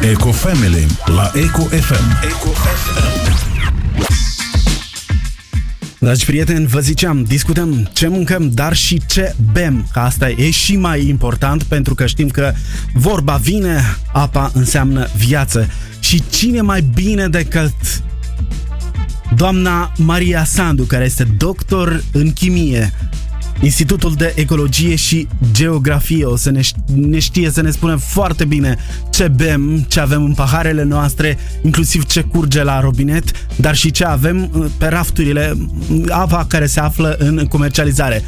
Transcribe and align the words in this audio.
Eco 0.00 0.32
Family 0.32 0.86
la 1.06 1.30
Eco 1.34 1.62
FM. 1.62 2.24
Eco 2.24 2.48
FM. 2.50 3.36
Dragi 5.98 6.24
prieteni, 6.24 6.66
vă 6.66 6.80
ziceam, 6.80 7.22
discutăm 7.22 7.88
ce 7.92 8.08
mâncăm, 8.08 8.50
dar 8.50 8.76
și 8.76 9.02
ce 9.06 9.34
bem. 9.52 9.88
Că 9.92 9.98
asta 9.98 10.28
e 10.28 10.50
și 10.50 10.76
mai 10.76 11.08
important 11.08 11.62
pentru 11.62 11.94
că 11.94 12.06
știm 12.06 12.28
că 12.28 12.52
vorba 12.92 13.36
vine, 13.36 13.80
apa 14.12 14.50
înseamnă 14.54 15.08
viață. 15.16 15.70
Și 16.00 16.22
cine 16.30 16.60
mai 16.60 16.80
bine 16.94 17.28
decât 17.28 18.02
doamna 19.36 19.92
Maria 19.96 20.44
Sandu, 20.44 20.82
care 20.82 21.04
este 21.04 21.24
doctor 21.24 22.02
în 22.12 22.32
chimie, 22.32 22.92
Institutul 23.60 24.14
de 24.14 24.32
Ecologie 24.36 24.94
și 24.94 25.28
Geografie 25.52 26.24
o 26.24 26.36
să 26.36 26.50
ne, 26.50 26.60
ne 26.94 27.18
știe 27.18 27.50
să 27.50 27.60
ne 27.62 27.70
spună 27.70 27.96
foarte 27.96 28.44
bine 28.44 28.76
ce 29.10 29.28
bem, 29.28 29.84
ce 29.88 30.00
avem 30.00 30.24
în 30.24 30.34
paharele 30.34 30.82
noastre, 30.82 31.38
inclusiv 31.62 32.06
ce 32.06 32.20
curge 32.20 32.62
la 32.62 32.80
robinet, 32.80 33.24
dar 33.56 33.74
și 33.74 33.90
ce 33.90 34.04
avem 34.04 34.50
uh, 34.52 34.66
pe 34.78 34.86
rafturile, 34.86 35.56
apa 36.08 36.44
care 36.48 36.66
se 36.66 36.80
află 36.80 37.16
în 37.18 37.46
comercializare. 37.46 38.24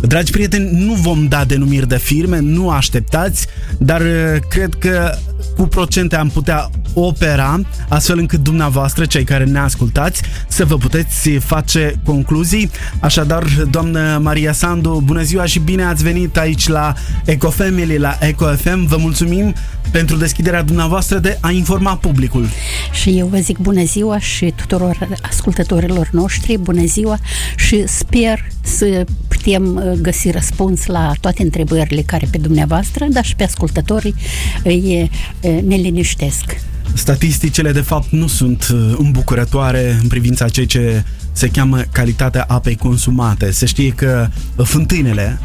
Dragi 0.00 0.30
prieteni, 0.30 0.84
nu 0.84 0.92
vom 0.92 1.28
da 1.28 1.44
denumiri 1.44 1.88
de 1.88 1.98
firme, 1.98 2.38
nu 2.38 2.70
așteptați, 2.70 3.46
dar 3.78 4.00
uh, 4.00 4.36
cred 4.48 4.74
că 4.74 5.14
cu 5.56 5.62
procente 5.62 6.16
am 6.16 6.28
putea 6.28 6.70
opera, 6.94 7.60
astfel 7.88 8.18
încât 8.18 8.40
dumneavoastră, 8.40 9.04
cei 9.04 9.24
care 9.24 9.44
ne 9.44 9.58
ascultați, 9.58 10.22
să 10.48 10.64
vă 10.64 10.76
puteți 10.76 11.30
face 11.30 11.94
concluzii. 12.04 12.70
Așadar, 13.00 13.44
doamnă 13.70 14.18
Maria 14.22 14.52
Sandu, 14.52 15.02
bună 15.04 15.22
ziua 15.22 15.44
și 15.44 15.58
bine 15.58 15.84
ați 15.84 16.02
venit 16.02 16.36
aici 16.36 16.68
la 16.68 16.94
Ecofamily, 17.24 17.98
la 17.98 18.18
EcoFM. 18.20 18.86
Vă 18.86 18.96
mulțumim 18.96 19.54
pentru 19.92 20.16
deschiderea 20.16 20.62
dumneavoastră 20.62 21.18
de 21.18 21.38
a 21.40 21.50
informa 21.50 21.96
publicul. 21.96 22.48
Și 22.92 23.18
eu 23.18 23.26
vă 23.26 23.36
zic 23.36 23.58
bună 23.58 23.84
ziua 23.84 24.18
și 24.18 24.52
tuturor 24.56 25.08
ascultătorilor 25.22 26.08
noștri, 26.12 26.58
bună 26.58 26.84
ziua 26.84 27.18
și 27.56 27.84
sper 27.86 28.46
să 28.62 29.04
putem 29.28 29.74
uh, 29.74 29.92
găsi 30.00 30.30
răspuns 30.30 30.86
la 30.86 31.12
toate 31.20 31.42
întrebările 31.42 32.02
care 32.02 32.28
pe 32.30 32.38
dumneavoastră, 32.38 33.06
dar 33.10 33.24
și 33.24 33.36
pe 33.36 33.44
ascultătorii 33.44 34.14
îi 34.62 35.10
ne 35.40 35.76
liniștesc. 35.76 36.60
Statisticile, 36.94 37.72
de 37.72 37.80
fapt, 37.80 38.10
nu 38.10 38.26
sunt 38.26 38.68
uh, 38.72 38.94
îmbucurătoare 38.98 39.98
în 40.02 40.08
privința 40.08 40.48
ceea 40.48 40.66
ce 40.66 41.04
se 41.32 41.48
cheamă 41.48 41.82
calitatea 41.92 42.44
apei 42.48 42.76
consumate. 42.76 43.50
Se 43.50 43.66
știe 43.66 43.88
că 43.88 44.28
fântânele, 44.56 45.38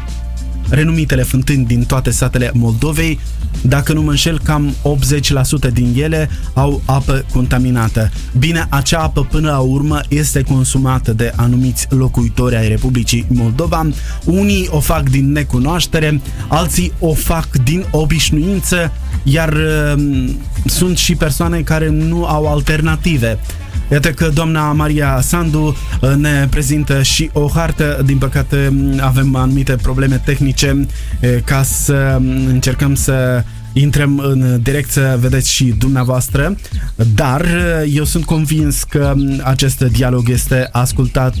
renumitele 0.68 1.22
fântâni 1.22 1.64
din 1.64 1.84
toate 1.84 2.10
satele 2.10 2.50
Moldovei, 2.54 3.18
dacă 3.62 3.92
nu 3.92 4.02
mă 4.02 4.10
înșel, 4.10 4.40
cam 4.40 4.74
80% 5.68 5.72
din 5.72 5.94
ele 5.96 6.30
au 6.54 6.82
apă 6.84 7.24
contaminată. 7.32 8.10
Bine, 8.38 8.66
acea 8.68 8.98
apă 8.98 9.24
până 9.30 9.50
la 9.50 9.58
urmă 9.58 10.00
este 10.08 10.42
consumată 10.42 11.12
de 11.12 11.32
anumiți 11.36 11.86
locuitori 11.90 12.56
ai 12.56 12.68
Republicii 12.68 13.26
Moldova. 13.28 13.88
Unii 14.24 14.68
o 14.70 14.80
fac 14.80 15.08
din 15.08 15.32
necunoaștere, 15.32 16.20
alții 16.48 16.92
o 16.98 17.14
fac 17.14 17.48
din 17.64 17.84
obișnuință, 17.90 18.92
iar 19.22 19.52
uh, 19.52 20.24
sunt 20.64 20.96
și 20.96 21.14
persoane 21.14 21.60
care 21.60 21.88
nu 21.88 22.24
au 22.24 22.46
alternative. 22.46 23.38
Iată 23.90 24.10
că 24.10 24.28
doamna 24.28 24.72
Maria 24.72 25.20
Sandu 25.20 25.76
uh, 26.00 26.14
ne 26.16 26.46
prezintă 26.50 27.02
și 27.02 27.30
o 27.32 27.48
hartă. 27.48 28.02
Din 28.04 28.18
păcate 28.18 28.72
avem 29.00 29.34
anumite 29.34 29.76
probleme 29.76 30.22
tehnice 30.24 30.86
uh, 31.22 31.38
ca 31.44 31.62
să 31.62 32.16
um, 32.20 32.46
încercăm 32.46 32.94
să 32.94 33.44
intrăm 33.72 34.18
în 34.18 34.60
direct 34.62 34.90
să 34.90 35.16
vedeți 35.20 35.52
și 35.52 35.64
dumneavoastră, 35.64 36.56
dar 37.14 37.40
uh, 37.40 37.92
eu 37.94 38.04
sunt 38.04 38.24
convins 38.24 38.82
că 38.82 39.12
um, 39.16 39.40
acest 39.44 39.80
dialog 39.80 40.28
este 40.28 40.68
ascultat 40.72 41.34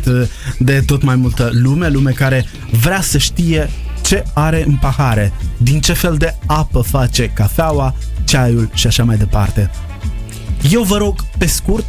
de 0.58 0.82
tot 0.86 1.02
mai 1.02 1.16
multă 1.16 1.50
lume, 1.52 1.88
lume 1.88 2.10
care 2.10 2.44
vrea 2.70 3.00
să 3.00 3.18
știe 3.18 3.70
ce 4.02 4.24
are 4.34 4.64
în 4.66 4.74
pahare, 4.74 5.32
din 5.56 5.80
ce 5.80 5.92
fel 5.92 6.14
de 6.16 6.34
apă 6.46 6.80
face 6.80 7.30
cafeaua, 7.34 7.94
ceaiul 8.24 8.70
și 8.74 8.86
așa 8.86 9.04
mai 9.04 9.16
departe. 9.16 9.70
Eu 10.70 10.82
vă 10.82 10.96
rog, 10.96 11.24
pe 11.38 11.46
scurt, 11.46 11.84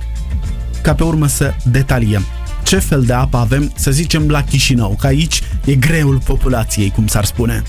ca 0.81 0.93
pe 0.93 1.03
urmă 1.03 1.27
să 1.27 1.53
detaliem 1.71 2.25
ce 2.69 2.79
fel 2.79 3.01
de 3.03 3.13
apă 3.13 3.37
avem, 3.37 3.71
să 3.75 3.91
zicem, 3.91 4.27
la 4.27 4.43
Chișinău, 4.43 4.95
că 4.99 5.07
aici 5.07 5.41
e 5.65 5.75
greul 5.75 6.21
populației, 6.25 6.89
cum 6.89 7.07
s-ar 7.07 7.25
spune. 7.25 7.63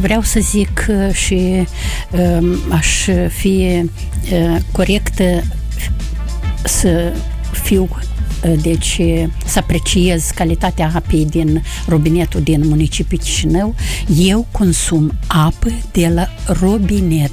Vreau 0.00 0.22
să 0.22 0.40
zic 0.40 0.86
uh, 0.88 1.14
și 1.14 1.66
um, 2.10 2.56
aș 2.70 3.08
fi 3.28 3.82
uh, 4.32 4.56
corectă 4.72 5.44
să 6.64 7.12
fiu 7.62 7.88
uh, 7.90 8.52
deci 8.60 9.00
să 9.46 9.58
apreciez 9.58 10.30
calitatea 10.34 10.90
apei 10.94 11.26
din 11.26 11.62
robinetul 11.86 12.40
din 12.40 12.68
municipiul 12.68 13.20
Chișinău, 13.20 13.74
eu 14.18 14.46
consum 14.50 15.12
apă 15.26 15.70
de 15.92 16.08
la 16.14 16.28
robinet. 16.46 17.32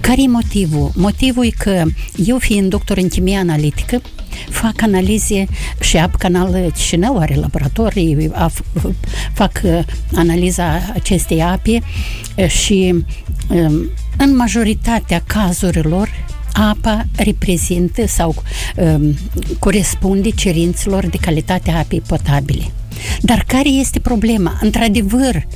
Care 0.00 0.22
e 0.22 0.28
motivul? 0.28 0.90
Motivul 0.94 1.44
e 1.44 1.50
că 1.58 1.84
eu 2.26 2.38
fiind 2.38 2.70
doctor 2.70 2.96
în 2.96 3.08
chimie 3.08 3.36
analitică, 3.36 4.00
fac 4.50 4.82
analize 4.82 5.46
și 5.80 5.96
Ap 5.96 6.16
Canal 6.16 6.70
Chișinău 6.74 7.18
are 7.18 7.34
laboratorii, 7.34 8.30
fac 9.32 9.60
uh, 9.62 9.78
analiza 10.14 10.80
acestei 10.94 11.42
ape 11.42 11.82
uh, 12.36 12.46
și 12.48 12.94
um, 13.48 13.90
în 14.16 14.36
majoritatea 14.36 15.22
cazurilor 15.26 16.08
apa 16.52 17.06
reprezintă 17.16 18.06
sau 18.06 18.34
um, 18.76 19.14
corespunde 19.58 20.30
cerințelor 20.30 21.06
de 21.06 21.16
calitate 21.16 21.70
a 21.70 21.78
apei 21.78 22.02
potabile. 22.06 22.72
Dar 23.20 23.44
care 23.46 23.68
este 23.68 23.98
problema? 23.98 24.58
Într-adevăr, 24.60 25.46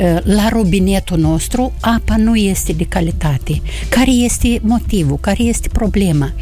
ă, 0.00 0.20
la 0.24 0.48
robinetul 0.48 1.18
nostru 1.18 1.72
apa 1.80 2.16
nu 2.16 2.36
este 2.36 2.72
de 2.72 2.84
calitate. 2.84 3.62
Care 3.88 4.10
este 4.10 4.60
motivul? 4.62 5.18
Care 5.20 5.42
este 5.42 5.68
problema? 5.68 6.32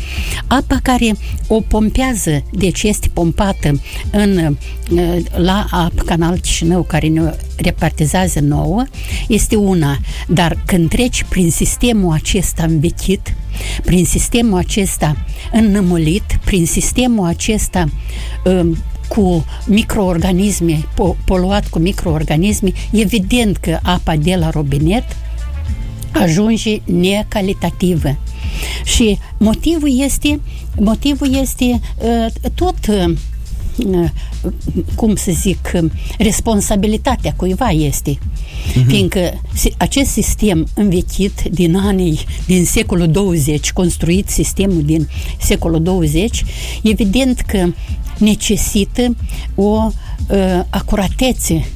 Apa 0.47 0.79
care 0.83 1.17
o 1.47 1.61
pompează, 1.61 2.43
deci 2.53 2.83
este 2.83 3.09
pompată 3.13 3.81
în, 4.11 4.37
ă, 4.39 4.55
la 5.37 5.67
ap 5.71 5.99
Canal 5.99 6.39
Chișinău, 6.39 6.83
care 6.83 7.07
ne 7.07 7.35
repartizează 7.57 8.41
nouă, 8.41 8.85
este 9.29 9.57
una. 9.57 9.99
Dar 10.29 10.63
când 10.67 10.89
treci 10.89 11.25
prin 11.29 11.51
sistemul 11.51 12.13
acesta 12.13 12.63
învechit, 12.63 13.35
prin 13.85 14.05
sistemul 14.05 14.59
acesta 14.59 15.17
înnămulit, 15.53 16.39
prin 16.45 16.67
sistemul 16.67 17.27
acesta 17.27 17.89
um, 18.45 18.77
cu 19.15 19.45
microorganisme, 19.67 20.89
poluat 21.25 21.69
cu 21.69 21.79
microorganisme, 21.79 22.73
evident 22.93 23.57
că 23.57 23.79
apa 23.83 24.17
de 24.17 24.35
la 24.35 24.51
robinet 24.51 25.05
ajunge 26.13 26.81
necalitativă. 26.85 28.19
Și 28.85 29.19
motivul 29.39 30.01
este, 30.01 30.41
motivul 30.77 31.35
este 31.35 31.65
uh, 31.65 32.51
tot 32.55 32.77
uh, 32.89 33.15
cum 34.95 35.17
să 35.17 35.31
zic, 35.33 35.71
responsabilitatea 36.19 37.33
cuiva 37.37 37.69
este. 37.69 38.19
Uh-huh. 38.69 38.87
Fiindcă 38.87 39.41
acest 39.77 40.11
sistem 40.11 40.69
învechit 40.75 41.43
din 41.51 41.77
anii, 41.77 42.21
din 42.47 42.65
secolul 42.65 43.09
20, 43.09 43.73
construit 43.73 44.29
sistemul 44.29 44.83
din 44.83 45.09
secolul 45.39 45.83
20, 45.83 46.45
evident 46.83 47.41
că 47.41 47.67
necesită 48.19 49.17
o 49.55 49.91
uh, 50.29 50.61
acuratețe 50.71 51.67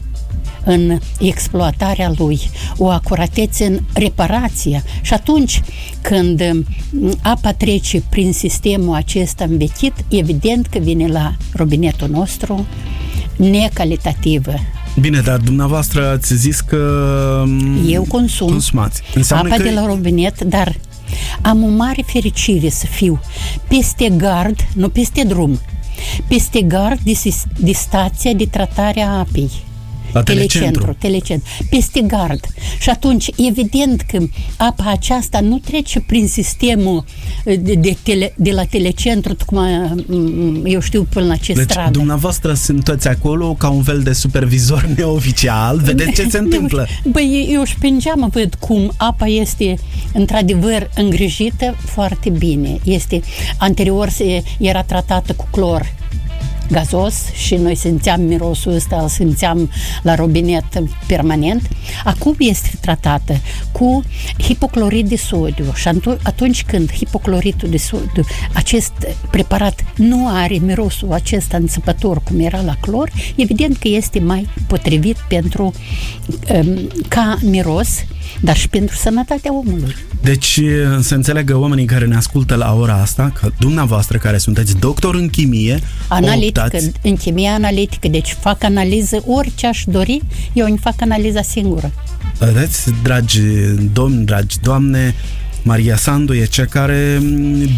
în 0.65 0.99
exploatarea 1.21 2.13
lui, 2.17 2.41
o 2.77 2.89
acuratețe 2.89 3.65
în 3.65 3.79
reparație. 3.93 4.83
Și 5.03 5.13
atunci 5.13 5.63
când 6.01 6.65
apa 7.23 7.53
trece 7.53 8.03
prin 8.09 8.33
sistemul 8.33 8.95
acesta 8.95 9.45
învechit, 9.45 9.93
evident 10.09 10.67
că 10.67 10.79
vine 10.79 11.07
la 11.07 11.37
robinetul 11.53 12.09
nostru 12.09 12.67
necalitativă. 13.37 14.55
Bine, 15.01 15.21
dar 15.21 15.39
dumneavoastră 15.39 16.09
ați 16.09 16.35
zis 16.35 16.61
că 16.61 16.77
Eu 17.87 18.05
consum 18.09 18.49
consumați. 18.49 19.03
Înseamnă 19.15 19.49
apa 19.49 19.63
că... 19.63 19.69
de 19.69 19.75
la 19.75 19.87
robinet, 19.87 20.41
dar 20.41 20.75
am 21.43 21.63
o 21.63 21.69
mare 21.69 22.03
fericire 22.07 22.69
să 22.69 22.87
fiu 22.87 23.21
peste 23.69 24.09
gard, 24.17 24.57
nu 24.75 24.89
peste 24.89 25.25
drum, 25.25 25.61
peste 26.29 26.61
gard 26.61 27.01
de, 27.01 27.19
de 27.57 27.73
stația 27.73 28.33
de 28.33 28.45
tratare 28.45 29.01
a 29.01 29.19
apei 29.19 29.51
La 30.15 30.23
telecentru, 30.23 30.71
telecentru. 30.71 30.97
telecentru, 31.01 31.49
peste 31.71 32.01
gard. 32.01 32.47
Și 32.81 32.91
atunci, 32.91 33.31
evident 33.37 34.01
că 34.01 34.19
apa 34.57 34.85
aceasta 34.91 35.41
nu 35.41 35.59
trece 35.59 36.01
prin 36.01 36.29
sistemul 36.29 37.05
de, 37.45 37.75
de, 37.75 37.97
tele, 38.03 38.35
de 38.37 38.51
la 38.51 38.65
telecentru, 38.65 39.37
cum 39.47 39.59
eu 40.65 40.81
știu, 40.81 41.03
până 41.03 41.27
la 41.27 41.37
ce 41.37 41.53
deci, 41.53 41.71
stradă. 41.71 41.91
dumneavoastră 41.91 42.55
sunteți 42.55 43.09
acolo 43.09 43.55
ca 43.55 43.69
un 43.69 43.83
fel 43.83 44.03
de 44.03 44.13
supervizor 44.13 44.83
neoficial, 44.97 45.79
vedeți 45.79 46.13
ce 46.13 46.29
se 46.29 46.39
întâmplă. 46.39 46.87
Băi, 47.05 47.49
eu 47.53 47.65
și 47.65 47.79
prin 47.79 47.99
geamă 47.99 48.29
văd 48.33 48.55
cum 48.55 48.93
apa 48.97 49.27
este 49.27 49.75
într-adevăr 50.13 50.91
îngrijită 50.95 51.77
foarte 51.79 52.31
bine. 52.31 52.79
Este, 52.85 53.21
anterior 53.57 54.09
se 54.09 54.43
era 54.59 54.83
tratată 54.83 55.33
cu 55.33 55.49
clor 55.51 55.93
gazos 56.71 57.15
și 57.33 57.55
noi 57.55 57.75
simțeam 57.75 58.21
mirosul 58.21 58.73
ăsta, 58.73 58.97
îl 59.03 59.09
simțeam 59.09 59.71
la 60.03 60.15
robinet 60.15 60.65
permanent. 61.07 61.69
Acum 62.05 62.35
este 62.39 62.71
tratată 62.81 63.41
cu 63.73 64.05
hipoclorid 64.39 65.09
de 65.09 65.17
sodiu 65.17 65.73
și 65.75 65.89
atunci 66.23 66.65
când 66.65 66.93
hipocloridul 66.93 67.69
de 67.69 67.77
sodiu, 67.77 68.25
acest 68.53 68.93
preparat 69.31 69.85
nu 69.97 70.29
are 70.29 70.55
mirosul 70.55 71.13
acesta 71.13 71.57
înțepător 71.57 72.23
cum 72.23 72.41
era 72.41 72.61
la 72.61 72.77
clor, 72.81 73.11
evident 73.37 73.77
că 73.77 73.89
este 73.89 74.21
mai 74.21 74.49
potrivit 74.67 75.17
pentru 75.29 75.73
um, 76.55 76.79
ca 77.09 77.39
miros, 77.43 77.89
dar 78.41 78.57
și 78.57 78.69
pentru 78.69 78.97
sănătatea 78.97 79.55
omului. 79.55 79.95
Deci 80.23 80.61
să 81.01 81.15
înțelegă 81.15 81.59
oamenii 81.59 81.85
care 81.85 82.07
ne 82.07 82.17
ascultă 82.17 82.55
la 82.55 82.75
ora 82.75 82.95
asta 82.95 83.33
că 83.41 83.51
dumneavoastră 83.59 84.19
care 84.19 84.39
sunteți 84.39 84.77
doctor 84.79 85.15
în 85.15 85.29
chimie, 85.29 85.81
analitică, 86.61 86.77
optați... 86.77 86.91
în 87.03 87.17
chimie 87.17 87.49
analitică, 87.49 88.09
deci 88.09 88.37
fac 88.41 88.65
analiză 88.65 89.23
orice 89.27 89.67
aș 89.67 89.85
dori, 89.87 90.21
eu 90.53 90.67
îmi 90.67 90.79
fac 90.79 90.95
analiza 91.01 91.43
singură. 91.43 91.93
Vedeți, 92.39 92.91
dragi 93.03 93.41
domni, 93.93 94.25
dragi 94.25 94.57
doamne, 94.63 95.15
Maria 95.63 95.97
Sandu 95.97 96.35
e 96.35 96.45
cea 96.45 96.65
care 96.65 97.19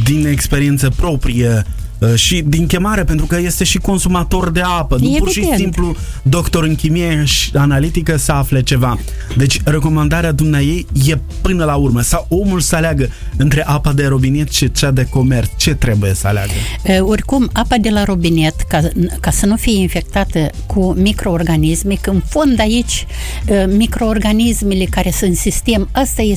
din 0.04 0.26
experiență 0.26 0.90
proprie 0.96 1.64
Uh, 1.66 1.85
și 2.14 2.42
din 2.46 2.66
chemare, 2.66 3.04
pentru 3.04 3.26
că 3.26 3.38
este 3.38 3.64
și 3.64 3.78
consumator 3.78 4.50
de 4.50 4.60
apă. 4.60 4.94
Evident. 4.94 5.18
Nu 5.18 5.24
pur 5.24 5.32
și 5.32 5.48
simplu 5.56 5.96
doctor 6.22 6.64
în 6.64 6.74
chimie 6.74 7.24
și 7.24 7.50
analitică 7.54 8.16
să 8.16 8.32
afle 8.32 8.62
ceva. 8.62 8.98
Deci 9.36 9.60
recomandarea 9.64 10.32
dumneai 10.32 10.86
e 11.06 11.18
până 11.40 11.64
la 11.64 11.74
urmă. 11.74 12.00
Sau 12.00 12.26
omul 12.28 12.60
să 12.60 12.76
aleagă 12.76 13.08
între 13.36 13.66
apa 13.66 13.92
de 13.92 14.06
robinet 14.06 14.52
și 14.52 14.72
cea 14.72 14.90
de 14.90 15.06
comerț. 15.10 15.50
Ce 15.56 15.74
trebuie 15.74 16.14
să 16.14 16.26
aleagă? 16.26 16.52
Uh, 16.88 16.98
oricum, 17.00 17.50
apa 17.52 17.76
de 17.76 17.90
la 17.90 18.04
robinet, 18.04 18.54
ca, 18.68 18.80
ca 19.20 19.30
să 19.30 19.46
nu 19.46 19.56
fie 19.56 19.80
infectată 19.80 20.50
cu 20.66 20.92
microorganisme, 20.98 21.94
că 22.00 22.10
în 22.10 22.22
fond 22.28 22.60
aici 22.60 23.06
uh, 23.48 23.64
microorganismele 23.76 24.84
care 24.84 25.10
sunt 25.10 25.30
în 25.30 25.36
sistem, 25.36 25.88
asta 25.92 26.22
e, 26.22 26.34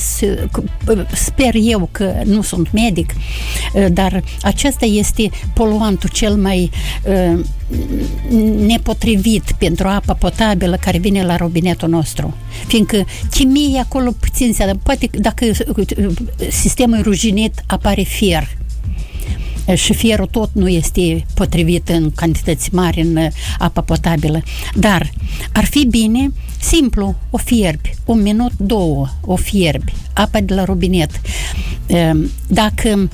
sper 1.12 1.54
eu 1.62 1.88
că 1.92 2.12
nu 2.24 2.42
sunt 2.42 2.72
medic, 2.72 3.12
dar 3.92 4.22
acesta 4.42 4.84
este 4.84 5.30
poluantul 5.54 6.08
cel 6.08 6.34
mai 6.34 6.70
uh, 7.04 7.44
nepotrivit 8.66 9.52
pentru 9.58 9.88
apa 9.88 10.14
potabilă 10.14 10.76
care 10.76 10.98
vine 10.98 11.24
la 11.24 11.36
robinetul 11.36 11.88
nostru. 11.88 12.34
Fiindcă 12.66 13.04
chimie 13.30 13.80
acolo 13.80 14.10
puțin 14.20 14.52
se 14.52 14.72
poate 14.82 15.10
dacă 15.12 15.44
sistemul 16.50 17.02
ruginit 17.02 17.62
apare 17.66 18.02
fier 18.02 18.48
și 19.74 19.94
fierul 19.94 20.26
tot 20.26 20.50
nu 20.52 20.68
este 20.68 21.24
potrivit 21.34 21.88
în 21.88 22.10
cantități 22.10 22.74
mari 22.74 23.00
în 23.00 23.18
apa 23.58 23.80
potabilă. 23.80 24.42
Dar 24.74 25.10
ar 25.52 25.64
fi 25.64 25.86
bine, 25.86 26.32
simplu, 26.60 27.14
o 27.30 27.36
fierbi, 27.36 27.94
un 28.04 28.22
minut, 28.22 28.52
două, 28.56 29.08
o 29.20 29.36
fierbi, 29.36 29.92
apa 30.12 30.40
de 30.40 30.54
la 30.54 30.64
robinet. 30.64 31.20
Dacă 32.46 33.08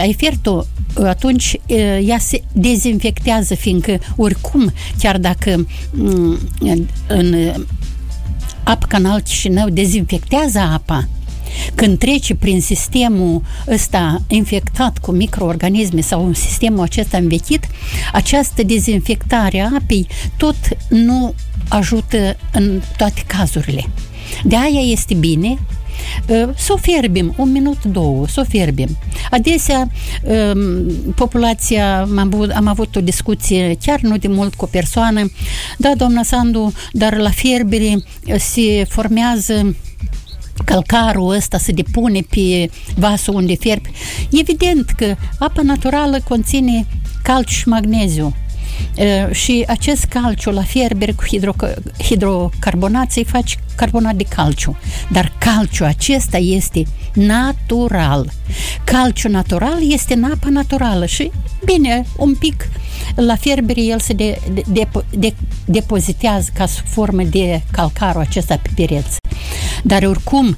ai 0.00 0.14
fiert-o 0.16 0.62
atunci 1.02 1.56
ea 2.04 2.18
se 2.18 2.42
dezinfectează, 2.52 3.54
fiindcă 3.54 3.98
oricum, 4.16 4.72
chiar 4.98 5.18
dacă 5.18 5.66
în 7.06 7.52
apă 8.64 8.86
canal 8.88 9.20
Chișinău 9.20 9.68
dezinfectează 9.68 10.58
apa, 10.58 11.08
când 11.74 11.98
trece 11.98 12.34
prin 12.34 12.60
sistemul 12.60 13.42
ăsta 13.68 14.22
infectat 14.28 14.98
cu 14.98 15.10
microorganisme 15.10 16.00
sau 16.00 16.24
un 16.24 16.34
sistemul 16.34 16.80
acesta 16.80 17.16
învechit, 17.16 17.66
această 18.12 18.62
dezinfectare 18.62 19.60
a 19.60 19.70
apei 19.74 20.06
tot 20.36 20.56
nu 20.88 21.34
ajută 21.68 22.36
în 22.52 22.80
toate 22.96 23.22
cazurile. 23.26 23.84
De 24.44 24.56
aia 24.56 24.80
este 24.80 25.14
bine 25.14 25.58
să 26.56 26.72
o 26.72 26.76
fierbim, 26.76 27.34
un 27.36 27.52
minut, 27.52 27.84
două, 27.84 28.28
să 28.28 28.40
o 28.40 28.44
fierbim. 28.48 28.88
Adesea, 29.30 29.90
populația, 31.14 32.00
am 32.00 32.18
avut, 32.18 32.50
am 32.50 32.66
avut 32.66 32.96
o 32.96 33.00
discuție 33.00 33.76
chiar 33.82 34.00
nu 34.00 34.16
de 34.16 34.28
mult 34.28 34.54
cu 34.54 34.64
o 34.64 34.68
persoană, 34.68 35.30
da, 35.78 35.92
doamna 35.96 36.22
Sandu, 36.22 36.72
dar 36.92 37.16
la 37.16 37.30
fierbere 37.30 38.04
se 38.38 38.86
formează 38.88 39.76
calcarul 40.64 41.30
ăsta 41.30 41.58
se 41.58 41.72
depune 41.72 42.20
pe 42.20 42.70
vasul 42.96 43.34
unde 43.34 43.54
fierbi. 43.54 43.90
Evident 44.30 44.90
că 44.90 45.14
apa 45.38 45.62
naturală 45.62 46.20
conține 46.28 46.86
calciu 47.22 47.54
și 47.54 47.68
magneziu 47.68 48.34
și 49.30 49.64
acest 49.68 50.04
calciu 50.04 50.50
la 50.50 50.62
fierber 50.62 51.14
cu 51.14 51.24
hidro- 51.24 51.74
hidrocarbonat 52.02 53.10
să-i 53.10 53.24
faci 53.24 53.58
carbonat 53.76 54.14
de 54.14 54.24
calciu. 54.28 54.76
Dar 55.10 55.32
calciu 55.38 55.84
acesta 55.84 56.36
este 56.36 56.82
natural. 57.12 58.30
Calciu 58.84 59.28
natural 59.28 59.92
este 59.92 60.14
în 60.14 60.24
apa 60.24 60.48
naturală 60.48 61.06
și 61.06 61.30
bine, 61.64 62.04
un 62.16 62.34
pic 62.34 62.68
la 63.14 63.36
fierbere 63.36 63.80
el 63.80 64.00
se 64.00 64.12
de, 64.12 64.38
de, 64.52 64.62
de, 64.68 64.88
de, 65.10 65.34
depozitează 65.64 66.50
ca 66.54 66.66
formă 66.66 67.22
de 67.22 67.62
calcarul 67.70 68.20
acesta 68.20 68.56
pe 68.62 68.70
pereți. 68.74 69.16
Dar 69.82 70.02
oricum, 70.02 70.56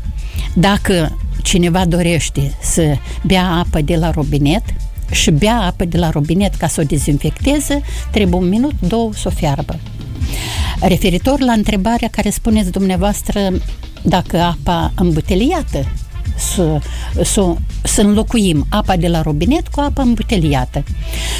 dacă 0.54 1.18
cineva 1.42 1.84
dorește 1.84 2.54
să 2.60 2.96
bea 3.22 3.50
apă 3.50 3.80
de 3.80 3.96
la 3.96 4.10
robinet, 4.10 4.62
și 5.10 5.30
bea 5.30 5.60
apă 5.60 5.84
de 5.84 5.98
la 5.98 6.10
robinet 6.10 6.54
ca 6.54 6.66
să 6.66 6.80
o 6.80 6.84
dezinfecteze, 6.84 7.80
trebuie 8.10 8.40
un 8.40 8.48
minut, 8.48 8.74
două 8.80 9.10
să 9.14 9.28
o 9.28 9.30
fiarbă. 9.30 9.78
Referitor 10.80 11.40
la 11.40 11.52
întrebarea 11.52 12.08
care 12.08 12.30
spuneți 12.30 12.70
dumneavoastră 12.70 13.40
dacă 14.02 14.38
apa 14.38 14.92
îmbuteliată 14.96 15.86
să, 16.36 16.80
să, 17.24 17.54
să 17.82 18.00
înlocuim 18.00 18.66
apa 18.68 18.96
de 18.96 19.08
la 19.08 19.22
robinet 19.22 19.68
cu 19.68 19.80
apa 19.80 20.02
îmbuteliată. 20.02 20.84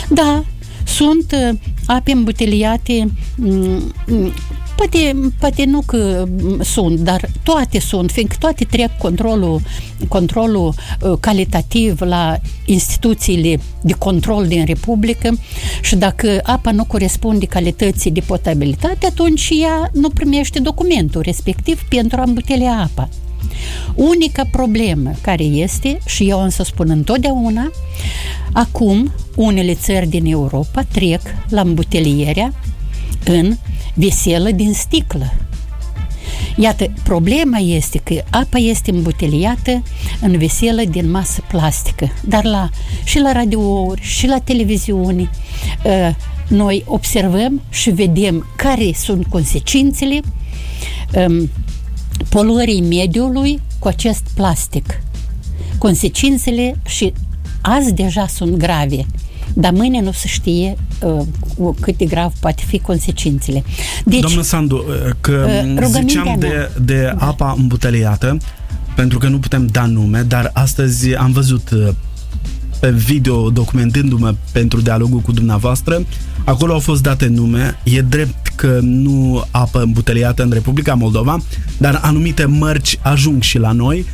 Da, 0.08 0.44
sunt 0.86 1.32
uh, 1.32 1.58
ape 1.86 2.12
îmbuteliate 2.12 3.12
mm, 3.36 3.92
mm, 4.06 4.32
Poate, 4.76 5.16
poate 5.38 5.64
nu 5.64 5.82
că 5.86 6.24
sunt, 6.60 6.98
dar 6.98 7.28
toate 7.42 7.78
sunt, 7.78 8.10
fiindcă 8.10 8.36
toate 8.38 8.64
trec 8.64 8.96
controlul, 8.98 9.60
controlul 10.08 10.74
uh, 11.00 11.12
calitativ 11.20 12.00
la 12.00 12.36
instituțiile 12.64 13.60
de 13.80 13.92
control 13.92 14.46
din 14.46 14.64
Republică 14.64 15.38
și 15.82 15.96
dacă 15.96 16.40
apa 16.42 16.70
nu 16.70 16.84
corespunde 16.84 17.46
calității 17.46 18.10
de 18.10 18.20
potabilitate, 18.20 19.06
atunci 19.06 19.48
ea 19.62 19.90
nu 19.92 20.08
primește 20.08 20.58
documentul 20.58 21.20
respectiv 21.20 21.82
pentru 21.88 22.20
a 22.20 22.22
îmbutelea 22.22 22.90
apa. 22.92 23.08
Unica 23.94 24.44
problemă 24.50 25.10
care 25.20 25.42
este, 25.42 25.98
și 26.06 26.28
eu 26.28 26.42
însă 26.42 26.62
spun 26.62 26.90
întotdeauna, 26.90 27.70
acum 28.52 29.12
unele 29.34 29.74
țări 29.74 30.06
din 30.06 30.26
Europa 30.26 30.82
trec 30.92 31.20
la 31.48 31.60
îmbutelierea 31.60 32.52
în 33.24 33.56
veselă 33.94 34.50
din 34.50 34.72
sticlă. 34.72 35.32
Iată, 36.56 36.92
problema 37.02 37.58
este 37.58 37.98
că 37.98 38.22
apa 38.30 38.58
este 38.58 38.90
îmbuteliată 38.90 39.82
în 40.20 40.38
veselă 40.38 40.82
din 40.90 41.10
masă 41.10 41.42
plastică, 41.48 42.12
dar 42.24 42.44
la, 42.44 42.68
și 43.04 43.18
la 43.18 43.32
radiouri, 43.32 44.00
și 44.02 44.26
la 44.26 44.38
televiziune, 44.38 45.30
ă, 45.84 46.14
noi 46.48 46.82
observăm 46.86 47.62
și 47.70 47.90
vedem 47.90 48.46
care 48.56 48.92
sunt 48.94 49.26
consecințele 49.26 50.20
ă, 51.14 51.26
poluării 52.28 52.80
mediului 52.80 53.60
cu 53.78 53.88
acest 53.88 54.22
plastic. 54.34 55.00
Consecințele 55.78 56.80
și 56.86 57.12
azi 57.60 57.92
deja 57.92 58.26
sunt 58.26 58.56
grave 58.56 59.06
dar 59.58 59.72
mâine 59.72 60.00
nu 60.00 60.12
se 60.12 60.28
știe 60.28 60.76
uh, 61.56 61.74
cât 61.80 61.96
de 61.96 62.04
grav 62.04 62.32
poate 62.40 62.62
fi 62.66 62.78
consecințele. 62.78 63.64
Deci, 64.04 64.20
Doamnă 64.20 64.42
Sandu, 64.42 64.84
uh, 64.88 65.10
că 65.20 65.48
uh, 65.78 65.84
ziceam 65.84 66.36
de, 66.38 66.70
de 66.84 67.14
da. 67.18 67.26
apa 67.26 67.54
îmbuteliată, 67.58 68.36
pentru 68.94 69.18
că 69.18 69.28
nu 69.28 69.38
putem 69.38 69.66
da 69.66 69.86
nume, 69.86 70.22
dar 70.22 70.50
astăzi 70.54 71.14
am 71.14 71.32
văzut 71.32 71.70
uh, 71.70 71.88
pe 72.80 72.90
video 72.90 73.50
documentându-mă 73.50 74.34
pentru 74.52 74.80
dialogul 74.80 75.18
cu 75.18 75.32
dumneavoastră, 75.32 76.02
acolo 76.46 76.72
au 76.72 76.78
fost 76.78 77.02
date 77.02 77.26
nume, 77.26 77.78
e 77.82 78.00
drept 78.00 78.46
că 78.54 78.78
nu 78.82 79.44
apă 79.50 79.80
îmbuteliată 79.82 80.42
în 80.42 80.50
Republica 80.50 80.94
Moldova, 80.94 81.38
dar 81.78 82.00
anumite 82.02 82.44
mărci 82.44 82.98
ajung 83.02 83.42
și 83.42 83.58
la 83.58 83.72
noi 83.72 84.06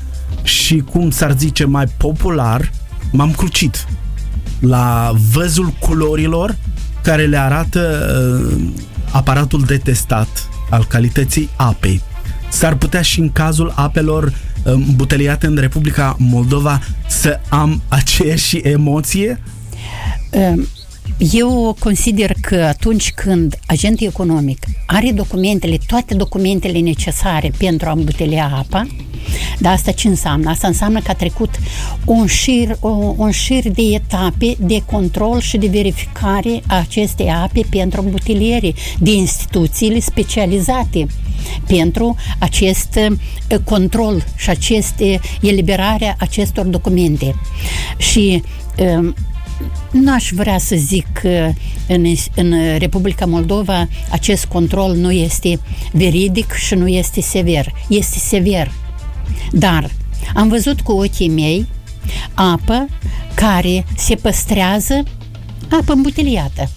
și 0.42 0.76
cum 0.76 1.10
s-ar 1.10 1.36
zice 1.36 1.64
mai 1.64 1.86
popular, 1.96 2.70
m-am 3.12 3.30
crucit 3.30 3.86
la 4.60 5.12
văzul 5.32 5.74
culorilor 5.80 6.56
care 7.02 7.26
le 7.26 7.36
arată 7.36 8.06
uh, 8.50 8.62
aparatul 9.10 9.62
detestat 9.62 10.48
al 10.70 10.84
calității 10.84 11.48
apei. 11.56 12.02
S-ar 12.48 12.74
putea 12.74 13.02
și 13.02 13.20
în 13.20 13.32
cazul 13.32 13.72
apelor 13.74 14.24
uh, 14.24 14.32
îmbuteliate 14.72 15.46
în 15.46 15.56
Republica 15.56 16.16
Moldova 16.18 16.80
să 17.08 17.40
am 17.48 17.82
aceeași 17.88 18.56
emoție? 18.56 19.42
Um 20.30 20.66
eu 21.30 21.76
consider 21.78 22.32
că 22.40 22.56
atunci 22.56 23.12
când 23.12 23.58
agentul 23.66 24.06
economic 24.06 24.64
are 24.86 25.12
documentele, 25.12 25.78
toate 25.86 26.14
documentele 26.14 26.78
necesare 26.78 27.52
pentru 27.58 27.88
a 27.88 27.92
îmbutelea 27.92 28.50
apa, 28.58 28.86
dar 29.58 29.72
asta 29.72 29.92
ce 29.92 30.08
înseamnă? 30.08 30.50
Asta 30.50 30.66
înseamnă 30.66 31.00
că 31.00 31.10
a 31.10 31.14
trecut 31.14 31.50
un 32.04 32.26
șir, 32.26 32.76
un 33.16 33.30
șir 33.30 33.68
de 33.68 33.82
etape 33.82 34.56
de 34.58 34.82
control 34.86 35.40
și 35.40 35.56
de 35.56 35.66
verificare 35.66 36.62
a 36.66 36.78
acestei 36.78 37.30
ape 37.30 37.60
pentru 37.70 38.02
îmbuteliere 38.02 38.72
de 38.98 39.12
instituțiile 39.12 40.00
specializate 40.00 41.06
pentru 41.66 42.16
acest 42.38 42.98
uh, 43.50 43.58
control 43.64 44.24
și 44.36 44.50
aceste 44.50 45.20
eliberarea 45.40 46.16
acestor 46.18 46.64
documente. 46.64 47.34
Și 47.96 48.42
um, 49.92 50.00
nu 50.00 50.12
aș 50.12 50.30
vrea 50.32 50.58
să 50.58 50.76
zic 50.76 51.06
că 51.12 51.52
în, 51.88 52.06
în 52.34 52.78
Republica 52.78 53.26
Moldova 53.26 53.88
acest 54.10 54.44
control 54.44 54.94
nu 54.94 55.10
este 55.10 55.60
veridic 55.92 56.52
și 56.52 56.74
nu 56.74 56.88
este 56.88 57.20
sever. 57.20 57.72
Este 57.88 58.18
sever. 58.18 58.72
Dar 59.52 59.90
am 60.34 60.48
văzut 60.48 60.80
cu 60.80 60.92
ochii 60.92 61.28
mei 61.28 61.66
apă 62.34 62.86
care 63.34 63.84
se 63.96 64.14
păstrează, 64.14 65.02
apă 65.70 65.92
îmbuteliată. 65.92 66.70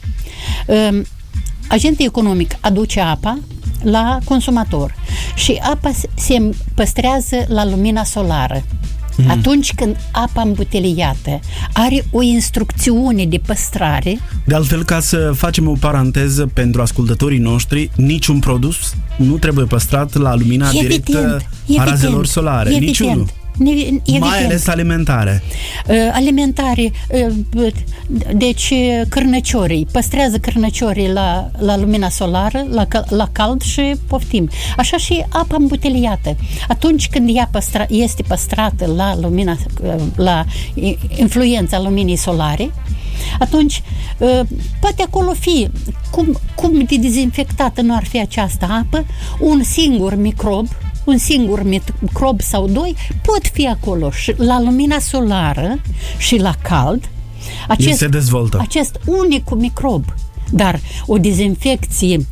Agentul 1.68 2.06
economic 2.06 2.56
aduce 2.60 3.00
apa 3.00 3.40
la 3.84 4.20
consumator 4.24 4.96
și 5.36 5.62
apa 5.64 5.92
se 6.16 6.50
păstrează 6.76 7.46
la 7.48 7.66
lumina 7.66 8.04
solară. 8.04 8.64
Mm. 9.18 9.30
Atunci 9.30 9.74
când 9.74 9.96
apa 10.12 10.42
îmbuteliată 10.42 11.40
are 11.74 12.06
o 12.12 12.22
instrucțiune 12.22 13.26
de 13.26 13.42
păstrare. 13.46 14.20
De 14.46 14.56
altfel, 14.56 14.84
ca 14.84 15.00
să 15.00 15.32
facem 15.36 15.68
o 15.68 15.74
paranteză 15.80 16.50
pentru 16.54 16.82
ascultătorii 16.82 17.40
noștri, 17.40 17.90
niciun 17.96 18.40
produs 18.40 18.76
nu 19.18 19.38
trebuie 19.38 19.66
păstrat 19.66 20.14
la 20.14 20.36
lumina 20.36 20.70
evident, 20.74 20.90
directă 20.90 21.46
evident, 21.68 21.88
a 21.88 21.90
razelor 21.90 22.26
solare. 22.26 22.70
Evident. 22.70 22.88
Niciunul. 22.88 23.28
Evident. 23.60 24.20
Mai 24.20 24.44
ales 24.46 24.68
alimentare. 24.68 25.44
Uh, 25.88 25.96
alimentare, 26.12 26.92
uh, 27.10 27.72
deci 28.34 28.74
cârnăciorii, 29.10 29.88
păstrează 29.92 30.38
cârnăciorii 30.38 31.12
la, 31.12 31.50
la 31.58 31.78
lumina 31.78 32.10
solară, 32.10 32.66
la, 32.70 32.88
la 33.10 33.30
cald 33.32 33.62
și 33.62 33.96
poftim. 34.08 34.50
Așa 34.78 34.98
și 34.98 35.26
apa 35.30 35.56
îmbuteliată. 35.60 36.36
Atunci 36.68 37.10
când 37.10 37.30
ea 37.36 37.50
păstra, 37.52 37.86
este 37.90 38.24
păstrată 38.28 38.86
la 38.96 39.18
lumina, 39.20 39.58
uh, 39.84 39.96
la 40.16 40.46
influența 41.16 41.82
luminii 41.82 42.16
solare, 42.16 42.72
atunci 43.40 43.82
poate 44.80 45.04
acolo 45.04 45.34
fi 45.40 45.70
cum, 46.12 46.40
cum 46.56 46.86
de 46.90 46.98
dezinfectată 46.98 47.82
nu 47.82 47.96
ar 47.96 48.06
fi 48.06 48.20
această 48.20 48.68
apă, 48.70 49.06
un 49.40 49.64
singur 49.64 50.16
microb 50.16 50.68
un 51.06 51.18
singur 51.18 51.64
microb 51.64 52.42
sau 52.42 52.68
doi 52.68 52.96
pot 53.22 53.52
fi 53.54 53.68
acolo 53.68 54.12
și 54.12 54.34
la 54.38 54.62
lumina 54.62 55.00
solară 55.00 55.82
și 56.18 56.38
la 56.38 56.54
cald 56.62 57.10
acest, 57.68 57.98
se 57.98 58.08
dezvoltă. 58.08 58.58
acest 58.62 59.00
unic 59.06 59.56
microb. 59.56 60.04
Dar 60.52 60.80
o 61.06 61.18
dezinfecție 61.18 62.26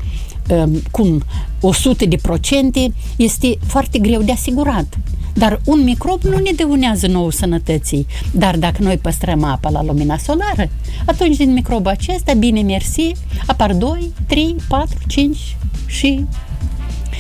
um, 0.50 0.82
cum 0.92 1.24
100 1.62 2.06
de 2.06 2.15
procente 2.15 2.94
este 3.15 3.58
foarte 3.65 4.00
greu 4.00 4.22
de 4.22 4.32
asigurat. 4.32 4.98
Dar 5.34 5.62
un 5.65 5.84
microb 5.84 6.22
nu 6.22 6.38
ne 6.38 6.51
dăunează 6.56 7.08
nouă 7.08 7.32
sănătății. 7.32 8.08
Dar 8.32 8.58
dacă 8.58 8.84
noi 8.84 8.98
păstrăm 8.98 9.44
apa 9.44 9.70
la 9.70 9.84
lumina 9.84 10.18
solară, 10.18 10.70
atunci 11.06 11.38
din 11.38 11.53
microbul 11.53 11.92
acesta, 11.92 12.34
bine 12.34 12.62
mersi, 12.62 13.12
apar 13.46 13.74
2, 13.74 14.12
3, 14.27 14.56
4, 14.68 14.98
5 15.08 15.58
și 15.86 16.25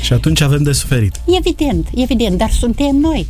și 0.03 0.13
atunci 0.13 0.41
avem 0.41 0.63
de 0.63 0.71
suferit. 0.71 1.19
Evident, 1.37 1.87
evident, 1.95 2.37
dar 2.37 2.49
suntem 2.49 2.95
noi. 2.95 3.27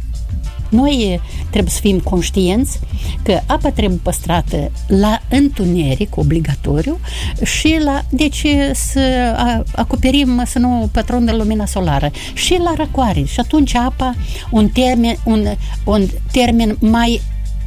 Noi 0.70 1.22
trebuie 1.50 1.72
să 1.72 1.80
fim 1.80 2.00
conștienți 2.00 2.80
că 3.24 3.40
apa 3.46 3.70
trebuie 3.70 4.00
păstrată 4.04 4.72
la 4.88 5.22
întuneric 5.30 6.18
obligatoriu 6.18 7.00
și 7.44 7.80
la, 7.84 8.02
deci 8.10 8.46
să 8.74 9.34
acoperim, 9.76 10.44
să 10.46 10.60
nu 10.60 10.90
pătrundă 10.92 11.36
lumina 11.36 11.66
solară 11.66 12.12
și 12.34 12.60
la 12.64 12.74
răcoare. 12.78 13.24
Și 13.24 13.40
atunci 13.40 13.76
apa, 13.76 14.16
un 14.52 14.68
termen, 14.68 15.16
un, 15.24 15.46
un 15.84 16.08
termen 16.32 16.78
mai 16.80 17.22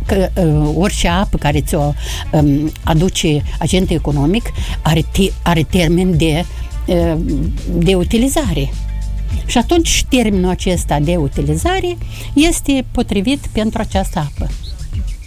că 0.06 0.28
uh, 0.34 0.75
orice 0.76 1.08
apă 1.08 1.36
care 1.36 1.60
ți-o 1.60 1.92
um, 2.32 2.72
aduce 2.84 3.42
agentul 3.58 3.96
economic 3.96 4.52
are, 4.82 5.04
te, 5.12 5.30
are 5.42 5.62
termen 5.62 6.16
de, 6.16 6.44
uh, 6.86 7.16
de 7.72 7.94
utilizare. 7.94 8.70
Și 9.46 9.58
atunci 9.58 10.04
termenul 10.08 10.50
acesta 10.50 10.98
de 11.00 11.16
utilizare 11.16 11.96
este 12.32 12.84
potrivit 12.90 13.46
pentru 13.52 13.80
această 13.80 14.18
apă. 14.18 14.50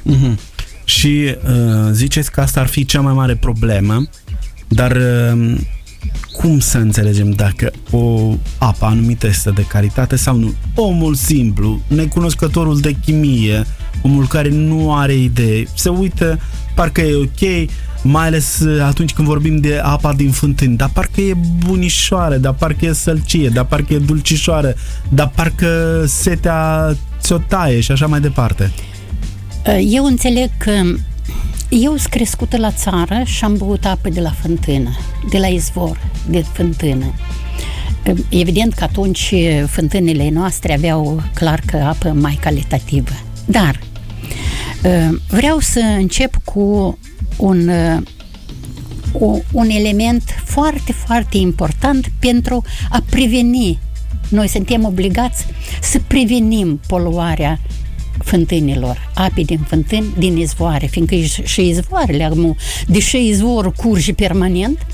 Mm-hmm. 0.05 0.35
Și 0.83 1.35
uh, 1.43 1.89
ziceți 1.91 2.31
că 2.31 2.41
asta 2.41 2.59
ar 2.59 2.67
fi 2.67 2.85
cea 2.85 3.01
mai 3.01 3.13
mare 3.13 3.35
problemă, 3.35 4.03
dar 4.67 4.95
uh, 4.95 5.57
cum 6.38 6.59
să 6.59 6.77
înțelegem 6.77 7.31
dacă 7.31 7.71
o 7.91 8.33
apă 8.57 8.85
anumită 8.85 9.27
este 9.27 9.49
de 9.49 9.65
calitate 9.65 10.15
sau 10.15 10.35
nu? 10.35 10.53
Omul 10.75 11.15
simplu, 11.15 11.81
necunoscătorul 11.88 12.79
de 12.79 12.95
chimie, 13.05 13.65
omul 14.01 14.27
care 14.27 14.49
nu 14.49 14.95
are 14.95 15.13
idee, 15.13 15.67
se 15.75 15.89
uită, 15.89 16.39
parcă 16.75 17.01
e 17.01 17.15
ok, 17.15 17.69
mai 18.01 18.25
ales 18.25 18.60
uh, 18.60 18.82
atunci 18.82 19.13
când 19.13 19.27
vorbim 19.27 19.58
de 19.58 19.79
apa 19.84 20.13
din 20.13 20.32
fântâni, 20.32 20.77
dar 20.77 20.89
parcă 20.94 21.22
e 21.22 21.36
bunișoară, 21.65 22.38
dar 22.38 22.53
parcă 22.53 22.86
e 22.86 22.94
sălcie, 22.94 23.50
dar 23.50 23.65
parcă 23.65 23.94
e 23.94 23.98
dulcișoară, 23.98 24.74
dar 25.10 25.32
parcă 25.36 26.03
setea 26.08 26.96
ți-o 27.22 27.38
taie 27.38 27.79
și 27.79 27.91
așa 27.91 28.08
mai 28.08 28.20
departe. 28.20 28.72
Uh, 29.68 29.79
eu 29.89 30.06
înțeleg 30.06 30.50
că 30.58 30.72
eu 31.70 31.96
sunt 31.96 32.06
crescută 32.06 32.58
la 32.58 32.72
țară 32.72 33.22
și 33.25 33.44
am 33.44 33.58
băut 33.58 33.86
apă 33.86 34.10
de 34.10 34.20
la 34.20 34.32
fântână, 34.32 34.98
de 35.29 35.38
la 35.38 35.48
izvor, 35.48 36.00
de 36.29 36.46
fântână. 36.53 37.13
Uh, 38.08 38.18
evident 38.29 38.74
că 38.74 38.84
atunci 38.84 39.34
fântânile 39.68 40.29
noastre 40.29 40.74
aveau 40.74 41.24
clar 41.34 41.62
că 41.65 41.77
apă 41.77 42.10
mai 42.10 42.38
calitativă. 42.41 43.13
Dar 43.46 43.79
vreau 45.27 45.60
să 45.60 45.79
încep 45.79 46.36
cu 46.44 46.98
un, 47.39 47.67
uh, 47.67 49.41
un 49.51 49.69
element 49.69 50.24
foarte, 50.46 50.91
foarte 50.91 51.38
important 51.38 52.12
pentru 52.19 52.63
a 52.89 53.03
preveni. 53.10 53.79
Noi 54.29 54.48
suntem 54.48 54.86
obligați 54.86 55.46
să 55.81 56.00
prevenim 56.08 56.79
poluarea 56.88 57.60
fântânilor, 58.24 59.12
apei 59.13 59.46
din 59.46 59.60
fântâni, 59.67 60.13
din 60.17 60.38
izvoare, 60.38 60.86
fiindcă 60.86 61.15
și 61.43 61.67
izvoarele 61.67 62.24
acum, 62.24 62.55
deși 62.88 63.27
izvorul 63.27 63.72
curge 63.72 64.13
permanent, 64.13 64.86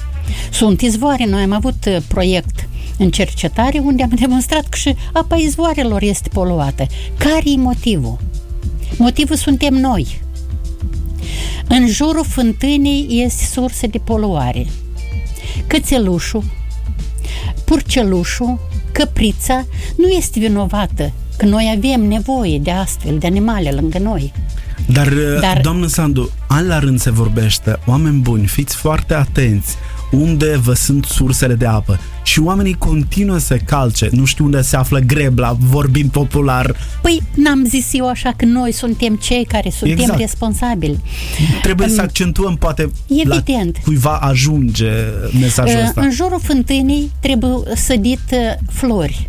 sunt 0.51 0.81
izvoare. 0.81 1.25
Noi 1.25 1.41
am 1.41 1.51
avut 1.51 1.85
uh, 1.85 1.97
proiect 2.07 2.67
în 2.97 3.09
cercetare 3.09 3.79
unde 3.79 4.03
am 4.03 4.11
demonstrat 4.19 4.67
că 4.67 4.77
și 4.77 4.95
apa 5.13 5.35
izvoarelor 5.35 6.01
este 6.01 6.29
poluată. 6.29 6.85
Care 7.17 7.43
e 7.45 7.57
motivul? 7.57 8.17
Motivul 8.97 9.35
suntem 9.35 9.73
noi. 9.73 10.23
În 11.67 11.87
jurul 11.87 12.25
fântânii 12.27 13.23
este 13.23 13.43
sursă 13.43 13.87
de 13.87 13.97
poluare. 13.97 14.65
Cățelușul, 15.67 16.43
purcelușul, 17.65 18.59
căprița 18.91 19.65
nu 19.97 20.07
este 20.07 20.39
vinovată 20.39 21.11
că 21.37 21.45
noi 21.45 21.73
avem 21.77 22.07
nevoie 22.07 22.59
de 22.59 22.71
astfel 22.71 23.17
de 23.17 23.27
animale 23.27 23.71
lângă 23.71 23.97
noi. 23.97 24.33
Dar, 24.87 25.13
Dar 25.41 25.59
doamnă 25.61 25.87
Sandu, 25.87 26.29
an 26.47 26.67
la 26.67 26.79
rând 26.79 26.99
se 26.99 27.11
vorbește, 27.11 27.79
oameni 27.85 28.19
buni, 28.19 28.47
fiți 28.47 28.75
foarte 28.75 29.13
atenți, 29.13 29.75
unde 30.11 30.57
vă 30.57 30.73
sunt 30.73 31.05
sursele 31.05 31.53
de 31.53 31.65
apă. 31.65 31.99
Și 32.25 32.39
oamenii 32.39 32.73
continuă 32.73 33.37
să 33.37 33.57
calce. 33.57 34.09
Nu 34.11 34.25
știu 34.25 34.45
unde 34.45 34.61
se 34.61 34.75
află 34.75 34.99
grebla, 34.99 35.55
vorbind 35.59 36.11
popular. 36.11 36.75
Păi 37.01 37.21
n-am 37.35 37.65
zis 37.65 37.87
eu 37.91 38.07
așa 38.09 38.33
că 38.37 38.45
noi 38.45 38.71
suntem 38.71 39.15
cei 39.15 39.45
care 39.45 39.69
suntem 39.69 39.97
Exact. 39.97 40.19
responsabili. 40.19 40.99
Trebuie 41.61 41.87
să 41.87 41.93
În- 41.93 41.99
accentuăm, 41.99 42.55
poate 42.55 42.91
Evident. 43.07 43.75
la 43.75 43.81
cuiva 43.83 44.15
ajunge 44.17 44.91
mesajul 45.39 45.77
Uh, 45.79 45.83
ăsta. 45.87 46.01
În 46.01 46.11
jurul 46.11 46.39
fântânii 46.43 47.11
trebuie 47.19 47.75
sădit 47.75 48.19
uh, 48.31 48.37
flori 48.71 49.25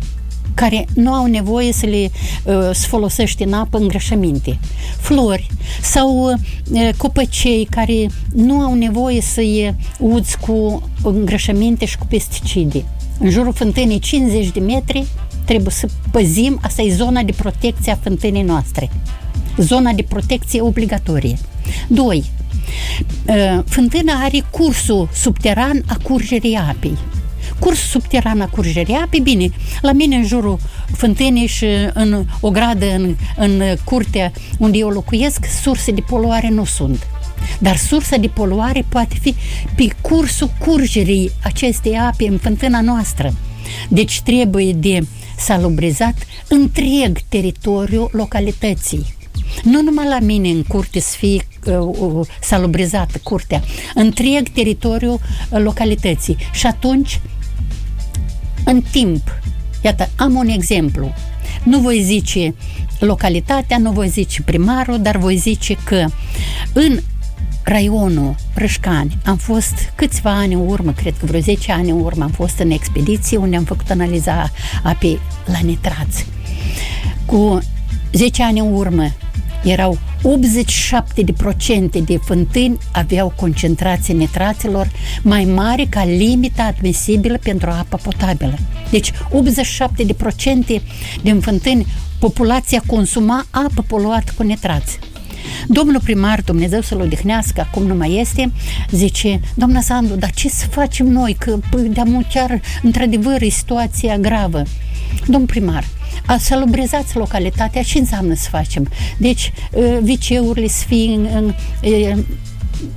care 0.57 0.85
nu 0.93 1.13
au 1.13 1.25
nevoie 1.25 1.71
să 1.71 1.85
le 1.85 2.11
uh, 2.43 2.69
să 2.73 2.87
folosești 2.87 3.43
în 3.43 3.53
apă 3.53 3.77
îngrășăminte. 3.77 4.59
Flori 4.99 5.47
sau 5.81 6.31
uh, 6.71 6.89
copăcei 6.97 7.67
care 7.69 8.09
nu 8.33 8.59
au 8.59 8.73
nevoie 8.73 9.21
să-i 9.21 9.75
uzi 9.99 10.37
cu 10.37 10.89
îngrășăminte 11.03 11.85
și 11.85 11.97
cu 11.97 12.05
pesticide. 12.05 12.85
În 13.19 13.29
jurul 13.29 13.53
fântânii 13.53 13.99
50 13.99 14.51
de 14.51 14.59
metri 14.59 15.05
trebuie 15.45 15.71
să 15.71 15.87
păzim, 16.11 16.59
asta 16.61 16.81
e 16.81 16.93
zona 16.93 17.23
de 17.23 17.31
protecție 17.31 17.91
a 17.91 17.95
fântânii 17.95 18.43
noastre. 18.43 18.89
Zona 19.57 19.91
de 19.91 20.03
protecție 20.03 20.61
obligatorie. 20.61 21.37
2. 21.87 22.23
Fântâna 23.65 24.13
are 24.23 24.43
cursul 24.51 25.09
subteran 25.13 25.83
a 25.87 25.97
curgerii 26.03 26.55
apei. 26.55 26.97
Cursul 27.59 27.87
subteran 27.99 28.41
a 28.41 28.47
curgerii 28.47 28.95
apei, 28.95 29.19
bine, 29.19 29.49
la 29.81 29.91
mine 29.91 30.15
în 30.15 30.25
jurul 30.25 30.59
fântânii 30.95 31.47
și 31.47 31.65
în 31.93 32.25
o 32.39 32.49
gradă 32.49 32.85
în, 32.85 33.15
în 33.37 33.61
curtea 33.83 34.31
unde 34.57 34.77
eu 34.77 34.89
locuiesc, 34.89 35.45
surse 35.61 35.91
de 35.91 36.01
poluare 36.01 36.49
nu 36.49 36.65
sunt. 36.65 37.07
Dar 37.59 37.75
sursa 37.75 38.17
de 38.17 38.27
poluare 38.27 38.85
poate 38.89 39.15
fi 39.21 39.35
pe 39.75 39.87
cursul 40.01 40.51
curgerii 40.59 41.31
acestei 41.43 41.97
ape 41.97 42.27
în 42.27 42.37
fântâna 42.37 42.81
noastră. 42.81 43.33
Deci 43.89 44.21
trebuie 44.21 44.73
de 44.73 45.07
salubrizat 45.37 46.15
întreg 46.47 47.19
teritoriul 47.29 48.09
localității. 48.11 49.15
Nu 49.63 49.81
numai 49.81 50.07
la 50.07 50.19
mine 50.19 50.49
în 50.49 50.63
curte 50.63 50.99
să 50.99 51.15
fie 51.17 51.47
uh, 51.65 51.73
uh, 51.99 52.27
salubrizată 52.41 53.19
curtea, 53.23 53.63
întreg 53.95 54.47
teritoriul 54.49 55.13
uh, 55.49 55.59
localității. 55.61 56.37
Și 56.53 56.65
atunci, 56.65 57.19
în 58.67 58.81
timp, 58.91 59.39
iată, 59.81 60.09
am 60.15 60.35
un 60.35 60.47
exemplu. 60.47 61.13
Nu 61.63 61.79
voi 61.79 62.01
zice 62.03 62.55
localitatea, 62.99 63.77
nu 63.77 63.91
voi 63.91 64.07
zice 64.07 64.41
primarul, 64.41 65.01
dar 65.01 65.17
voi 65.17 65.35
zice 65.37 65.77
că 65.83 66.05
în 66.73 66.99
raionul 67.63 68.35
Râșcani 68.53 69.17
am 69.25 69.35
fost 69.35 69.73
câțiva 69.95 70.31
ani 70.31 70.53
în 70.53 70.67
urmă, 70.67 70.91
cred 70.91 71.13
că 71.19 71.25
vreo 71.25 71.39
10 71.39 71.71
ani 71.71 71.89
în 71.89 72.01
urmă, 72.01 72.23
am 72.23 72.29
fost 72.29 72.59
în 72.59 72.69
expediție 72.69 73.37
unde 73.37 73.55
am 73.55 73.63
făcut 73.63 73.89
analiza 73.89 74.51
apei 74.83 75.19
la 75.45 75.59
nitrați. 75.63 76.25
Cu 77.25 77.59
10 78.11 78.43
ani 78.43 78.59
în 78.59 78.73
urmă 78.73 79.11
erau 79.67 79.97
87% 80.23 82.03
de 82.05 82.17
fântâni 82.17 82.77
aveau 82.91 83.33
concentrație 83.35 84.13
nitraților 84.13 84.91
mai 85.21 85.45
mare 85.45 85.85
ca 85.89 86.05
limita 86.05 86.63
admisibilă 86.63 87.37
pentru 87.43 87.69
apa 87.69 87.97
potabilă. 88.03 88.57
Deci 88.89 89.11
87% 89.11 89.15
din 91.23 91.39
fântâni 91.39 91.85
populația 92.19 92.83
consuma 92.85 93.45
apă 93.51 93.83
poluată 93.87 94.31
cu 94.37 94.43
nitrați. 94.43 94.99
Domnul 95.67 96.01
primar, 96.03 96.41
Dumnezeu 96.41 96.81
să-l 96.81 96.99
odihnească, 96.99 97.61
acum 97.61 97.83
nu 97.83 97.95
mai 97.95 98.19
este, 98.19 98.51
zice, 98.91 99.39
doamna 99.55 99.81
Sandu, 99.81 100.15
dar 100.15 100.31
ce 100.31 100.49
să 100.49 100.65
facem 100.67 101.07
noi, 101.07 101.35
că 101.39 101.59
păi, 101.69 101.89
de-am 101.89 102.25
chiar, 102.33 102.61
într-adevăr, 102.81 103.41
e 103.41 103.49
situația 103.49 104.17
gravă. 104.17 104.63
Domn 105.27 105.45
primar, 105.45 105.83
a 106.25 106.37
salubrizați 106.37 107.17
localitatea, 107.17 107.83
ce 107.83 107.97
înseamnă 107.97 108.33
să 108.33 108.49
facem? 108.49 108.89
Deci, 109.17 109.51
viceurile 110.01 110.67
să 110.67 110.83
fie 110.87 111.13
în, 111.13 111.27
în, 111.33 111.53
în 111.81 112.23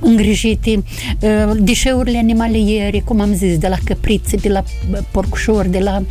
îngrijite, 0.01 0.83
deșeurile 1.59 2.19
animaliere, 2.19 3.01
cum 3.01 3.21
am 3.21 3.35
zis, 3.35 3.59
de 3.59 3.69
la 3.69 3.77
căprițe, 3.85 4.37
de 4.37 4.49
la 4.49 4.65
porcușori, 5.11 5.71
de 5.71 5.79
la 5.79 6.03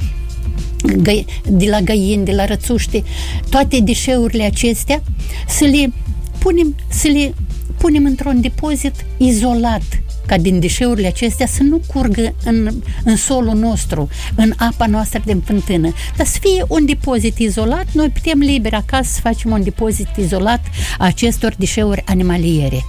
de 1.47 1.69
la 1.69 1.81
găini, 1.81 2.25
de 2.25 2.31
la 2.31 2.45
rățuște, 2.45 3.03
toate 3.49 3.79
deșeurile 3.79 4.43
acestea, 4.43 5.03
să 5.47 5.65
le 5.65 5.91
punem, 6.37 6.75
să 6.89 7.07
le 7.07 7.33
punem 7.77 8.05
într-un 8.05 8.41
depozit 8.41 9.05
izolat 9.17 9.83
ca 10.29 10.37
din 10.37 10.59
deșeurile 10.59 11.07
acestea 11.07 11.45
să 11.45 11.63
nu 11.63 11.81
curgă 11.87 12.33
în, 12.43 12.69
în 13.03 13.15
solul 13.15 13.55
nostru, 13.55 14.09
în 14.35 14.53
apa 14.57 14.85
noastră 14.85 15.21
din 15.25 15.41
fântână, 15.45 15.93
dar 16.17 16.25
să 16.25 16.37
fie 16.41 16.65
un 16.67 16.85
depozit 16.85 17.37
izolat, 17.37 17.85
noi 17.91 18.09
putem 18.09 18.39
liber 18.39 18.73
acasă 18.73 19.11
să 19.13 19.19
facem 19.21 19.51
un 19.51 19.63
depozit 19.63 20.07
izolat 20.17 20.59
a 20.97 21.05
acestor 21.05 21.53
deșeuri 21.57 22.03
animaliere. 22.05 22.85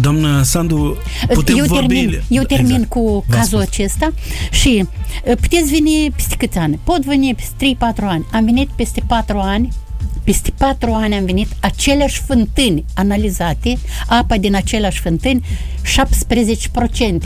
Doamnă 0.00 0.42
Sandu, 0.42 0.96
putem 1.32 1.56
eu 1.56 1.64
vorbi... 1.64 1.94
Termin, 1.94 2.22
eu 2.28 2.42
termin 2.42 2.70
exact. 2.70 2.90
cu 2.90 3.24
cazul 3.28 3.60
spus. 3.60 3.72
acesta 3.72 4.12
și 4.50 4.86
puteți 5.40 5.70
veni 5.70 6.10
peste 6.16 6.34
câți 6.36 6.58
ani? 6.58 6.78
Pot 6.84 7.04
veni 7.04 7.34
peste 7.34 7.76
3-4 7.76 7.96
ani. 8.00 8.26
Am 8.32 8.44
venit 8.44 8.68
peste 8.76 9.02
4 9.06 9.38
ani 9.38 9.68
peste 10.24 10.52
patru 10.58 10.92
ani 10.92 11.14
am 11.14 11.24
venit 11.24 11.48
aceleași 11.60 12.20
fântâni 12.20 12.84
analizate, 12.94 13.78
apa 14.06 14.36
din 14.36 14.54
aceleași 14.54 15.00
fântâni, 15.00 15.44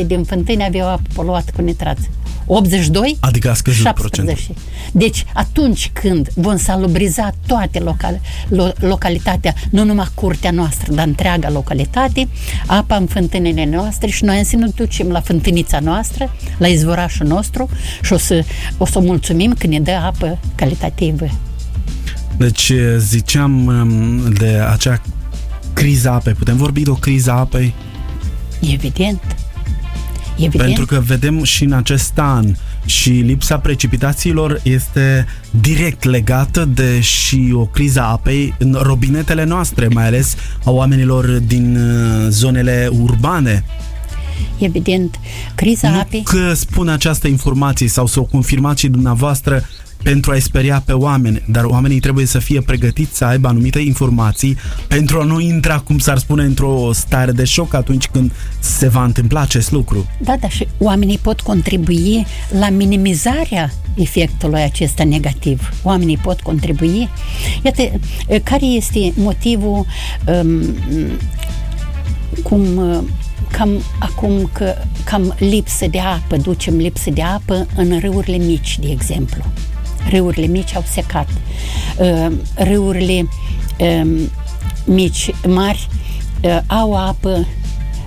17% 0.02 0.06
din 0.06 0.24
fântâni 0.24 0.64
aveau 0.64 0.88
apă 0.88 1.08
poluată 1.14 1.52
cu 1.54 1.62
nitrați. 1.62 2.10
82? 2.48 3.16
Adică 3.20 3.50
a 3.50 3.54
scăzut 3.54 3.84
17. 3.84 4.22
procentul. 4.22 4.64
Deci 4.92 5.24
atunci 5.34 5.90
când 5.92 6.28
vom 6.34 6.56
salubriza 6.56 7.32
toate 7.46 7.78
local, 7.78 8.20
lo, 8.48 8.68
localitatea, 8.78 9.54
nu 9.70 9.84
numai 9.84 10.06
curtea 10.14 10.50
noastră, 10.50 10.92
dar 10.92 11.06
întreaga 11.06 11.50
localitate, 11.50 12.28
apa 12.66 12.96
în 12.96 13.06
fântânile 13.06 13.64
noastre 13.64 14.10
și 14.10 14.24
noi 14.24 14.44
să 14.44 14.56
ne 14.56 14.66
ducem 14.74 15.08
la 15.08 15.20
fântânița 15.20 15.78
noastră, 15.80 16.34
la 16.58 16.66
izvorașul 16.66 17.26
nostru 17.26 17.68
și 18.02 18.12
o 18.12 18.16
să, 18.16 18.44
o 18.78 18.86
să 18.86 19.00
mulțumim 19.00 19.54
că 19.58 19.66
ne 19.66 19.80
dă 19.80 19.92
apă 19.92 20.38
calitativă. 20.54 21.26
Deci 22.38 22.72
ziceam 22.98 23.66
um, 23.66 24.32
de 24.32 24.62
acea 24.70 25.02
criza 25.72 26.12
apei. 26.12 26.32
Putem 26.32 26.56
vorbi 26.56 26.82
de 26.82 26.90
o 26.90 26.94
criză 26.94 27.32
apei? 27.32 27.74
Evident. 28.60 29.22
Evident. 30.36 30.64
Pentru 30.64 30.86
că 30.86 31.00
vedem 31.06 31.44
și 31.44 31.64
în 31.64 31.72
acest 31.72 32.18
an 32.18 32.54
și 32.84 33.10
lipsa 33.10 33.58
precipitațiilor 33.58 34.60
este 34.62 35.26
direct 35.50 36.04
legată 36.04 36.64
de 36.64 37.00
și 37.00 37.50
o 37.54 37.66
criză 37.66 38.02
apei 38.02 38.54
în 38.58 38.78
robinetele 38.82 39.44
noastre, 39.44 39.88
mai 39.88 40.06
ales 40.06 40.36
a 40.64 40.70
oamenilor 40.70 41.26
din 41.26 41.78
zonele 42.28 42.88
urbane. 43.00 43.64
Evident, 44.58 45.18
criza 45.54 45.90
nu 45.90 45.98
apei... 45.98 46.22
că 46.22 46.52
spun 46.54 46.88
această 46.88 47.28
informație 47.28 47.88
sau 47.88 48.06
să 48.06 48.20
o 48.20 48.22
confirmați 48.22 48.80
și 48.80 48.88
dumneavoastră 48.88 49.62
pentru 50.02 50.30
a-i 50.30 50.40
speria 50.40 50.82
pe 50.84 50.92
oameni, 50.92 51.42
dar 51.46 51.64
oamenii 51.64 52.00
trebuie 52.00 52.26
să 52.26 52.38
fie 52.38 52.60
pregătiți 52.60 53.16
să 53.16 53.24
aibă 53.24 53.48
anumite 53.48 53.78
informații 53.78 54.56
pentru 54.88 55.20
a 55.20 55.24
nu 55.24 55.40
intra, 55.40 55.78
cum 55.78 55.98
s-ar 55.98 56.18
spune, 56.18 56.42
într-o 56.42 56.90
stare 56.92 57.32
de 57.32 57.44
șoc 57.44 57.74
atunci 57.74 58.06
când 58.06 58.32
se 58.58 58.88
va 58.88 59.04
întâmpla 59.04 59.40
acest 59.40 59.70
lucru. 59.70 60.06
Da, 60.20 60.36
dar 60.40 60.50
și 60.50 60.66
oamenii 60.78 61.18
pot 61.18 61.40
contribui 61.40 62.26
la 62.58 62.68
minimizarea 62.68 63.72
efectului 63.94 64.62
acesta 64.62 65.04
negativ. 65.04 65.68
Oamenii 65.82 66.16
pot 66.16 66.40
contribui. 66.40 67.08
Iată, 67.62 67.82
care 68.42 68.64
este 68.64 69.12
motivul 69.16 69.86
um, 70.26 70.62
cum 72.42 72.60
cam 73.50 73.82
acum 73.98 74.50
că 74.52 74.74
cam 75.04 75.34
lipsă 75.38 75.86
de 75.86 75.98
apă, 75.98 76.36
ducem 76.36 76.76
lipsă 76.76 77.10
de 77.10 77.22
apă 77.22 77.66
în 77.76 77.98
râurile 77.98 78.36
mici, 78.36 78.78
de 78.78 78.88
exemplu. 78.90 79.44
Râurile 80.10 80.46
mici 80.46 80.74
au 80.74 80.84
secat. 80.92 81.28
Râurile 82.54 83.28
mici, 84.84 85.30
mari, 85.46 85.88
au 86.66 86.96
apă, 86.96 87.46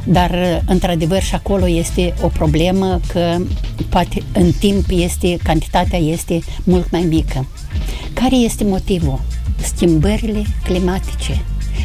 dar 0.04 0.63
într-adevăr 0.65 1.21
și 1.21 1.36
acolo 1.36 1.67
este 1.69 2.13
o 2.21 2.27
problemă 2.27 2.99
că 3.08 3.38
poate 3.89 4.23
în 4.34 4.51
timp 4.51 4.86
este, 4.89 5.38
cantitatea 5.43 5.99
este 5.99 6.39
mult 6.63 6.91
mai 6.91 7.01
mică. 7.01 7.47
Care 8.13 8.36
este 8.36 8.63
motivul? 8.63 9.21
Schimbările 9.58 10.43
climatice, 10.63 11.41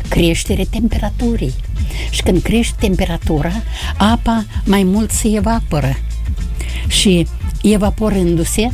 creștere 0.09 0.65
temperaturii. 0.65 1.55
Și 2.11 2.23
când 2.23 2.43
crește 2.43 2.75
temperatura, 2.79 3.53
apa 3.97 4.45
mai 4.65 4.83
mult 4.83 5.11
se 5.11 5.29
evaporă. 5.29 5.99
Și 6.87 7.27
evaporându-se, 7.63 8.73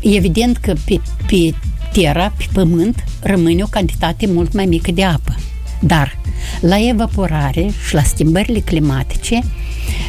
evident 0.00 0.56
că 0.56 0.72
pe, 0.84 1.00
pe 1.26 1.54
Terra, 1.92 2.32
pe 2.36 2.44
Pământ, 2.52 3.04
rămâne 3.20 3.62
o 3.62 3.66
cantitate 3.66 4.26
mult 4.26 4.52
mai 4.52 4.66
mică 4.66 4.92
de 4.92 5.04
apă. 5.04 5.34
Dar 5.80 6.18
la 6.60 6.88
evaporare 6.88 7.70
și 7.86 7.94
la 7.94 8.02
schimbările 8.02 8.58
climatice, 8.58 9.40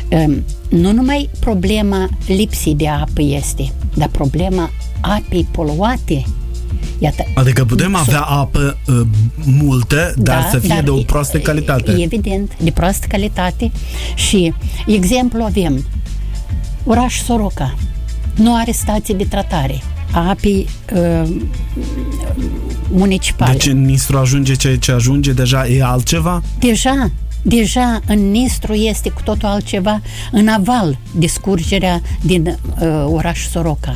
um, 0.10 0.44
nu 0.70 0.92
numai 0.92 1.30
problema 1.40 2.10
lipsii 2.28 2.76
de 2.76 2.88
apă 2.88 3.22
este, 3.22 3.74
dar 3.94 4.08
problema 4.08 4.70
apei 5.02 5.48
poluate. 5.52 6.24
Iată, 7.00 7.26
adică 7.34 7.66
putem 7.66 7.96
avea 7.96 8.22
apă 8.22 8.78
uh, 8.88 9.02
multă, 9.46 10.14
dar 10.18 10.42
da, 10.42 10.50
să 10.52 10.60
fie 10.60 10.68
dar 10.68 10.84
de 10.84 10.90
o 10.90 11.02
proastă 11.02 11.40
calitate. 11.40 11.92
Evident, 11.92 12.52
de 12.62 12.72
proastă 12.72 13.06
calitate. 13.10 13.72
Și 14.16 14.54
exemplu 14.88 15.44
avem 15.44 15.86
oraș 16.84 17.22
Soroca. 17.22 17.76
Nu 18.36 18.56
are 18.56 18.72
stație 18.72 19.14
de 19.14 19.24
tratare 19.24 19.82
a 20.12 20.30
apei 20.30 20.68
uh, 20.94 21.30
municipale. 22.92 23.52
Deci 23.52 23.68
în 23.68 23.86
Nistru 23.86 24.18
ajunge 24.18 24.54
ce, 24.54 24.78
ce 24.78 24.92
ajunge, 24.92 25.32
deja 25.32 25.68
e 25.68 25.84
altceva? 25.84 26.44
Deja, 26.60 27.12
deja 27.42 28.00
în 28.08 28.32
Nistru 28.32 28.74
este 28.74 29.10
cu 29.10 29.22
totul 29.24 29.48
altceva, 29.48 30.02
în 30.32 30.48
aval 30.48 30.98
discurgerea 31.16 32.02
din 32.22 32.58
uh, 32.82 33.06
oraș 33.08 33.48
Soroca. 33.48 33.96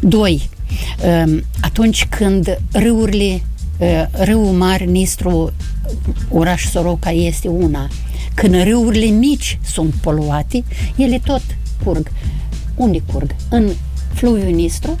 Doi, 0.00 0.48
uh, 1.26 1.38
atunci 1.60 2.06
când 2.10 2.60
râurile, 2.72 3.42
uh, 3.78 4.02
râul 4.12 4.52
mare 4.52 4.84
Nistru, 4.84 5.52
oraș 6.28 6.64
Soroca 6.70 7.10
este 7.10 7.48
una, 7.48 7.88
când 8.34 8.62
râurile 8.62 9.06
mici 9.06 9.58
sunt 9.64 9.94
poluate, 9.94 10.64
ele 10.96 11.20
tot 11.24 11.42
curg. 11.84 12.10
Unde 12.76 13.02
curg? 13.12 13.34
În 13.48 13.70
fluviul 14.14 14.52
Nistru 14.52 14.98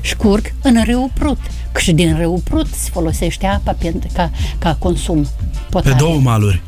și 0.00 0.16
curg 0.16 0.52
în 0.62 0.84
râul 0.84 1.10
Prut. 1.14 1.38
Și 1.78 1.92
din 1.92 2.16
râul 2.16 2.40
Prut 2.44 2.66
se 2.66 2.90
folosește 2.92 3.46
apa 3.46 3.72
pentru, 3.72 4.08
ca, 4.12 4.30
ca 4.58 4.76
consum 4.78 5.26
potabil. 5.70 5.92
Pe 5.92 6.04
două 6.04 6.20
maluri 6.20 6.62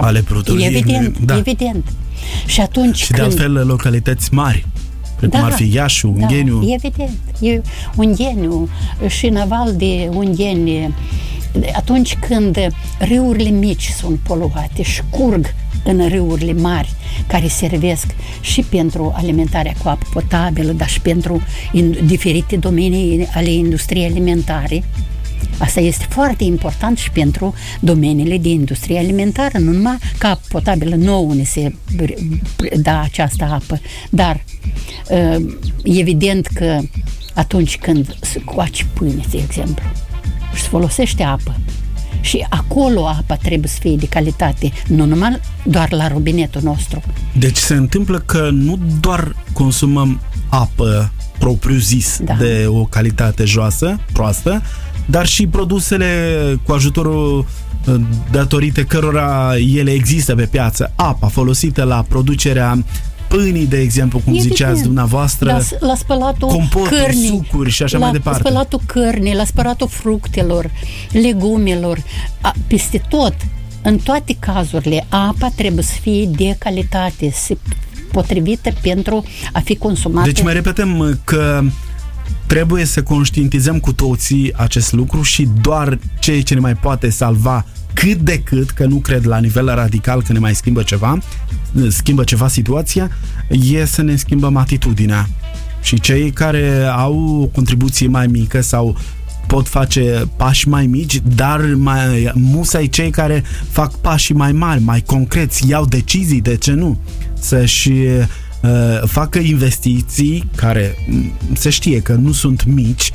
ale 0.00 0.20
Prutului. 0.20 0.64
Evident, 0.64 1.18
da. 1.18 1.36
evident. 1.36 1.92
Și 2.46 2.60
atunci 2.60 2.96
Și 2.96 3.06
când... 3.06 3.18
de 3.18 3.24
altfel 3.24 3.66
localități 3.66 4.34
mari 4.34 4.66
precum 5.16 5.40
da, 5.40 5.46
ar 5.46 5.52
fi 5.52 5.72
Iași, 5.72 6.06
Ungheniu. 6.06 6.58
Da, 6.64 6.72
evident. 6.72 7.18
E 7.40 7.62
Ungheniu 7.96 8.68
și 9.06 9.28
naval 9.28 9.76
de 9.76 10.08
Ungheni. 10.12 10.94
Atunci 11.76 12.16
când 12.28 12.56
râurile 12.98 13.48
mici 13.48 13.88
sunt 13.98 14.18
poluate 14.18 14.82
și 14.82 15.02
curg 15.10 15.54
în 15.84 16.08
râurile 16.08 16.52
mari 16.52 16.92
care 17.26 17.48
servesc 17.48 18.06
și 18.40 18.62
pentru 18.62 19.12
alimentarea 19.16 19.74
cu 19.82 19.88
apă 19.88 20.06
potabilă, 20.12 20.72
dar 20.72 20.88
și 20.88 21.00
pentru 21.00 21.42
in, 21.72 21.98
diferite 22.04 22.56
domenii 22.56 23.28
ale 23.34 23.50
industriei 23.52 24.06
alimentare. 24.06 24.84
Asta 25.58 25.80
este 25.80 26.06
foarte 26.08 26.44
important 26.44 26.98
și 26.98 27.10
pentru 27.10 27.54
domeniile 27.80 28.38
de 28.38 28.48
industrie 28.48 28.98
alimentară, 28.98 29.58
nu 29.58 29.72
numai 29.72 29.98
ca 30.18 30.28
apă 30.28 30.40
potabilă 30.48 30.94
nouă 30.94 31.34
ne 31.34 31.44
se 31.44 31.74
da 32.76 33.00
această 33.00 33.44
apă, 33.44 33.80
dar 34.10 34.44
uh, 35.10 35.54
evident 35.82 36.46
că 36.46 36.78
atunci 37.34 37.78
când 37.78 38.16
se 38.20 38.40
coace 38.44 38.86
pâine, 38.92 39.22
de 39.30 39.38
exemplu, 39.38 39.84
și 40.54 40.62
se 40.62 40.68
folosește 40.68 41.22
apă, 41.22 41.56
și 42.20 42.46
acolo 42.48 43.06
apa 43.06 43.36
trebuie 43.36 43.68
să 43.68 43.76
fie 43.80 43.96
de 43.96 44.06
calitate, 44.06 44.72
nu 44.86 45.04
numai 45.04 45.40
doar 45.64 45.92
la 45.92 46.08
robinetul 46.08 46.60
nostru. 46.64 47.02
Deci 47.38 47.56
se 47.56 47.74
întâmplă 47.74 48.18
că 48.18 48.48
nu 48.52 48.78
doar 49.00 49.36
consumăm 49.52 50.20
apă 50.48 51.12
propriu-zis 51.38 52.18
da. 52.24 52.34
de 52.34 52.64
o 52.68 52.84
calitate 52.84 53.44
joasă, 53.44 53.98
proastă, 54.12 54.62
dar 55.06 55.26
și 55.26 55.46
produsele 55.46 56.06
cu 56.64 56.72
ajutorul 56.72 57.46
uh, 57.86 58.00
datorită 58.30 58.82
cărora 58.82 59.52
ele 59.74 59.90
există 59.90 60.34
pe 60.34 60.46
piață, 60.46 60.92
apa 60.96 61.26
folosită 61.26 61.82
la 61.82 62.04
producerea 62.08 62.84
pâinii, 63.30 63.66
de 63.66 63.78
exemplu, 63.80 64.18
cum 64.18 64.32
Evident. 64.32 64.56
ziceați 64.56 64.82
dumneavoastră, 64.82 65.50
la, 65.50 65.86
la 65.86 65.94
spălatul 65.94 66.48
compoturi, 66.48 67.00
cărnii, 67.00 67.26
sucuri 67.26 67.70
și 67.70 67.82
așa 67.82 67.98
la 67.98 68.04
mai 68.04 68.12
departe. 68.12 68.42
La 68.42 68.48
spălatul 68.48 68.80
cărnii, 68.86 69.34
la 69.34 69.44
spălatul 69.44 69.88
fructelor, 69.88 70.70
legumelor, 71.12 72.02
a, 72.40 72.54
peste 72.66 73.02
tot, 73.08 73.34
în 73.82 73.98
toate 73.98 74.36
cazurile, 74.38 75.06
apa 75.08 75.52
trebuie 75.54 75.84
să 75.84 75.92
fie 76.00 76.24
de 76.26 76.56
calitate, 76.58 77.32
potrivită 78.12 78.70
pentru 78.82 79.24
a 79.52 79.60
fi 79.60 79.76
consumată. 79.76 80.26
Deci 80.26 80.42
mai 80.42 80.52
repetăm 80.52 81.20
că 81.24 81.62
trebuie 82.46 82.84
să 82.84 83.02
conștientizăm 83.02 83.80
cu 83.80 83.92
toții 83.92 84.52
acest 84.56 84.92
lucru 84.92 85.22
și 85.22 85.48
doar 85.60 85.98
ceea 86.18 86.42
ce 86.42 86.54
ne 86.54 86.60
mai 86.60 86.74
poate 86.74 87.10
salva 87.10 87.64
cât 87.92 88.16
de 88.16 88.38
cât, 88.38 88.70
că 88.70 88.84
nu 88.84 88.96
cred 88.96 89.24
la 89.24 89.38
nivel 89.38 89.66
radical 89.66 90.22
că 90.22 90.32
ne 90.32 90.38
mai 90.38 90.54
schimbă 90.54 90.82
ceva, 90.82 91.18
schimbă 91.88 92.24
ceva 92.24 92.48
situația, 92.48 93.10
e 93.48 93.84
să 93.84 94.02
ne 94.02 94.16
schimbăm 94.16 94.56
atitudinea. 94.56 95.28
Și 95.82 96.00
cei 96.00 96.30
care 96.30 96.82
au 96.96 97.40
o 97.42 97.46
contribuție 97.46 98.06
mai 98.06 98.26
mică 98.26 98.60
sau 98.60 98.96
pot 99.46 99.68
face 99.68 100.28
pași 100.36 100.68
mai 100.68 100.86
mici, 100.86 101.20
dar 101.34 101.60
mai 101.74 102.32
musai 102.34 102.88
cei 102.88 103.10
care 103.10 103.44
fac 103.70 103.94
pași 103.94 104.32
mai 104.32 104.52
mari, 104.52 104.82
mai 104.82 105.00
concreți, 105.00 105.68
iau 105.68 105.84
decizii, 105.84 106.40
de 106.40 106.56
ce 106.56 106.72
nu? 106.72 106.98
Să-și 107.38 107.90
uh, 107.90 109.00
facă 109.04 109.38
investiții 109.38 110.50
care 110.56 110.94
se 111.52 111.70
știe 111.70 112.00
că 112.00 112.12
nu 112.12 112.32
sunt 112.32 112.64
mici, 112.64 113.12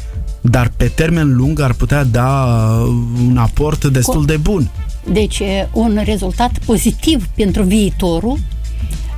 dar 0.50 0.72
pe 0.78 0.86
termen 0.88 1.36
lung 1.36 1.60
ar 1.60 1.74
putea 1.74 2.04
da 2.04 2.46
un 3.28 3.38
aport 3.38 3.86
destul 3.86 4.26
de 4.26 4.38
bun. 4.38 4.70
Deci, 5.12 5.42
un 5.72 6.02
rezultat 6.04 6.58
pozitiv 6.66 7.28
pentru 7.36 7.64
viitorul 7.64 8.40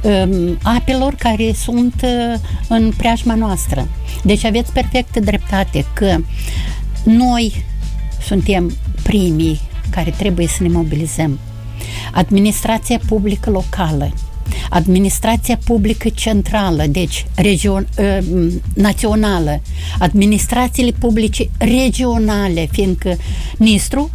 um, 0.01 0.57
apelor 0.63 1.13
care 1.13 1.53
sunt 1.53 1.93
uh, 2.03 2.39
în 2.67 2.91
preajma 2.97 3.35
noastră. 3.35 3.87
Deci 4.23 4.43
aveți 4.43 4.71
perfectă 4.71 5.19
dreptate 5.19 5.85
că 5.93 6.17
noi 7.03 7.65
suntem 8.27 8.77
primii 9.03 9.59
care 9.89 10.13
trebuie 10.17 10.47
să 10.47 10.63
ne 10.63 10.69
mobilizăm. 10.69 11.39
Administrația 12.13 12.99
publică 13.07 13.49
locală, 13.49 14.13
administrația 14.69 15.59
publică 15.63 16.09
centrală, 16.09 16.85
deci 16.89 17.25
region, 17.35 17.87
ă, 17.97 18.23
națională, 18.73 19.61
administrațiile 19.99 20.91
publice 20.91 21.49
regionale, 21.57 22.67
fiindcă 22.71 23.17
Nistru 23.57 24.11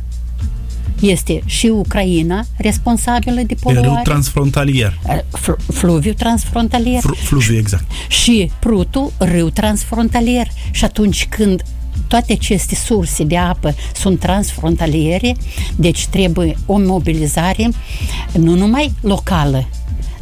este 1.00 1.42
și 1.44 1.66
Ucraina 1.66 2.44
responsabilă 2.56 3.40
de 3.46 3.54
poluare. 3.54 3.86
Râu 3.86 4.00
transfrontalier. 4.02 4.98
Fl- 5.30 5.72
fluviu 5.72 6.12
transfrontalier. 6.12 7.00
Fl- 7.00 7.24
fluviu, 7.24 7.56
exact. 7.56 7.84
Și 8.08 8.50
Prutul, 8.58 9.12
râu 9.18 9.50
transfrontalier. 9.50 10.48
Și 10.70 10.84
atunci 10.84 11.26
când 11.28 11.62
toate 12.06 12.32
aceste 12.32 12.74
surse 12.74 13.24
de 13.24 13.36
apă 13.36 13.74
sunt 13.94 14.18
transfrontaliere, 14.18 15.36
deci 15.76 16.06
trebuie 16.06 16.56
o 16.66 16.78
mobilizare 16.78 17.68
nu 18.32 18.54
numai 18.54 18.92
locală, 19.00 19.68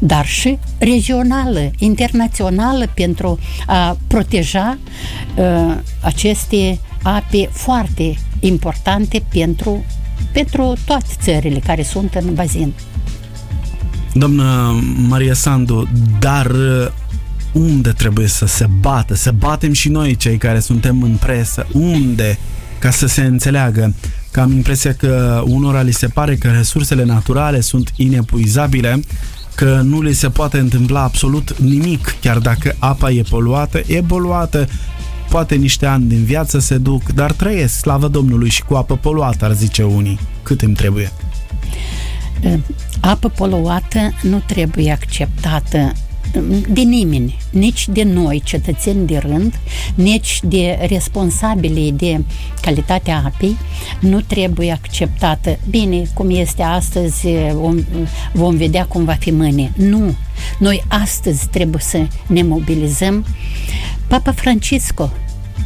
dar 0.03 0.27
și 0.27 0.59
regională, 0.79 1.71
internațională 1.79 2.91
pentru 2.95 3.39
a 3.67 3.97
proteja 4.07 4.79
uh, 5.37 5.77
aceste 6.01 6.79
ape 7.03 7.49
foarte 7.53 8.19
importante 8.41 9.23
pentru, 9.33 9.85
pentru 10.33 10.75
toate 10.85 11.15
țările 11.23 11.59
care 11.59 11.83
sunt 11.83 12.15
în 12.15 12.35
bazin. 12.35 12.73
Doamnă 14.13 14.79
Maria 15.09 15.35
Sandu, 15.35 15.89
dar 16.19 16.47
uh, 16.47 16.87
unde 17.53 17.91
trebuie 17.91 18.27
să 18.27 18.47
se 18.47 18.67
bată? 18.81 19.15
Să 19.15 19.33
batem 19.39 19.73
și 19.73 19.89
noi 19.89 20.17
cei 20.17 20.37
care 20.37 20.61
suntem 20.61 21.03
în 21.03 21.17
presă. 21.17 21.67
Unde? 21.73 22.39
Ca 22.79 22.91
să 22.91 23.07
se 23.07 23.23
înțeleagă 23.23 23.95
că 24.31 24.41
am 24.41 24.53
impresia 24.53 24.95
că 24.95 25.43
unora 25.47 25.83
li 25.83 25.93
se 25.93 26.07
pare 26.07 26.37
că 26.37 26.49
resursele 26.49 27.05
naturale 27.05 27.61
sunt 27.61 27.93
inepuizabile 27.97 29.01
că 29.61 29.81
nu 29.85 30.03
le 30.03 30.13
se 30.13 30.29
poate 30.29 30.59
întâmpla 30.59 31.03
absolut 31.03 31.59
nimic, 31.59 32.17
chiar 32.21 32.39
dacă 32.39 32.77
apa 32.79 33.11
e 33.11 33.23
poluată, 33.23 33.83
e 33.87 34.03
poluată, 34.03 34.69
poate 35.29 35.55
niște 35.55 35.87
ani 35.87 36.05
din 36.05 36.25
viață 36.25 36.59
se 36.59 36.79
duc, 36.79 37.03
dar 37.03 37.33
trăiesc, 37.33 37.75
slavă 37.75 38.09
Domnului, 38.09 38.49
și 38.49 38.63
cu 38.63 38.75
apă 38.75 38.97
poluată, 38.97 39.45
ar 39.45 39.53
zice 39.53 39.83
unii. 39.83 40.19
Cât 40.43 40.63
îmi 40.63 40.75
trebuie? 40.75 41.13
Apă 43.01 43.29
poluată 43.29 44.15
nu 44.23 44.43
trebuie 44.47 44.93
acceptată 44.93 45.93
de 46.69 46.81
nimeni, 46.81 47.39
nici 47.51 47.89
de 47.89 48.03
noi, 48.03 48.43
cetățeni 48.45 49.07
de 49.07 49.19
rând, 49.19 49.55
nici 49.95 50.41
de 50.43 50.87
responsabili 50.89 51.93
de 51.97 52.25
calitatea 52.61 53.23
apei, 53.25 53.57
nu 54.01 54.21
trebuie 54.21 54.73
acceptată. 54.73 55.59
Bine, 55.71 56.03
cum 56.15 56.31
este 56.31 56.63
astăzi, 56.63 57.27
vom, 57.53 57.85
vom 58.33 58.57
vedea 58.57 58.87
cum 58.87 59.05
va 59.05 59.13
fi 59.13 59.31
mâine. 59.31 59.73
Nu. 59.77 60.15
Noi 60.59 60.85
astăzi 60.89 61.49
trebuie 61.49 61.83
să 61.83 62.07
ne 62.27 62.43
mobilizăm. 62.43 63.25
Papa 64.07 64.33
Francisco 64.33 65.11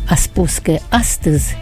a 0.07 0.15
spus 0.15 0.59
că 0.59 0.79
astăzi, 0.89 1.57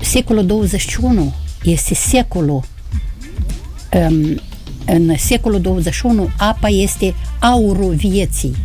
secolul 0.00 0.46
21, 0.46 1.34
este 1.62 1.94
secolul 1.94 2.62
um, 3.92 4.40
în 4.86 5.16
secolul 5.16 5.60
21 5.60 6.28
apa 6.36 6.68
este 6.68 7.14
aurul 7.38 7.94
vieții. 7.94 8.56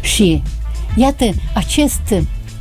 Și 0.00 0.42
iată, 0.96 1.24
acest, 1.54 2.14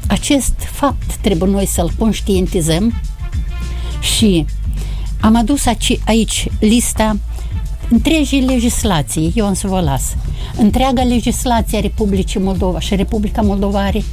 acest 0.07 0.53
fapt 0.57 1.15
trebuie 1.15 1.49
noi 1.49 1.65
să-l 1.65 1.91
conștientizăm 1.97 3.01
și 4.01 4.45
am 5.19 5.35
adus 5.35 5.65
aici, 5.65 5.99
aici 6.05 6.47
lista 6.59 7.17
întregii 7.89 8.41
legislații, 8.41 9.31
eu 9.35 9.45
am 9.45 9.53
să 9.53 9.67
vă 9.67 9.79
las. 9.79 10.15
Întreaga 10.57 11.03
legislație 11.03 11.77
a 11.77 11.81
Republicii 11.81 12.39
Moldova 12.39 12.79
și 12.79 12.95
Republica 12.95 13.41
Moldova 13.41 13.79
are 13.79 14.03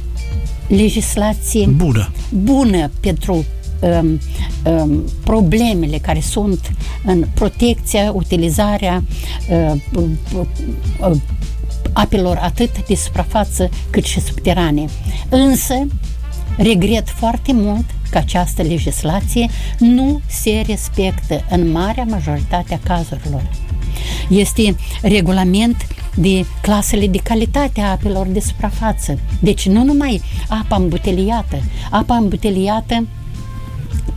legislație 0.67 1.65
Bună. 1.67 2.11
bună 2.29 2.91
pentru 2.99 3.45
um, 3.81 4.19
um, 4.65 5.03
problemele 5.23 5.97
care 5.97 6.19
sunt 6.19 6.71
în 7.05 7.25
protecția, 7.33 8.11
utilizarea 8.11 9.03
uh, 9.49 9.73
uh, 9.95 10.45
uh, 11.09 11.17
apelor 11.93 12.37
atât 12.41 12.87
de 12.87 12.95
suprafață 12.95 13.69
cât 13.89 14.03
și 14.03 14.19
subterane. 14.19 14.85
Însă, 15.29 15.87
regret 16.57 17.09
foarte 17.09 17.53
mult 17.53 17.85
că 18.09 18.17
această 18.17 18.61
legislație 18.61 19.49
nu 19.79 20.21
se 20.27 20.63
respectă 20.67 21.45
în 21.49 21.71
marea 21.71 22.03
majoritate 22.09 22.73
a 22.73 22.87
cazurilor. 22.87 23.49
Este 24.29 24.75
regulament 25.01 25.87
de 26.15 26.45
clasele 26.61 27.07
de 27.07 27.17
calitate 27.17 27.81
a 27.81 27.89
apelor 27.89 28.27
de 28.27 28.39
suprafață. 28.39 29.19
Deci 29.39 29.67
nu 29.67 29.83
numai 29.83 30.21
apa 30.47 30.75
îmbuteliată. 30.75 31.61
Apa 31.91 32.15
îmbuteliată 32.15 33.07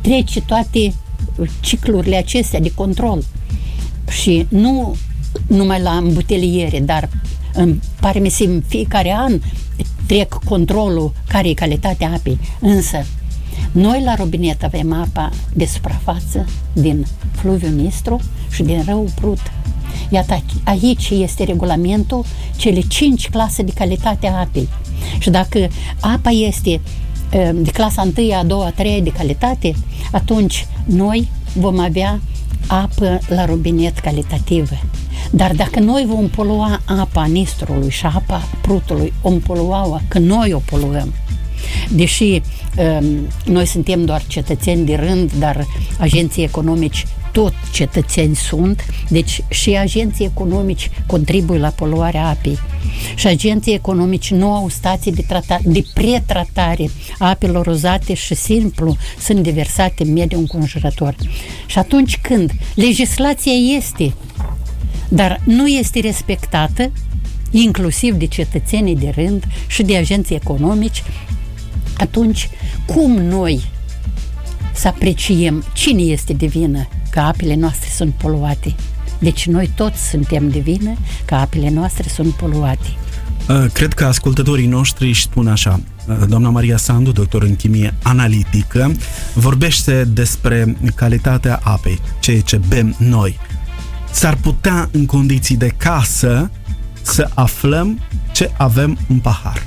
trece 0.04 0.40
toate 0.40 0.94
ciclurile 1.60 2.16
acestea 2.16 2.60
de 2.60 2.72
control. 2.74 3.24
Și 4.10 4.46
nu 4.48 4.96
numai 5.46 5.80
la 5.80 5.90
îmbuteliere, 5.90 6.80
dar 6.80 7.08
îmi 7.52 7.80
pare 8.00 8.18
mi 8.18 8.28
se 8.28 8.44
în 8.44 8.62
fiecare 8.66 9.14
an 9.16 9.40
trec 10.06 10.38
controlul 10.44 11.12
care 11.28 11.48
e 11.48 11.54
calitatea 11.54 12.12
apei. 12.12 12.38
Însă, 12.60 13.06
noi 13.72 14.02
la 14.04 14.14
robinet 14.14 14.62
avem 14.62 14.92
apa 14.92 15.30
de 15.54 15.64
suprafață 15.64 16.46
din 16.72 17.06
fluviul 17.32 17.72
Nistru 17.72 18.20
și 18.50 18.62
din 18.62 18.82
râu 18.86 19.08
Prut. 19.14 19.40
Iată, 20.10 20.42
aici 20.64 21.10
este 21.10 21.44
regulamentul 21.44 22.24
cele 22.56 22.80
cinci 22.80 23.28
clase 23.28 23.62
de 23.62 23.72
calitate 23.74 24.26
a 24.26 24.38
apei. 24.38 24.68
Și 25.18 25.30
dacă 25.30 25.68
apa 26.00 26.30
este 26.30 26.80
de 27.54 27.70
clasa 27.70 28.08
1, 28.16 28.34
a 28.38 28.42
2, 28.44 28.64
a 28.64 28.70
3 28.70 29.00
de 29.02 29.10
calitate, 29.10 29.74
atunci 30.12 30.66
noi 30.84 31.28
vom 31.54 31.78
avea 31.78 32.20
apă 32.66 33.18
la 33.28 33.44
robinet 33.44 33.98
calitativă. 33.98 34.74
Dar 35.30 35.52
dacă 35.54 35.80
noi 35.80 36.04
vom 36.06 36.28
polua 36.28 36.80
apa 36.84 37.24
Nistrului 37.24 37.90
și 37.90 38.06
apa 38.06 38.42
Prutului, 38.60 39.12
om 39.22 39.40
polua 39.40 40.02
că 40.08 40.18
noi 40.18 40.52
o 40.52 40.58
poluăm. 40.58 41.14
Deși 41.90 42.24
um, 42.76 43.04
noi 43.44 43.66
suntem 43.66 44.04
doar 44.04 44.22
cetățeni 44.26 44.86
de 44.86 44.94
rând, 44.94 45.32
dar 45.38 45.66
agenții 45.98 46.42
economici 46.42 47.06
tot 47.34 47.54
cetățeni 47.72 48.36
sunt, 48.36 48.84
deci 49.08 49.40
și 49.48 49.70
agenții 49.70 50.24
economici 50.24 50.90
contribuie 51.06 51.58
la 51.58 51.68
poluarea 51.68 52.26
apei. 52.26 52.58
Și 53.14 53.26
agenții 53.26 53.74
economici 53.74 54.30
nu 54.30 54.52
au 54.52 54.68
stații 54.68 55.12
de, 55.12 55.22
trata- 55.22 55.60
de 55.62 55.84
pretratare 55.94 56.90
a 57.18 57.28
apelor 57.28 57.66
uzate 57.66 58.14
și 58.14 58.34
simplu 58.34 58.96
sunt 59.18 59.38
diversate 59.38 60.02
în 60.02 60.12
mediul 60.12 60.40
înconjurător. 60.40 61.14
Și 61.66 61.78
atunci 61.78 62.18
când 62.22 62.52
legislația 62.74 63.52
este, 63.52 64.14
dar 65.08 65.40
nu 65.44 65.66
este 65.66 66.00
respectată, 66.00 66.92
inclusiv 67.50 68.14
de 68.14 68.26
cetățenii 68.26 68.96
de 68.96 69.12
rând 69.14 69.44
și 69.66 69.82
de 69.82 69.96
agenții 69.96 70.34
economici, 70.34 71.02
atunci 71.96 72.48
cum 72.86 73.12
noi 73.12 73.64
să 74.74 74.88
apreciem 74.88 75.64
cine 75.72 76.02
este 76.02 76.32
de 76.32 76.46
vină 76.46 76.88
că 77.14 77.20
apele 77.20 77.54
noastre 77.54 77.88
sunt 77.94 78.14
poluate? 78.14 78.74
Deci 79.18 79.46
noi 79.46 79.70
toți 79.74 80.08
suntem 80.08 80.48
de 80.48 80.58
vină 80.58 80.96
că 81.24 81.34
apele 81.34 81.70
noastre 81.70 82.08
sunt 82.08 82.32
poluate. 82.32 82.86
Uh, 83.48 83.64
cred 83.72 83.92
că 83.92 84.04
ascultătorii 84.04 84.66
noștri 84.66 85.08
își 85.08 85.22
spun 85.22 85.48
așa. 85.48 85.80
Uh, 86.08 86.16
doamna 86.28 86.48
Maria 86.48 86.76
Sandu, 86.76 87.12
doctor 87.12 87.42
în 87.42 87.56
chimie 87.56 87.94
analitică, 88.02 88.92
vorbește 89.34 90.04
despre 90.04 90.76
calitatea 90.94 91.60
apei, 91.62 92.00
ceea 92.20 92.40
ce 92.40 92.60
bem 92.68 92.94
noi. 92.98 93.38
S-ar 94.10 94.36
putea 94.36 94.88
în 94.92 95.06
condiții 95.06 95.56
de 95.56 95.68
casă 95.76 96.50
să 97.02 97.30
aflăm 97.34 98.00
ce 98.32 98.50
avem 98.56 98.98
în 99.08 99.18
pahar. 99.18 99.66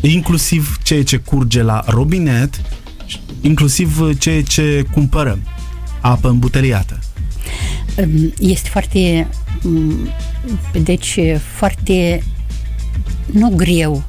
Inclusiv 0.00 0.78
ceea 0.82 1.04
ce 1.04 1.16
curge 1.16 1.62
la 1.62 1.82
robinet, 1.86 2.60
inclusiv 3.40 4.18
ceea 4.18 4.42
ce 4.42 4.84
cumpărăm. 4.92 5.42
Apă 6.00 6.28
îmbuteliată. 6.28 6.98
Este 8.38 8.68
foarte 8.68 9.28
deci 10.82 11.18
foarte 11.56 12.22
nu 13.26 13.48
greu, 13.48 14.02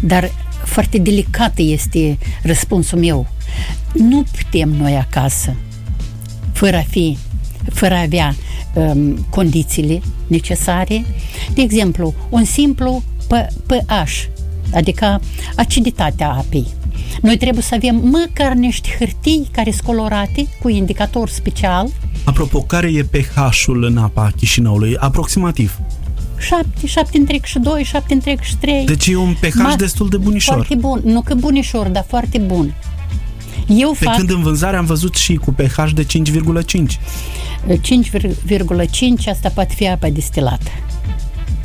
dar 0.00 0.30
foarte 0.64 0.98
delicat 0.98 1.58
este 1.58 2.18
răspunsul 2.42 2.98
meu. 2.98 3.28
Nu 3.92 4.24
putem 4.36 4.68
noi 4.68 4.96
acasă, 4.96 5.54
fără 6.52 6.76
a 6.76 6.84
fi, 6.88 7.18
fără 7.72 7.94
a 7.94 8.00
avea 8.00 8.34
um, 8.74 9.26
condițiile 9.30 10.00
necesare. 10.26 11.04
De 11.54 11.62
exemplu, 11.62 12.14
un 12.28 12.44
simplu 12.44 13.02
pH, 13.66 14.24
adică 14.72 15.20
aciditatea 15.56 16.30
apei. 16.30 16.66
Noi 17.22 17.36
trebuie 17.36 17.62
să 17.62 17.74
avem 17.74 18.00
măcar 18.04 18.52
niște 18.52 18.88
hârtii 18.98 19.48
care 19.52 19.70
sunt 19.70 19.82
colorate 19.82 20.46
cu 20.62 20.68
indicator 20.68 21.28
special. 21.28 21.88
Apropo, 22.24 22.60
care 22.62 22.88
e 22.88 23.02
pH-ul 23.02 23.84
în 23.84 23.96
apa 23.96 24.30
Chișinăului? 24.36 24.96
Aproximativ. 24.96 25.78
7, 26.38 26.86
7 26.86 27.18
întreg 27.18 27.44
și 27.44 27.58
2, 27.58 27.84
7 27.84 28.14
întreg 28.14 28.40
și 28.40 28.56
3. 28.56 28.84
Deci 28.84 29.06
e 29.06 29.16
un 29.16 29.34
pH 29.40 29.72
Ma- 29.72 29.76
destul 29.76 30.08
de 30.08 30.16
bunișor. 30.16 30.54
Foarte 30.54 30.74
bun. 30.74 31.00
Nu 31.04 31.20
că 31.20 31.34
bunișor, 31.34 31.86
dar 31.86 32.04
foarte 32.08 32.38
bun. 32.38 32.74
Eu 33.66 33.96
Pe 33.98 34.04
fac... 34.04 34.16
când 34.16 34.30
în 34.30 34.42
vânzare 34.42 34.76
am 34.76 34.84
văzut 34.84 35.14
și 35.14 35.34
cu 35.34 35.52
pH 35.52 35.90
de 35.94 36.06
5,5. 36.06 36.12
5,5 37.66 39.28
asta 39.28 39.48
poate 39.54 39.74
fi 39.74 39.88
apa 39.88 40.08
destilată. 40.10 40.70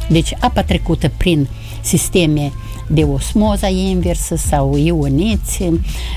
Deci 0.10 0.34
apa 0.40 0.64
trecută 0.64 1.12
prin 1.18 1.48
sisteme 1.82 2.52
de 2.88 3.04
osmoza 3.04 3.68
inversă 3.68 4.36
sau 4.36 4.78
ioniți 4.78 5.70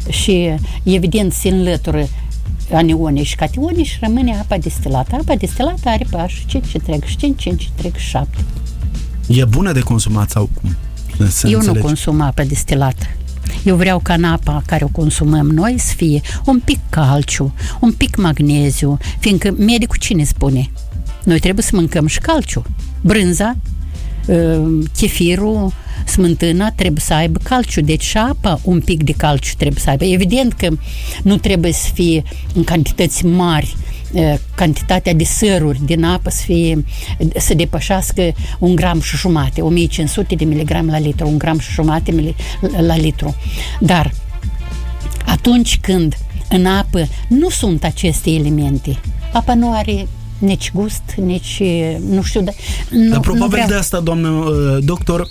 și 0.09 0.55
evident 0.83 1.33
se 1.33 1.49
înlătură 1.49 2.09
anione 2.73 3.23
și 3.23 3.37
catione 3.37 3.83
și 3.83 3.97
rămâne 4.01 4.37
apa 4.37 4.59
destilată. 4.59 5.17
Apa 5.21 5.35
destilată 5.35 5.89
are 5.89 6.07
pH 6.11 6.33
5 6.47 6.75
întreg 6.75 7.05
5, 7.05 7.41
5 7.41 7.71
întreg 7.77 7.97
7. 7.97 8.37
E 9.27 9.45
bună 9.45 9.73
de 9.73 9.81
consumat 9.81 10.31
sau 10.31 10.51
cum? 10.61 10.77
Să 11.29 11.49
Eu 11.49 11.59
înțelegi. 11.59 11.79
nu 11.79 11.87
consum 11.87 12.21
apă 12.21 12.43
destilată. 12.43 13.07
Eu 13.65 13.77
vreau 13.77 13.99
ca 13.99 14.15
în 14.15 14.25
apa 14.25 14.63
care 14.67 14.85
o 14.85 14.89
consumăm 14.89 15.47
noi 15.47 15.75
să 15.79 15.93
fie 15.97 16.21
un 16.45 16.61
pic 16.65 16.79
calciu, 16.91 17.55
un 17.81 17.93
pic 17.93 18.17
magneziu, 18.17 18.99
fiindcă 19.19 19.55
medicul 19.59 19.97
cine 19.99 20.25
spune? 20.25 20.71
Noi 21.25 21.39
trebuie 21.39 21.65
să 21.65 21.71
mâncăm 21.75 22.07
și 22.07 22.19
calciu. 22.19 22.63
Brânza, 23.01 23.49
ă, 23.49 23.57
chefirul, 24.97 25.73
smântâna 26.07 26.71
trebuie 26.71 27.01
să 27.01 27.15
aibă 27.15 27.39
calciu, 27.43 27.81
deci 27.81 28.03
și 28.03 28.17
apa 28.17 28.61
un 28.63 28.81
pic 28.81 29.03
de 29.03 29.13
calciu 29.13 29.55
trebuie 29.57 29.81
să 29.81 29.91
aibă. 29.91 30.05
Evident 30.05 30.53
că 30.53 30.69
nu 31.23 31.37
trebuie 31.37 31.73
să 31.73 31.89
fie 31.93 32.23
în 32.55 32.65
cantități 32.65 33.25
mari, 33.25 33.77
cantitatea 34.55 35.15
de 35.15 35.25
săruri 35.25 35.81
din 35.85 36.05
apă 36.05 36.31
să 36.31 36.43
fie 36.45 36.85
să 37.37 37.55
depășească 37.55 38.33
un 38.59 38.75
gram 38.75 39.01
și 39.01 39.17
jumate, 39.17 39.61
1500 39.61 40.35
de 40.35 40.45
miligrame 40.45 40.91
la 40.91 40.99
litru, 40.99 41.29
un 41.29 41.39
gram 41.39 41.59
și 41.59 41.71
jumate 41.73 42.35
la 42.79 42.97
litru. 42.97 43.37
Dar 43.81 44.13
atunci 45.27 45.79
când 45.81 46.17
în 46.49 46.67
apă 46.67 47.09
nu 47.29 47.49
sunt 47.49 47.85
aceste 47.85 48.31
elemente, 48.31 49.01
apa 49.33 49.55
nu 49.55 49.73
are 49.73 50.07
nici 50.39 50.71
gust, 50.75 51.03
nici, 51.17 51.63
nu 52.11 52.23
știu, 52.23 52.41
de, 52.41 52.55
nu, 52.91 53.11
Dar 53.11 53.21
probabil 53.21 53.43
nu 53.43 53.49
vreau... 53.49 53.69
de 53.69 53.75
asta, 53.75 54.01
doamnă 54.01 54.45
doctor, 54.83 55.29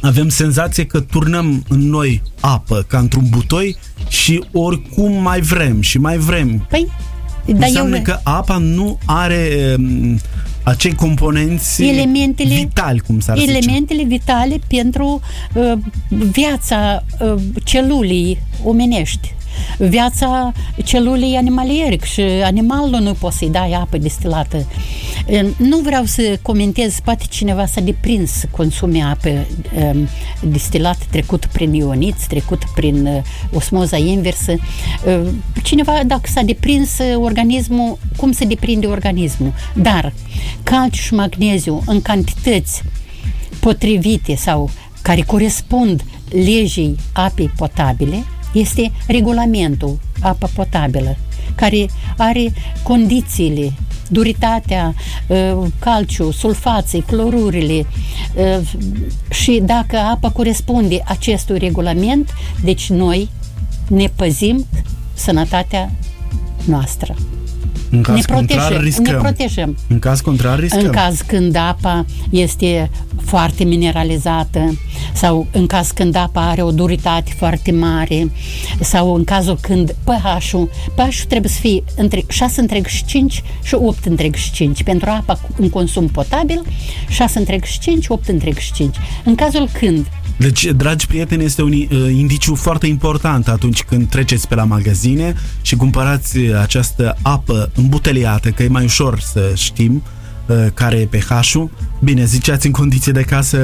avem 0.00 0.28
senzație 0.28 0.84
că 0.84 1.00
turnăm 1.00 1.64
în 1.68 1.88
noi 1.88 2.22
apă 2.40 2.84
ca 2.88 2.98
într-un 2.98 3.24
butoi 3.30 3.76
și 4.08 4.44
oricum 4.52 5.22
mai 5.22 5.40
vrem 5.40 5.80
și 5.80 5.98
mai 5.98 6.16
vrem. 6.16 6.66
Păi, 6.70 6.86
da 7.46 7.66
Înseamnă 7.66 7.96
eu... 7.96 8.02
că 8.02 8.18
apa 8.22 8.56
nu 8.56 8.98
are 9.04 9.74
um, 9.78 10.18
acei 10.62 10.94
componenți 10.94 11.82
Elementele- 11.84 12.54
vitali, 12.54 13.00
cum 13.00 13.20
s-ar 13.20 13.38
zice. 13.38 13.50
elementele 13.50 14.02
vitale 14.04 14.58
pentru 14.68 15.20
uh, 15.54 15.72
viața 16.08 17.04
uh, 17.20 17.34
celulei 17.64 18.38
omenești 18.64 19.34
viața 19.78 20.52
celulei 20.84 21.36
animalieric 21.36 22.02
și 22.02 22.20
animalul 22.20 23.00
nu 23.00 23.12
poți 23.12 23.36
să-i 23.36 23.50
dai 23.50 23.72
apă 23.72 23.98
destilată. 23.98 24.56
Uh, 24.56 25.40
Nu 25.56 25.78
vreau 25.78 26.04
să 26.04 26.38
comentez, 26.42 27.00
poate 27.04 27.24
cineva 27.28 27.66
s-a 27.66 27.80
deprins 27.80 28.30
să 28.30 28.46
consume 28.50 29.02
apă 29.02 29.28
um, 29.28 30.08
destilată, 30.42 31.04
trecut 31.10 31.46
prin 31.46 31.72
ioniți, 31.72 32.28
trecut 32.28 32.62
prin 32.74 33.06
uh, 33.06 33.22
osmoza 33.52 33.96
inversă. 33.96 34.54
Uh, 35.06 35.28
Cineva, 35.62 36.00
dacă 36.06 36.28
s-a 36.32 36.42
deprins 36.42 36.98
uh, 36.98 37.16
organismul, 37.16 37.98
cum 38.16 38.32
se 38.32 38.44
deprinde 38.44 38.86
organismul? 38.86 39.52
Dar 39.74 40.12
calciu 40.62 41.02
și 41.02 41.14
magneziu 41.14 41.82
în 41.86 42.02
cantități 42.02 42.82
potrivite 43.60 44.34
sau 44.34 44.70
care 45.02 45.20
corespund 45.20 46.02
legii 46.30 46.96
apei 47.12 47.50
potabile 47.56 48.24
este 48.52 48.92
regulamentul 49.06 49.98
apă 50.20 50.50
potabilă, 50.54 51.16
care 51.54 51.86
are 52.16 52.52
condițiile, 52.82 53.72
duritatea, 54.08 54.94
uh, 55.26 55.66
calciu, 55.78 56.30
sulfații, 56.30 57.00
clorurile 57.00 57.86
uh, 58.34 58.68
și 59.30 59.62
dacă 59.64 59.96
apa 59.96 60.30
corespunde 60.30 61.02
acestui 61.04 61.58
regulament, 61.58 62.30
deci 62.64 62.90
noi 62.90 63.28
ne 63.88 64.06
păzim 64.16 64.66
sănătatea 65.14 65.90
noastră. 66.64 67.14
În 67.90 68.02
caz 68.02 68.16
ne 68.16 68.34
contrar, 68.34 68.58
protejăm, 68.58 68.84
riscăm. 68.84 69.14
ne 69.14 69.20
protejăm. 69.20 69.76
În 69.88 69.98
caz 69.98 70.20
contrar, 70.20 70.58
riscăm. 70.58 70.84
În 70.84 70.90
caz 70.90 71.20
când 71.20 71.56
apa 71.56 72.06
este 72.30 72.90
foarte 73.24 73.64
mineralizată 73.64 74.78
sau 75.14 75.46
în 75.52 75.66
caz 75.66 75.90
când 75.90 76.14
apa 76.14 76.48
are 76.48 76.62
o 76.62 76.70
duritate 76.70 77.32
foarte 77.36 77.72
mare 77.72 78.30
sau 78.80 79.14
în 79.14 79.24
cazul 79.24 79.58
când 79.60 79.94
pH-ul, 80.04 80.70
pH-ul 80.94 81.26
trebuie 81.28 81.50
să 81.50 81.60
fie 81.60 81.82
între 81.96 82.24
6 82.28 82.60
întreg 82.60 82.86
și 82.86 83.04
5 83.04 83.42
și 83.62 83.74
8 83.74 84.04
întreg 84.04 84.34
și 84.34 84.52
5. 84.52 84.82
Pentru 84.82 85.10
apa 85.10 85.40
în 85.56 85.70
consum 85.70 86.06
potabil, 86.06 86.62
6 87.08 87.38
întreg 87.38 87.64
și 87.64 87.78
5, 87.78 88.08
8 88.08 88.28
întreg 88.28 88.56
și 88.56 88.72
5. 88.72 88.96
În 89.24 89.34
cazul 89.34 89.68
când 89.78 90.06
Deci, 90.38 90.64
dragi 90.64 91.06
prieteni, 91.06 91.44
este 91.44 91.62
un 91.62 91.72
uh, 91.72 91.86
indiciu 92.10 92.54
foarte 92.54 92.86
important 92.86 93.48
atunci 93.48 93.82
când 93.82 94.08
treceți 94.08 94.48
pe 94.48 94.54
la 94.54 94.64
magazine 94.64 95.34
și 95.62 95.76
cumpărați 95.76 96.38
uh, 96.38 96.58
această 96.60 97.16
apă 97.22 97.70
îmbuteliată, 97.74 98.50
că 98.50 98.62
e 98.62 98.68
mai 98.68 98.84
ușor 98.84 99.20
să 99.20 99.52
știm 99.54 99.94
uh, 99.94 100.17
care 100.74 100.96
e 100.96 101.06
pH-ul. 101.18 101.70
Bine, 102.00 102.24
ziceați 102.24 102.66
în 102.66 102.72
condiții 102.72 103.12
de 103.12 103.22
casă, 103.22 103.58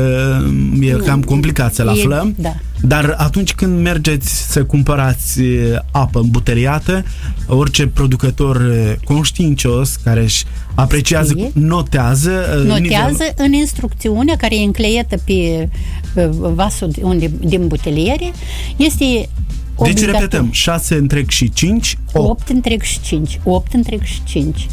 uh, 0.80 0.88
e 0.88 0.90
cam 0.90 1.22
complicat 1.22 1.74
să-l 1.74 1.86
E- 1.86 1.90
aflăm. 1.90 2.34
da. 2.38 2.54
Dar 2.82 3.14
atunci 3.18 3.52
când 3.54 3.80
mergeți 3.82 4.50
să 4.52 4.64
cumpărați 4.64 5.40
uh, 5.40 5.78
apă 5.90 6.18
îmbuteliată, 6.20 7.04
orice 7.46 7.86
producător 7.86 8.56
uh, 8.56 8.92
conștiincios 9.04 9.96
care 9.96 10.22
își 10.22 10.44
apreciază, 10.74 11.28
Scrie. 11.28 11.50
notează, 11.54 12.30
uh, 12.30 12.62
nivelul- 12.80 12.80
notează 12.80 13.32
în 13.36 13.52
instrucțiunea 13.52 14.36
care 14.36 14.56
e 14.60 14.64
încleiată 14.64 15.16
pe, 15.24 15.68
pe 16.14 16.26
vasul 16.54 16.88
de- 16.90 17.00
unde, 17.02 17.30
din 17.40 17.66
buteliere, 17.66 18.32
este 18.76 19.04
Deci 19.04 19.28
obligatoriu. 19.76 20.12
repetăm, 20.12 20.48
6 20.52 20.94
întreg 20.94 21.28
și 21.28 21.50
5, 21.52 21.98
8. 22.12 22.28
8 22.30 22.48
întreg 22.48 22.82
și 22.82 23.00
5. 23.00 23.40
8 23.44 23.72
întreg 23.72 24.02
și 24.02 24.20
5. 24.24 24.66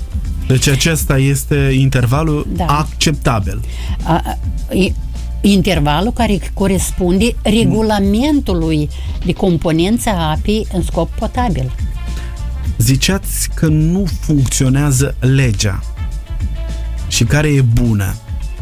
Deci 0.52 0.68
acesta 0.68 1.18
este 1.18 1.56
intervalul 1.56 2.48
Da. 2.56 2.66
acceptabil. 2.66 3.62
A, 4.04 4.14
a, 4.14 4.38
e- 4.76 4.94
intervalul 5.42 6.12
care 6.12 6.40
corespunde 6.54 7.36
regulamentului 7.42 8.90
de 9.26 9.34
componență 9.34 10.10
a 10.10 10.30
apei 10.30 10.68
în 10.74 10.84
scop 10.84 11.10
potabil. 11.10 11.72
Ziceați 12.78 13.50
că 13.54 13.68
nu 13.68 14.06
funcționează 14.20 15.16
legea 15.20 15.84
și 17.08 17.24
care 17.24 17.48
e 17.48 17.62
bună. 17.62 18.16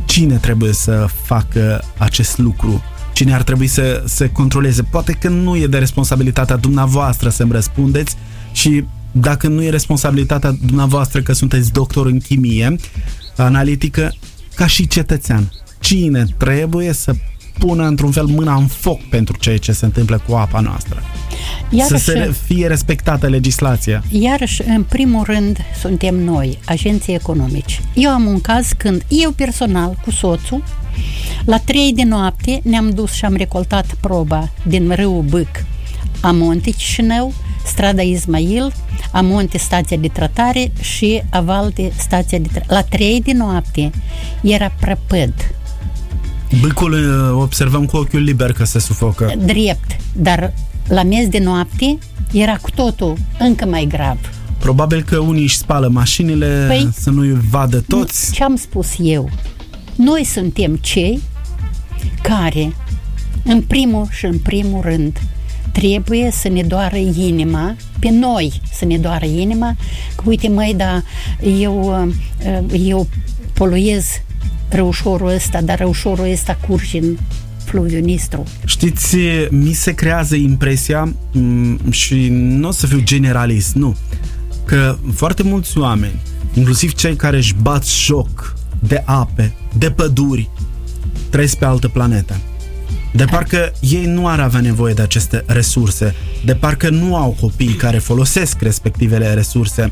Cine 0.05 0.35
trebuie 0.35 0.73
să 0.73 1.07
facă 1.23 1.83
acest 1.97 2.37
lucru? 2.37 2.83
Cine 3.13 3.33
ar 3.33 3.43
trebui 3.43 3.67
să, 3.67 4.03
să 4.05 4.27
controleze? 4.27 4.83
Poate 4.83 5.11
că 5.11 5.29
nu 5.29 5.55
e 5.55 5.67
de 5.67 5.77
responsabilitatea 5.77 6.55
dumneavoastră 6.55 7.29
să-mi 7.29 7.51
răspundeți 7.51 8.15
și 8.51 8.83
dacă 9.11 9.47
nu 9.47 9.63
e 9.63 9.69
responsabilitatea 9.69 10.57
dumneavoastră 10.65 11.21
că 11.21 11.33
sunteți 11.33 11.71
doctor 11.71 12.05
în 12.05 12.19
chimie 12.19 12.75
analitică, 13.35 14.13
ca 14.55 14.67
și 14.67 14.87
cetățean, 14.87 15.51
cine 15.79 16.25
trebuie 16.37 16.93
să 16.93 17.13
pună 17.59 17.87
într-un 17.87 18.11
fel 18.11 18.25
mâna 18.25 18.55
în 18.55 18.67
foc 18.67 19.01
pentru 19.09 19.37
ceea 19.37 19.57
ce 19.57 19.71
se 19.71 19.85
întâmplă 19.85 20.21
cu 20.27 20.35
apa 20.35 20.59
noastră? 20.59 21.03
Iarăși, 21.69 22.03
să 22.03 22.11
se 22.11 22.33
fie 22.45 22.67
respectată 22.67 23.27
legislația. 23.27 24.03
iarăși, 24.09 24.61
în 24.67 24.83
primul 24.83 25.23
rând, 25.23 25.57
suntem 25.79 26.15
noi, 26.15 26.59
agenții 26.65 27.13
economici. 27.13 27.81
Eu 27.93 28.09
am 28.09 28.25
un 28.25 28.41
caz 28.41 28.71
când 28.77 29.05
eu 29.07 29.31
personal, 29.31 29.97
cu 30.03 30.11
soțul, 30.11 30.63
la 31.45 31.59
3 31.59 31.93
de 31.93 32.03
noapte 32.03 32.61
ne-am 32.63 32.89
dus 32.89 33.11
și 33.11 33.25
am 33.25 33.35
recoltat 33.35 33.93
proba 33.99 34.49
din 34.63 34.91
râul 34.95 35.21
Bâc, 35.21 35.65
Amonte 36.21 36.69
Chișinău, 36.69 37.33
strada 37.65 38.01
Ismail, 38.01 38.73
Amonte 39.11 39.57
stația 39.57 39.97
de 39.97 40.07
tratare 40.07 40.71
și 40.81 41.21
Avalte 41.29 41.91
stația 41.97 42.37
de 42.37 42.47
tratare. 42.53 42.73
La 42.73 42.97
3 42.97 43.21
de 43.21 43.31
noapte 43.33 43.91
era 44.41 44.71
prăpăd, 44.79 45.33
Bâcul 46.61 46.91
uh, 46.93 47.41
observăm 47.41 47.85
cu 47.85 47.97
ochiul 47.97 48.19
liber 48.21 48.51
că 48.51 48.63
se 48.63 48.79
sufocă. 48.79 49.31
drept, 49.45 49.95
dar 50.13 50.53
la 50.87 51.03
miez 51.03 51.27
de 51.27 51.39
noapte 51.39 51.97
era 52.31 52.55
cu 52.57 52.71
totul 52.71 53.17
încă 53.39 53.65
mai 53.65 53.85
grav. 53.89 54.17
Probabil 54.57 55.01
că 55.03 55.17
unii 55.17 55.41
își 55.43 55.57
spală 55.57 55.87
mașinile 55.87 56.69
Păi- 56.73 56.93
să 56.93 57.09
nu-i 57.09 57.37
vadă 57.49 57.83
toți. 57.87 58.31
Ce 58.31 58.43
am 58.43 58.55
spus 58.55 58.87
eu? 59.01 59.29
Noi 59.95 60.23
suntem 60.23 60.75
cei 60.75 61.21
care, 62.21 62.73
în 63.43 63.61
primul 63.61 64.07
și 64.11 64.25
în 64.25 64.37
primul 64.39 64.81
rând, 64.81 65.21
trebuie 65.71 66.29
să 66.31 66.47
ne 66.47 66.63
doară 66.63 66.95
inima, 66.95 67.75
pe 67.99 68.09
noi 68.09 68.61
să 68.73 68.85
ne 68.85 68.97
doară 68.97 69.25
inima, 69.25 69.75
că 70.15 70.23
uite 70.25 70.47
măi, 70.47 70.73
da, 70.77 71.01
eu, 71.59 72.05
uh, 72.43 72.63
eu 72.85 73.07
poluez 73.53 74.05
răușorul 74.69 75.29
ăsta, 75.29 75.61
dar 75.61 75.77
răușorul 75.77 76.31
ăsta 76.31 76.57
curge 76.67 76.97
în 76.97 77.17
fluviul 77.63 78.01
Nistru. 78.01 78.43
Știți, 78.65 79.17
mi 79.49 79.73
se 79.73 79.93
creează 79.93 80.35
impresia 80.35 81.13
m, 81.31 81.91
și 81.91 82.27
nu 82.29 82.67
o 82.67 82.71
să 82.71 82.87
fiu 82.87 82.99
generalist, 82.99 83.75
nu, 83.75 83.95
că 84.65 84.97
foarte 85.13 85.43
mulți 85.43 85.77
oameni, 85.77 86.19
inclusiv 86.53 86.93
cei 86.93 87.15
care 87.15 87.37
își 87.37 87.55
bat 87.61 87.87
joc 87.87 88.55
de 88.79 89.03
ape, 89.05 89.53
de 89.77 89.91
păduri, 89.91 90.49
trăiesc 91.29 91.57
pe 91.57 91.65
altă 91.65 91.87
planetă. 91.87 92.39
De 93.11 93.25
parcă 93.25 93.71
ei 93.79 94.05
nu 94.05 94.27
ar 94.27 94.39
avea 94.39 94.59
nevoie 94.59 94.93
de 94.93 95.01
aceste 95.01 95.43
resurse, 95.47 96.15
de 96.45 96.55
parcă 96.55 96.89
nu 96.89 97.15
au 97.15 97.35
copii 97.39 97.73
care 97.73 97.97
folosesc 97.97 98.61
respectivele 98.61 99.33
resurse, 99.33 99.91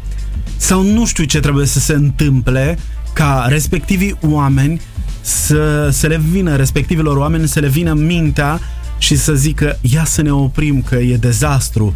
sau 0.58 0.82
nu 0.82 1.06
știu 1.06 1.24
ce 1.24 1.40
trebuie 1.40 1.66
să 1.66 1.80
se 1.80 1.94
întâmple 1.94 2.78
ca 3.14 3.46
respectivii 3.50 4.18
oameni 4.22 4.82
să, 5.22 5.90
să 5.92 6.08
le 6.08 6.22
vină, 6.32 6.56
respectivilor 6.56 7.18
oameni 7.18 7.48
să 7.48 7.60
le 7.60 7.68
vină 7.68 7.94
mintea 7.94 8.60
și 8.98 9.16
să 9.16 9.34
zică 9.34 9.80
ia 9.82 10.06
să 10.06 10.22
ne 10.22 10.32
oprim 10.32 10.82
că 10.82 10.96
e 10.96 11.18
dezastru. 11.18 11.96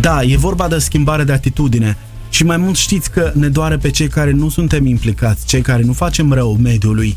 Da, 0.00 0.22
e 0.22 0.36
vorba 0.36 0.68
de 0.68 0.78
schimbare 0.78 1.24
de 1.24 1.32
atitudine 1.32 1.96
și 2.30 2.44
mai 2.44 2.56
mult 2.56 2.76
știți 2.76 3.10
că 3.10 3.32
ne 3.34 3.48
doare 3.48 3.76
pe 3.76 3.90
cei 3.90 4.08
care 4.08 4.30
nu 4.30 4.48
suntem 4.48 4.86
implicați, 4.86 5.46
cei 5.46 5.60
care 5.60 5.82
nu 5.82 5.92
facem 5.92 6.32
rău 6.32 6.56
mediului. 6.62 7.16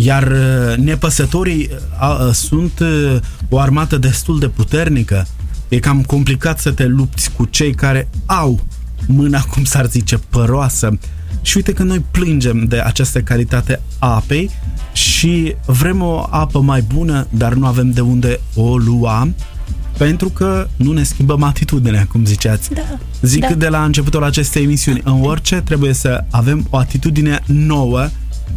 Iar 0.00 0.22
uh, 0.22 0.76
nepăsătorii 0.76 1.68
uh, 2.00 2.26
uh, 2.26 2.32
sunt 2.32 2.78
uh, 2.78 3.16
o 3.48 3.58
armată 3.58 3.96
destul 3.96 4.38
de 4.38 4.48
puternică. 4.48 5.26
E 5.68 5.78
cam 5.78 6.02
complicat 6.02 6.60
să 6.60 6.70
te 6.70 6.86
lupți 6.86 7.30
cu 7.32 7.44
cei 7.44 7.74
care 7.74 8.08
au 8.26 8.60
mâna, 9.06 9.40
cum 9.40 9.64
s-ar 9.64 9.86
zice, 9.86 10.16
păroasă. 10.16 10.98
Și 11.42 11.56
uite 11.56 11.72
că 11.72 11.82
noi 11.82 12.04
plângem 12.10 12.64
de 12.64 12.80
această 12.80 13.20
calitate 13.20 13.80
a 13.98 14.14
apei 14.14 14.50
și 14.92 15.54
vrem 15.66 16.02
o 16.02 16.26
apă 16.30 16.60
mai 16.60 16.80
bună, 16.80 17.26
dar 17.30 17.54
nu 17.54 17.66
avem 17.66 17.90
de 17.90 18.00
unde 18.00 18.40
o 18.54 18.76
lua 18.76 19.28
pentru 19.96 20.28
că 20.28 20.68
nu 20.76 20.92
ne 20.92 21.02
schimbăm 21.02 21.42
atitudinea, 21.42 22.06
cum 22.10 22.24
ziceați. 22.24 22.74
Da, 22.74 22.98
Zic 23.22 23.40
da. 23.40 23.54
de 23.54 23.68
la 23.68 23.84
începutul 23.84 24.24
acestei 24.24 24.62
emisiuni, 24.62 25.00
în 25.04 25.20
orice 25.22 25.56
trebuie 25.56 25.92
să 25.92 26.24
avem 26.30 26.66
o 26.70 26.76
atitudine 26.76 27.40
nouă, 27.46 28.08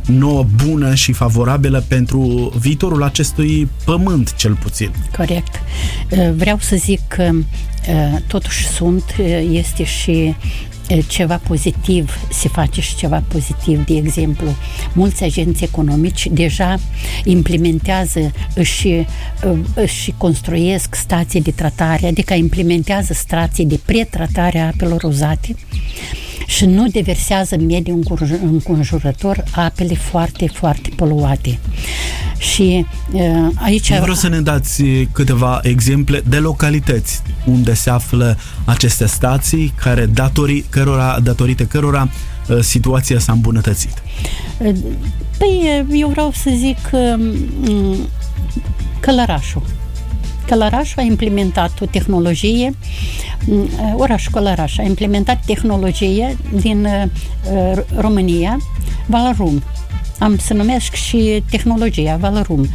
nouă, 0.05 0.45
bună 0.65 0.95
și 0.95 1.11
favorabilă 1.11 1.83
pentru 1.87 2.51
viitorul 2.59 3.03
acestui 3.03 3.69
pământ, 3.85 4.35
cel 4.35 4.53
puțin. 4.55 4.91
Corect. 5.17 5.61
Uh, 6.09 6.29
Vreau 6.35 6.57
să 6.59 6.75
zic 6.75 7.01
că 7.07 7.29
uh, 7.33 8.17
totuși 8.27 8.67
sunt, 8.67 9.03
uh, 9.19 9.49
este 9.51 9.83
și 9.83 10.35
ceva 11.07 11.41
pozitiv, 11.47 12.19
se 12.31 12.47
face 12.47 12.81
și 12.81 12.95
ceva 12.95 13.23
pozitiv. 13.27 13.85
De 13.85 13.95
exemplu, 13.95 14.47
mulți 14.93 15.23
agenți 15.23 15.63
economici 15.63 16.27
deja 16.31 16.79
implementează 17.23 18.31
și, 18.61 19.05
și 19.85 20.13
construiesc 20.17 20.95
stații 20.95 21.41
de 21.41 21.51
tratare, 21.51 22.07
adică 22.07 22.33
implementează 22.33 23.13
stații 23.13 23.65
de 23.65 23.79
pretratare 23.85 24.59
a 24.59 24.65
apelor 24.65 25.03
uzate 25.03 25.55
și 26.47 26.65
nu 26.65 26.87
deversează 26.87 27.55
în 27.55 27.65
mediul 27.65 28.03
înconjurător 28.45 29.43
apele 29.51 29.95
foarte, 29.95 30.47
foarte 30.47 30.89
poluate. 30.95 31.59
Și 32.37 32.85
uh, 33.11 33.47
aici... 33.55 33.99
Vreau 33.99 34.15
să 34.15 34.27
ne 34.27 34.41
dați 34.41 34.83
câteva 35.11 35.59
exemple 35.63 36.21
de 36.27 36.37
localități 36.37 37.21
unde 37.45 37.73
se 37.73 37.89
află 37.89 38.37
aceste 38.65 39.05
stații 39.05 39.73
care 39.75 40.05
datorii, 40.05 40.65
cărora, 40.69 41.19
datorită 41.23 41.63
cărora 41.63 42.09
uh, 42.47 42.59
situația 42.59 43.19
s-a 43.19 43.31
îmbunătățit. 43.31 44.03
Păi, 45.37 45.85
eu 45.91 46.07
vreau 46.07 46.31
să 46.35 46.51
zic 46.57 46.77
uh, 46.91 47.97
Călărașul. 48.99 49.61
Călăraș 50.47 50.95
a 50.95 51.01
implementat 51.01 51.81
o 51.81 51.85
tehnologie, 51.85 52.71
mm, 53.45 53.69
orașul 53.95 54.31
Călăraș 54.31 54.77
a 54.77 54.83
implementat 54.83 55.45
tehnologie 55.45 56.37
din 56.61 56.85
uh, 56.85 57.77
România, 57.95 58.57
Valarum. 59.05 59.63
Am 60.19 60.37
să 60.37 60.53
numesc 60.53 60.93
și 60.93 61.43
tehnologia 61.49 62.15
Valarum. 62.15 62.67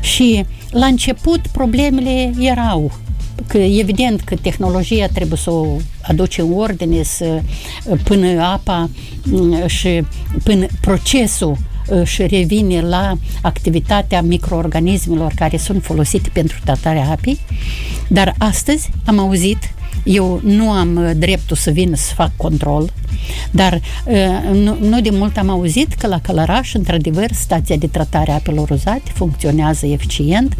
Și 0.00 0.44
la 0.70 0.86
început 0.86 1.46
problemele 1.46 2.32
erau 2.38 2.92
că 3.46 3.58
evident 3.58 4.20
că 4.20 4.34
tehnologia 4.34 5.06
trebuie 5.06 5.38
să 5.38 5.50
o 5.50 5.76
aduce 6.02 6.40
în 6.40 6.52
ordine, 6.52 7.02
să, 7.02 7.42
până 8.04 8.42
apa 8.42 8.90
mm, 9.24 9.66
și 9.66 10.02
până 10.42 10.66
procesul 10.80 11.56
și 12.04 12.26
revine 12.26 12.80
la 12.80 13.18
activitatea 13.42 14.22
microorganismelor 14.22 15.32
care 15.34 15.56
sunt 15.56 15.82
folosite 15.82 16.30
pentru 16.32 16.58
tratarea 16.64 17.10
apei, 17.10 17.38
dar 18.08 18.34
astăzi 18.38 18.90
am 19.04 19.18
auzit 19.18 19.58
eu 20.04 20.40
nu 20.44 20.70
am 20.70 20.96
uh, 20.96 21.10
dreptul 21.16 21.56
să 21.56 21.70
vin 21.70 21.92
să 21.94 22.14
fac 22.14 22.30
control, 22.36 22.92
dar 23.50 23.80
uh, 24.04 24.50
nu, 24.52 24.76
nu 24.80 25.00
de 25.00 25.10
mult 25.10 25.36
am 25.36 25.48
auzit 25.48 25.92
că 25.92 26.06
la 26.06 26.20
Călăraș, 26.20 26.74
într-adevăr, 26.74 27.32
stația 27.32 27.76
de 27.76 27.86
tratare 27.86 28.30
a 28.30 28.34
apelor 28.34 28.70
uzate 28.70 29.10
funcționează 29.14 29.86
eficient 29.86 30.54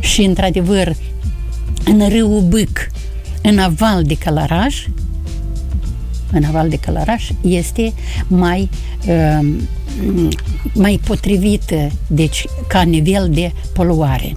și, 0.00 0.22
într-adevăr, 0.22 0.94
în 1.84 2.08
râul 2.08 2.40
Bâc, 2.40 2.90
în 3.42 3.58
aval 3.58 4.02
de 4.02 4.14
Călăraș, 4.14 4.86
în 6.32 6.44
aval 6.44 6.68
de 6.68 6.76
Călăraș, 6.76 7.28
este 7.40 7.92
mai 8.26 8.68
uh, 9.06 9.48
mai 10.74 11.00
potrivită, 11.04 11.90
deci 12.06 12.44
ca 12.68 12.82
nivel 12.82 13.28
de 13.30 13.52
poluare. 13.72 14.36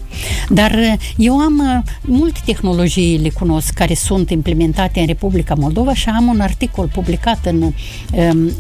Dar 0.50 0.72
uh, 0.72 0.94
eu 1.18 1.38
am 1.38 1.60
uh, 1.60 1.92
multe 2.02 2.40
tehnologii, 2.46 3.18
le 3.18 3.30
cunosc, 3.30 3.74
care 3.74 3.94
sunt 3.94 4.30
implementate 4.30 5.00
în 5.00 5.06
Republica 5.06 5.54
Moldova 5.54 5.94
și 5.94 6.10
am 6.10 6.28
un 6.28 6.40
articol 6.40 6.90
publicat 6.94 7.46
în 7.46 7.62
um, 7.62 8.52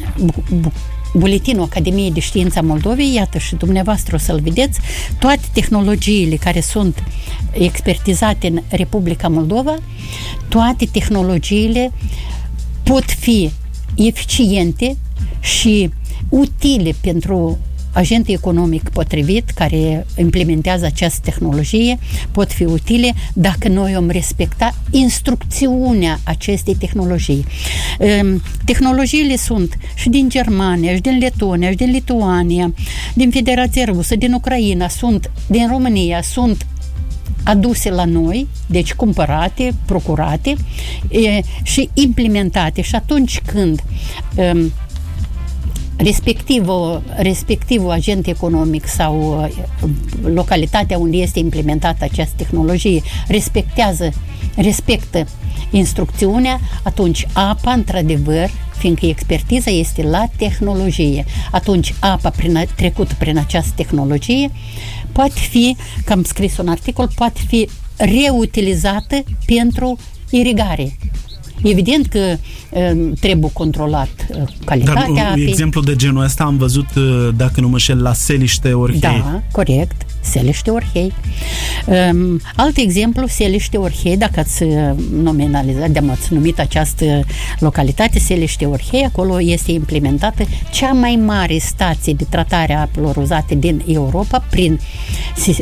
buletinul 1.14 1.64
Academiei 1.64 2.12
de 2.12 2.20
Știință 2.20 2.60
a 2.60 2.62
Moldovei, 2.62 3.14
iată 3.14 3.38
și 3.38 3.56
dumneavoastră 3.56 4.16
o 4.16 4.18
să-l 4.18 4.40
vedeți, 4.40 4.80
toate 5.20 5.44
tehnologiile 5.54 6.36
care 6.36 6.60
sunt 6.60 7.04
expertizate 7.52 8.48
în 8.48 8.62
Republica 8.70 9.28
Moldova, 9.28 9.76
toate 10.50 10.86
tehnologiile 10.86 11.92
pot 12.86 13.12
fi 13.12 13.52
eficiente 13.96 14.98
și 15.40 15.90
utile 16.30 16.96
pentru 17.02 17.58
agent 17.96 18.28
economic 18.28 18.90
potrivit 18.90 19.50
care 19.50 20.06
implementează 20.18 20.86
această 20.86 21.20
tehnologie 21.24 21.98
pot 22.32 22.52
fi 22.52 22.64
utile 22.64 23.14
dacă 23.34 23.68
noi 23.68 23.94
vom 23.94 24.10
respecta 24.10 24.76
instrucțiunea 24.92 26.20
acestei 26.24 26.76
tehnologii. 26.76 27.46
Ehm, 28.00 28.44
tehnologiile 28.66 29.36
sunt 29.36 29.78
și 29.96 30.10
din 30.10 30.30
Germania, 30.30 30.94
și 30.96 31.02
din 31.02 31.18
Letonia, 31.18 31.70
și 31.70 31.76
din 31.76 31.92
Lituania, 31.92 32.74
din 33.14 33.32
Federația 33.32 33.86
Rusă, 33.86 34.16
din 34.16 34.34
Ucraina, 34.34 34.88
sunt 34.88 35.32
din 35.48 35.68
România, 35.68 36.22
sunt 36.22 36.66
aduse 37.46 37.90
la 37.90 38.06
noi, 38.06 38.48
deci 38.66 38.94
cumpărate, 38.94 39.74
procurate 39.86 40.56
e, 41.10 41.42
și 41.64 41.90
implementate. 41.94 42.82
Și 42.82 42.96
atunci 42.96 43.42
când 43.46 43.84
um, 44.36 44.72
respectivul, 45.98 47.04
respectivul 47.16 47.92
agent 47.92 48.28
economic 48.28 48.88
sau 48.88 49.42
uh, 49.42 49.90
localitatea 50.34 50.98
unde 50.98 51.18
este 51.18 51.40
implementată 51.40 52.04
această 52.04 52.34
tehnologie 52.36 53.02
respectează, 53.28 54.14
respectă 54.56 55.26
instrucțiunea, 55.72 56.60
atunci 56.84 57.28
apa, 57.34 57.72
într-adevăr, 57.72 58.50
fiindcă 58.78 59.06
expertiza 59.06 59.72
este 59.72 60.04
la 60.04 60.26
tehnologie, 60.38 61.26
atunci 61.52 61.94
apa 62.00 62.30
prin, 62.30 62.68
trecută 62.76 63.16
prin 63.18 63.38
această 63.38 63.72
tehnologie 63.76 64.52
poate 65.16 65.40
fi, 65.50 65.76
că 66.06 66.12
am 66.12 66.24
scris 66.24 66.58
un 66.58 66.68
articol, 66.68 67.10
poate 67.16 67.40
fi 67.48 67.70
reutilizată 67.98 69.24
pentru 69.46 69.98
irigare. 70.30 70.98
Evident 71.64 72.08
că 72.08 72.20
uh, 72.70 73.12
trebuie 73.20 73.50
controlat 73.54 74.10
uh, 74.30 74.44
calitatea 74.66 75.08
Dar, 75.16 75.26
apei. 75.26 75.48
exemplu 75.48 75.82
de 75.82 75.96
genul 75.96 76.24
ăsta 76.24 76.44
am 76.44 76.58
văzut, 76.58 76.96
uh, 76.96 77.30
dacă 77.36 77.62
nu 77.62 77.68
mă 77.68 77.78
șel, 77.78 78.02
la 78.02 78.14
Seliște 78.14 78.74
Orhei. 78.74 79.00
Da, 79.00 79.42
corect. 79.52 80.06
Seliște 80.26 80.70
Orhei. 80.70 81.14
Um, 81.86 82.42
alt 82.56 82.78
exemplu, 82.78 83.28
Seliște 83.28 83.78
Orhei, 83.78 84.18
dacă 84.18 84.40
ați 84.40 84.64
nominalizat, 85.12 85.90
de 85.90 86.02
ați 86.12 86.34
numit 86.34 86.60
această 86.60 87.24
localitate, 87.60 88.20
Seliște 88.20 88.66
Orhei, 88.66 89.04
acolo 89.04 89.42
este 89.42 89.72
implementată 89.72 90.44
cea 90.72 90.92
mai 90.92 91.16
mare 91.16 91.58
stație 91.58 92.14
de 92.14 92.26
tratare 92.30 92.74
a 92.74 92.80
apelor 92.80 93.18
uzate 93.18 93.56
din 93.56 93.84
Europa 93.88 94.46
prin 94.50 94.80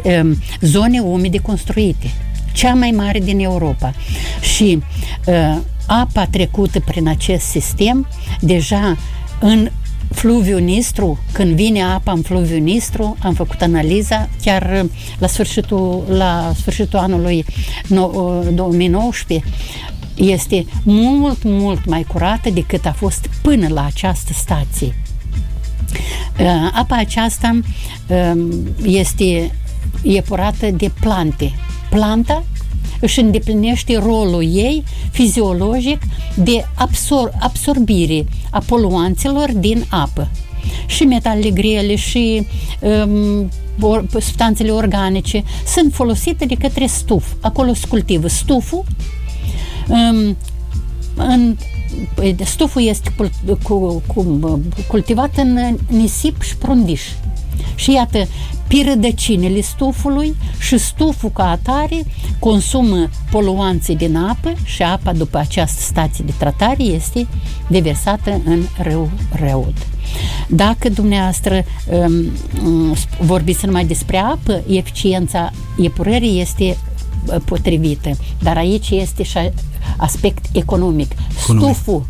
um, 0.03 0.38
zone 0.61 0.99
umede 0.99 1.38
construite 1.38 2.11
cea 2.53 2.74
mai 2.74 2.91
mare 2.91 3.20
din 3.20 3.39
Europa. 3.39 3.93
Și 4.55 4.84
uh, 5.26 5.57
apa 5.86 6.26
trecută 6.26 6.80
prin 6.80 7.07
acest 7.07 7.45
sistem, 7.45 8.07
deja 8.39 8.97
în 9.39 9.70
fluviu 10.14 10.57
Nistru, 10.57 11.20
când 11.32 11.55
vine 11.55 11.84
apa 11.84 12.11
în 12.11 12.22
fluviu 12.22 12.57
Nistru, 12.57 13.18
am 13.20 13.34
făcut 13.34 13.61
analiza 13.61 14.30
chiar 14.41 14.86
la 15.20 15.28
sfârșitul, 15.28 16.03
la 16.07 16.51
sfârșitul 16.55 16.99
anului 16.99 17.45
2019, 18.53 19.47
este 20.16 20.66
mult, 20.84 21.43
mult 21.43 21.86
mai 21.86 22.03
curată 22.03 22.49
decât 22.49 22.86
a 22.86 22.91
fost 22.91 23.30
până 23.41 23.68
la 23.68 23.86
această 23.86 24.34
stație. 24.34 24.95
Uh, 26.39 26.70
apa 26.74 26.95
aceasta 26.95 27.59
um, 28.07 28.49
este 28.84 29.51
epurată 30.03 30.70
de 30.72 30.91
plante. 30.99 31.51
Planta 31.89 32.43
își 33.04 33.20
îndeplinește 33.20 33.97
rolul 33.97 34.43
ei 34.43 34.84
fiziologic 35.12 36.01
de 36.36 36.66
absor- 36.76 37.38
absorbire 37.39 38.26
a 38.49 38.60
poluanților 38.66 39.51
din 39.51 39.86
apă. 39.89 40.30
Și 40.86 41.04
metalele 41.04 41.49
grele 41.49 41.95
și 41.95 42.47
um, 42.80 43.49
substanțele 44.20 44.72
organice 44.72 45.43
sunt 45.68 45.93
folosite 45.93 46.45
de 46.45 46.56
către 46.56 46.86
stuf. 46.86 47.26
Acolo 47.41 47.74
se 47.74 47.88
cultivă 47.88 48.28
stuful, 48.28 48.84
um, 49.88 50.38
în, 51.16 51.58
păi, 52.16 52.36
stuful 52.45 52.82
este 52.82 53.14
cu, 53.18 53.30
cu, 53.64 54.01
cu, 54.08 54.62
cultivat 54.88 55.38
în 55.38 55.78
nisip 55.88 56.41
și 56.41 56.58
prundiș. 56.58 57.01
Și 57.76 57.91
iată, 57.91 58.28
pe 58.68 58.84
rădăcinile 58.88 59.61
stufului 59.61 60.36
și 60.59 60.78
stuful 60.78 61.30
ca 61.30 61.49
atare 61.49 62.03
consumă 62.39 63.09
poluanții 63.32 63.95
din 63.95 64.16
apă 64.16 64.53
și 64.64 64.84
apa 64.84 65.14
după 65.14 65.38
această 65.38 65.82
stație 65.82 66.24
de 66.28 66.34
tratare 66.38 66.84
este 66.84 67.28
deversată 67.68 68.41
în 68.45 68.64
râu 68.78 69.09
Reud. 69.32 69.88
Dacă 70.47 70.89
dumneavoastră 70.89 71.64
um, 71.86 72.32
um, 72.66 72.95
vorbiți 73.20 73.66
numai 73.66 73.86
despre 73.86 74.18
apă, 74.18 74.64
eficiența 74.68 75.51
epurării 75.82 76.41
este 76.41 76.78
uh, 77.26 77.36
potrivită, 77.45 78.09
dar 78.41 78.57
aici 78.57 78.89
este 78.89 79.24
și 79.24 79.38
aspect 79.97 80.45
economic. 80.51 81.11
economic. 81.41 81.76
Stuful 81.76 82.05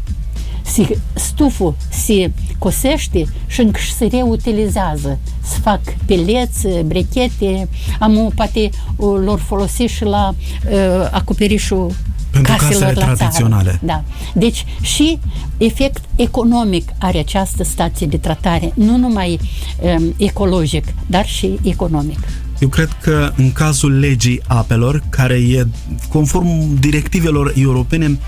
se, 0.64 0.98
stuful 1.14 1.76
se 1.90 2.32
cosește 2.58 3.26
și 3.48 3.62
încă 3.62 3.80
se 3.96 4.06
reutilizează. 4.06 5.20
Se 5.44 5.60
fac 5.62 5.80
peleți, 6.06 6.68
brechete, 6.86 7.70
am 8.00 8.32
poate 8.36 8.70
lor 8.98 9.40
folosi 9.40 9.82
și 9.82 10.04
la 10.04 10.36
uh, 10.72 11.08
acoperișul 11.12 11.92
Pentru 12.32 12.52
caselor 12.52 12.82
casele 12.82 13.06
la 13.06 13.14
tradiționale. 13.14 13.64
țară. 13.64 13.80
Da. 13.84 14.04
Deci 14.34 14.66
și 14.82 15.20
efect 15.58 16.04
economic 16.16 16.90
are 17.00 17.18
această 17.20 17.64
stație 17.64 18.08
de 18.08 18.18
tratare, 18.18 18.72
nu 18.76 18.98
numai 18.98 19.40
um, 19.82 20.14
ecologic, 20.18 20.86
dar 21.08 21.26
și 21.26 21.60
economic. 21.62 22.20
Eu 22.60 22.70
cred 22.70 22.98
că 23.02 23.32
în 23.36 23.52
cazul 23.52 24.00
legii 24.00 24.42
apelor, 24.48 25.04
care 25.10 25.34
e 25.34 25.68
conform 26.10 26.80
directivelor 26.80 27.54
europene, 27.56 28.20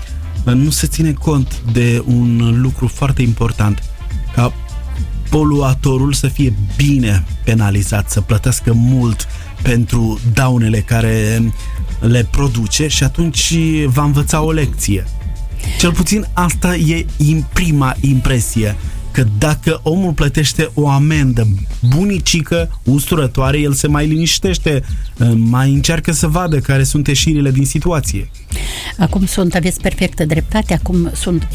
nu 0.52 0.70
se 0.70 0.86
ține 0.86 1.12
cont 1.12 1.60
de 1.72 2.02
un 2.06 2.60
lucru 2.60 2.86
foarte 2.86 3.22
important, 3.22 3.82
ca 4.34 4.52
poluatorul 5.30 6.12
să 6.12 6.28
fie 6.28 6.52
bine 6.76 7.24
penalizat, 7.44 8.10
să 8.10 8.20
plătească 8.20 8.72
mult 8.72 9.26
pentru 9.62 10.20
daunele 10.32 10.80
care 10.80 11.42
le 12.00 12.28
produce 12.30 12.88
și 12.88 13.04
atunci 13.04 13.54
va 13.86 14.02
învăța 14.02 14.40
o 14.40 14.52
lecție. 14.52 15.06
Cel 15.78 15.92
puțin 15.92 16.26
asta 16.32 16.76
e 16.76 17.06
în 17.18 17.44
prima 17.52 17.96
impresie 18.00 18.76
că 19.16 19.26
dacă 19.38 19.80
omul 19.82 20.12
plătește 20.12 20.70
o 20.74 20.88
amendă 20.88 21.48
bunicică, 21.96 22.80
usturătoare, 22.84 23.58
el 23.58 23.72
se 23.72 23.86
mai 23.86 24.06
liniștește, 24.06 24.82
mai 25.34 25.72
încearcă 25.72 26.12
să 26.12 26.26
vadă 26.26 26.58
care 26.58 26.82
sunt 26.82 27.06
ieșirile 27.06 27.50
din 27.50 27.64
situație. 27.64 28.30
Acum 28.98 29.26
sunt, 29.26 29.54
aveți 29.54 29.80
perfectă 29.80 30.24
dreptate, 30.24 30.74
acum 30.74 31.10
sunt, 31.14 31.48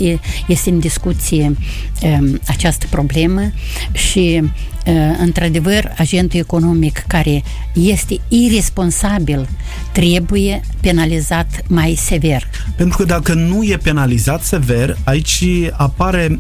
este 0.48 0.70
în 0.70 0.80
discuție 0.80 1.56
um, 2.02 2.40
această 2.48 2.86
problemă 2.90 3.52
și 3.92 4.42
uh, 4.42 4.94
într-adevăr 5.20 5.94
agentul 5.98 6.40
economic 6.40 7.04
care 7.08 7.44
este 7.74 8.20
irresponsabil 8.28 9.50
trebuie 9.92 10.62
penalizat 10.80 11.64
mai 11.68 11.96
sever. 11.98 12.44
Pentru 12.76 12.98
că 12.98 13.04
dacă 13.04 13.34
nu 13.34 13.64
e 13.64 13.78
penalizat 13.78 14.44
sever, 14.44 14.98
aici 15.04 15.44
apare, 15.72 16.38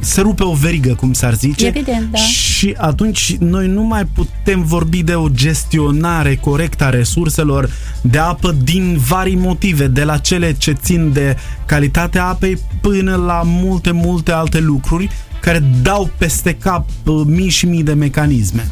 se 0.00 0.20
rupe 0.20 0.42
o 0.42 0.52
verigă, 0.52 0.94
cum 0.94 1.12
s-ar 1.12 1.34
zice, 1.34 1.66
Evident, 1.66 2.10
da. 2.10 2.18
și 2.18 2.74
atunci 2.76 3.36
noi 3.38 3.66
nu 3.66 3.82
mai 3.82 4.04
putem 4.04 4.62
vorbi 4.62 5.02
de 5.02 5.14
o 5.14 5.28
gestionare 5.28 6.36
corectă 6.36 6.84
a 6.84 6.90
resurselor 6.90 7.70
de 8.00 8.18
apă 8.18 8.56
din 8.64 8.96
vari 9.08 9.34
motive, 9.34 9.86
de 9.86 10.04
la 10.04 10.16
cele 10.16 10.52
ce 10.52 10.72
țin 10.72 11.12
de 11.12 11.36
calitatea 11.66 12.24
apei 12.26 12.58
până 12.80 13.16
la 13.16 13.42
multe, 13.44 13.90
multe 13.90 14.32
alte 14.32 14.60
lucruri 14.60 15.10
care 15.40 15.62
dau 15.82 16.10
peste 16.18 16.54
cap 16.54 16.88
uh, 17.06 17.22
mii 17.26 17.48
și 17.48 17.66
mii 17.66 17.82
de 17.82 17.92
mecanisme. 17.92 18.66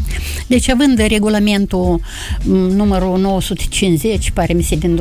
Deci, 0.46 0.68
având 0.68 0.98
regulamentul 0.98 2.00
numărul 2.74 3.18
950, 3.18 4.30
pare 4.30 4.52
mi 4.52 4.62
se 4.62 4.76
din 4.76 5.00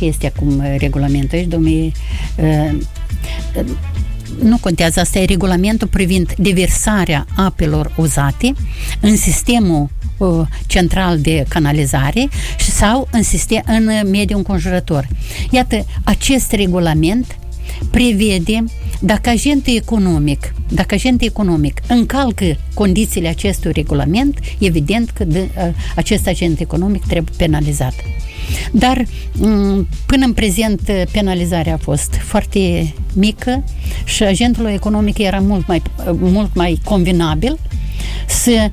este 0.00 0.32
acum 0.36 0.62
regulamentul, 0.78 1.38
aici 1.38 1.48
2000, 1.48 1.92
nu 4.42 4.58
contează, 4.58 5.00
asta 5.00 5.18
e 5.18 5.24
regulamentul 5.24 5.88
privind 5.88 6.34
diversarea 6.38 7.26
apelor 7.36 7.92
uzate 7.96 8.52
în 9.00 9.16
sistemul 9.16 9.88
uh, 10.16 10.40
central 10.66 11.20
de 11.20 11.44
canalizare 11.48 12.28
sau 12.58 13.08
în, 13.12 13.22
sistem, 13.22 13.62
în 13.66 14.10
mediul 14.10 14.38
înconjurător. 14.38 15.08
Iată, 15.50 15.86
acest 16.04 16.52
regulament 16.52 17.38
prevede 17.90 18.64
dacă 19.00 19.30
agentul 19.30 19.76
economic, 19.76 20.54
dacă 20.68 20.94
agentul 20.94 21.26
economic 21.26 21.80
încalcă 21.88 22.56
condițiile 22.74 23.28
acestui 23.28 23.72
regulament, 23.72 24.38
evident 24.58 25.10
că 25.10 25.24
de, 25.24 25.38
uh, 25.56 25.68
acest 25.96 26.26
agent 26.26 26.60
economic 26.60 27.06
trebuie 27.06 27.34
penalizat. 27.36 27.94
Dar 28.72 29.04
până 30.06 30.24
în 30.24 30.32
prezent 30.32 30.80
penalizarea 31.12 31.74
a 31.74 31.76
fost 31.82 32.14
foarte 32.14 32.94
mică 33.12 33.64
și 34.04 34.22
agentul 34.22 34.66
economic 34.66 35.18
era 35.18 35.38
mult 35.38 35.66
mai, 35.66 35.82
mult 36.18 36.54
mai 36.54 36.80
convenabil 36.84 37.58
să 38.26 38.70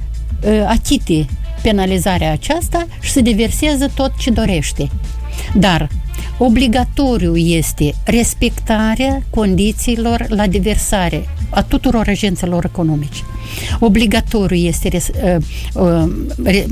achite 0.67 1.25
penalizarea 1.61 2.31
aceasta 2.31 2.87
și 3.01 3.11
să 3.11 3.21
diverseze 3.21 3.91
tot 3.95 4.11
ce 4.17 4.29
dorește. 4.29 4.89
Dar 5.53 5.89
obligatoriu 6.37 7.35
este 7.35 7.95
respectarea 8.03 9.23
condițiilor 9.29 10.25
la 10.29 10.47
diversare 10.47 11.27
a 11.49 11.63
tuturor 11.63 12.07
agenților 12.07 12.65
economici. 12.65 13.23
Obligatoriu 13.79 14.57
este 14.57 14.87
res, 14.87 15.07
uh, 15.07 15.37
uh, 15.73 16.11
re, 16.43 16.65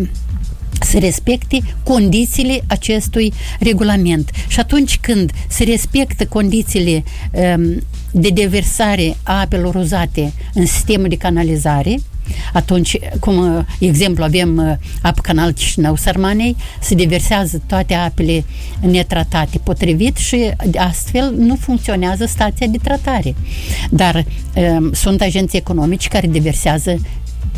să 0.84 0.99
respecte 0.99 1.59
condițiile 1.84 2.63
acestui 2.67 3.34
regulament. 3.59 4.31
Și 4.47 4.59
atunci 4.59 4.97
când 4.97 5.31
se 5.47 5.63
respectă 5.63 6.25
condițiile 6.25 7.03
um, 7.31 7.81
de 8.11 8.29
deversare 8.29 9.15
a 9.23 9.39
apelor 9.39 9.75
uzate 9.75 10.34
în 10.53 10.65
sistemul 10.65 11.07
de 11.07 11.17
canalizare, 11.17 11.95
atunci, 12.53 12.97
cum 13.19 13.65
exemplu, 13.79 14.23
avem 14.23 14.57
uh, 14.57 14.73
apă 15.01 15.21
canal 15.21 15.51
Chișinău 15.51 15.95
Sărmanei, 15.95 16.55
se 16.81 16.95
deversează 16.95 17.61
toate 17.67 17.93
apele 17.93 18.45
netratate 18.79 19.57
potrivit 19.57 20.17
și 20.17 20.51
astfel 20.77 21.34
nu 21.38 21.55
funcționează 21.55 22.25
stația 22.25 22.67
de 22.67 22.77
tratare. 22.77 23.36
Dar 23.89 24.25
um, 24.55 24.93
sunt 24.93 25.21
agenții 25.21 25.57
economici 25.57 26.07
care 26.07 26.27
deversează 26.27 26.99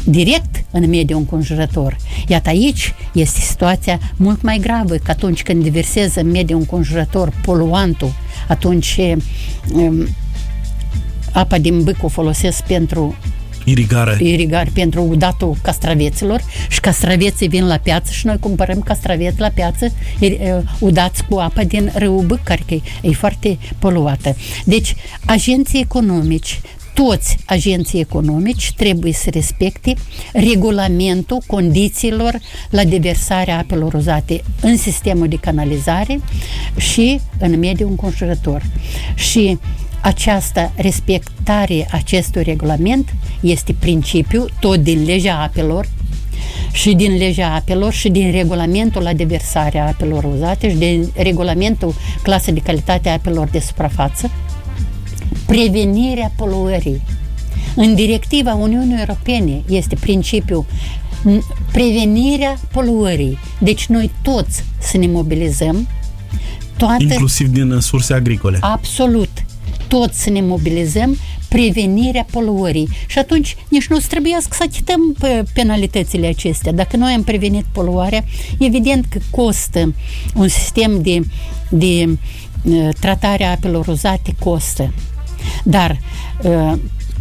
direct 0.04 0.64
în 0.72 0.89
mediul 0.89 1.20
înconjurător. 1.20 1.98
Iată 2.28 2.50
aici 2.50 2.93
este 3.14 3.39
situația 3.39 4.00
mult 4.16 4.41
mai 4.41 4.58
gravă, 4.58 4.96
că 4.96 5.12
atunci 5.12 5.43
când 5.43 5.64
diversează 5.64 6.20
în 6.20 6.32
mediul 6.32 6.60
înconjurător 6.60 7.34
poluantul, 7.41 8.14
atunci 8.48 9.00
um, 9.74 10.08
apa 11.32 11.58
din 11.58 11.84
bâc 11.84 12.04
o 12.04 12.08
folosesc 12.08 12.64
pentru 12.64 13.16
irigare. 13.66 14.18
irigare 14.20 14.70
pentru 14.74 15.04
udatul 15.04 15.56
castraveților 15.62 16.41
și 16.70 16.80
castraveții 16.80 17.48
vin 17.48 17.68
la 17.68 17.78
piață 17.78 18.12
și 18.12 18.26
noi 18.26 18.38
cumpărăm 18.39 18.82
castraveți 18.82 19.39
la 19.39 19.50
piață 19.50 19.91
udați 20.80 21.26
cu 21.26 21.38
apă 21.38 21.64
din 21.64 21.91
râul 21.96 22.24
Bâc, 22.24 22.43
care 22.43 22.62
e, 22.68 22.80
e 23.02 23.12
foarte 23.12 23.58
poluată. 23.80 24.36
Deci, 24.66 24.96
agenții 25.26 25.80
economici 25.80 26.62
toți 26.96 27.38
agenții 27.46 28.00
economici 28.00 28.74
trebuie 28.76 29.14
să 29.14 29.30
respecte 29.30 29.93
regulamentul 30.34 31.41
condițiilor 31.48 32.39
la 32.70 32.84
deversarea 32.84 33.58
apelor 33.58 33.93
uzate 33.93 34.43
în 34.62 34.78
sistemul 34.78 35.28
de 35.28 35.36
canalizare 35.36 36.20
și 36.78 37.20
în 37.39 37.60
mediul 37.60 37.89
înconjurător. 37.89 38.62
Și 39.16 39.58
această 40.02 40.72
respectare 40.76 41.88
acestui 41.91 42.43
regulament 42.43 43.14
este 43.39 43.76
principiu 43.80 44.46
tot 44.60 44.80
din 44.80 45.04
legea 45.04 45.41
apelor 45.41 45.89
și 46.72 46.93
din 46.93 47.18
legea 47.18 47.54
apelor 47.54 47.93
și 47.93 48.10
din 48.10 48.32
regulamentul 48.32 49.02
la 49.02 49.14
deversarea 49.14 49.88
apelor 49.88 50.24
uzate 50.24 50.70
și 50.70 50.76
din 50.76 51.12
regulamentul 51.16 51.96
clasă 52.22 52.52
de 52.52 52.60
calitate 52.60 53.10
a 53.10 53.14
apelor 53.14 53.48
de 53.48 53.60
suprafață 53.60 54.32
prevenirea 55.46 56.32
poluării. 56.36 57.02
În 57.76 57.96
directiva 57.96 58.54
Uniunii 58.54 59.00
Europene 59.00 59.62
este 59.70 59.96
principiul 59.96 60.66
prevenirea 61.72 62.60
poluării. 62.72 63.38
Deci 63.60 63.86
noi 63.86 64.12
toți 64.22 64.64
să 64.80 64.98
ne 64.98 65.08
mobilizăm 65.08 65.88
toate, 66.78 67.04
Inclusiv 67.04 67.48
din 67.48 67.80
surse 67.80 68.14
agricole. 68.14 68.58
Absolut. 68.62 69.30
Toți 69.88 70.24
să 70.24 70.30
ne 70.30 70.42
mobilizăm 70.42 71.18
prevenirea 71.48 72.26
poluării. 72.32 72.90
Și 73.08 73.20
atunci 73.20 73.56
nici 73.70 73.88
nu 73.88 73.98
trebuie 73.98 74.38
să 74.40 74.64
achităm 74.68 75.16
penalitățile 75.54 76.28
acestea. 76.28 76.72
Dacă 76.72 76.98
noi 76.98 77.14
am 77.14 77.24
prevenit 77.24 77.66
poluarea, 77.72 78.24
evident 78.60 79.06
că 79.10 79.20
costă 79.30 79.94
un 80.36 80.48
sistem 80.48 81.02
de, 81.02 81.22
de 81.70 82.18
uh, 82.64 82.90
tratare 83.00 83.44
a 83.44 83.52
apelor 83.52 83.88
uzate 83.88 84.36
costă. 84.40 84.94
Dar 85.64 86.00
uh, 86.41 86.74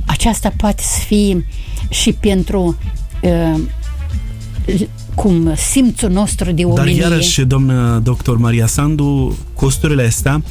aceasta 0.07 0.53
poate 0.57 0.83
să 0.83 0.99
fie 0.99 1.47
și 1.89 2.13
pentru 2.13 2.79
uh, 3.23 3.61
cum 5.15 5.55
simțul 5.57 6.11
nostru 6.11 6.53
de 6.53 6.65
omenie. 6.65 7.01
Dar 7.01 7.11
iarăși, 7.11 7.45
domnă 7.45 8.01
doctor 8.03 8.39
Maria 8.39 8.67
Sandu, 8.67 9.37
costurile 9.55 10.03
astea 10.07 10.43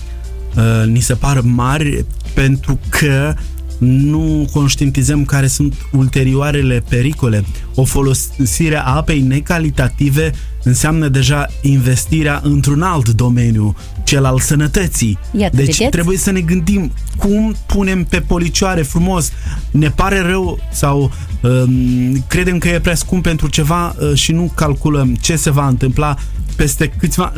uh, 0.55 0.88
ni 0.88 0.99
se 0.99 1.13
par 1.13 1.41
mari 1.41 2.05
pentru 2.34 2.80
că 2.89 3.36
nu 3.84 4.49
conștientizăm 4.51 5.25
care 5.25 5.47
sunt 5.47 5.75
ulterioarele 5.91 6.84
pericole. 6.89 7.43
O 7.75 7.84
folosire 7.84 8.77
a 8.77 8.95
apei 8.95 9.21
necalitative 9.21 10.31
înseamnă 10.63 11.07
deja 11.07 11.47
investirea 11.61 12.39
într-un 12.43 12.81
alt 12.81 13.09
domeniu, 13.09 13.75
cel 14.03 14.25
al 14.25 14.39
sănătății. 14.39 15.17
Iată, 15.38 15.55
deci 15.55 15.75
vedeți? 15.75 15.89
trebuie 15.89 16.17
să 16.17 16.31
ne 16.31 16.39
gândim 16.39 16.91
cum 17.17 17.55
punem 17.65 18.03
pe 18.03 18.19
policioare 18.19 18.81
frumos. 18.81 19.31
Ne 19.71 19.89
pare 19.89 20.19
rău 20.19 20.59
sau 20.71 21.11
um, 21.41 22.23
credem 22.27 22.57
că 22.57 22.69
e 22.69 22.79
prea 22.79 22.95
scump 22.95 23.23
pentru 23.23 23.47
ceva 23.47 23.95
uh, 23.99 24.13
și 24.13 24.31
nu 24.31 24.51
calculăm 24.55 25.15
ce 25.15 25.36
se 25.36 25.51
va 25.51 25.67
întâmpla 25.67 26.15
peste 26.55 26.88
câțiva... 26.88 27.34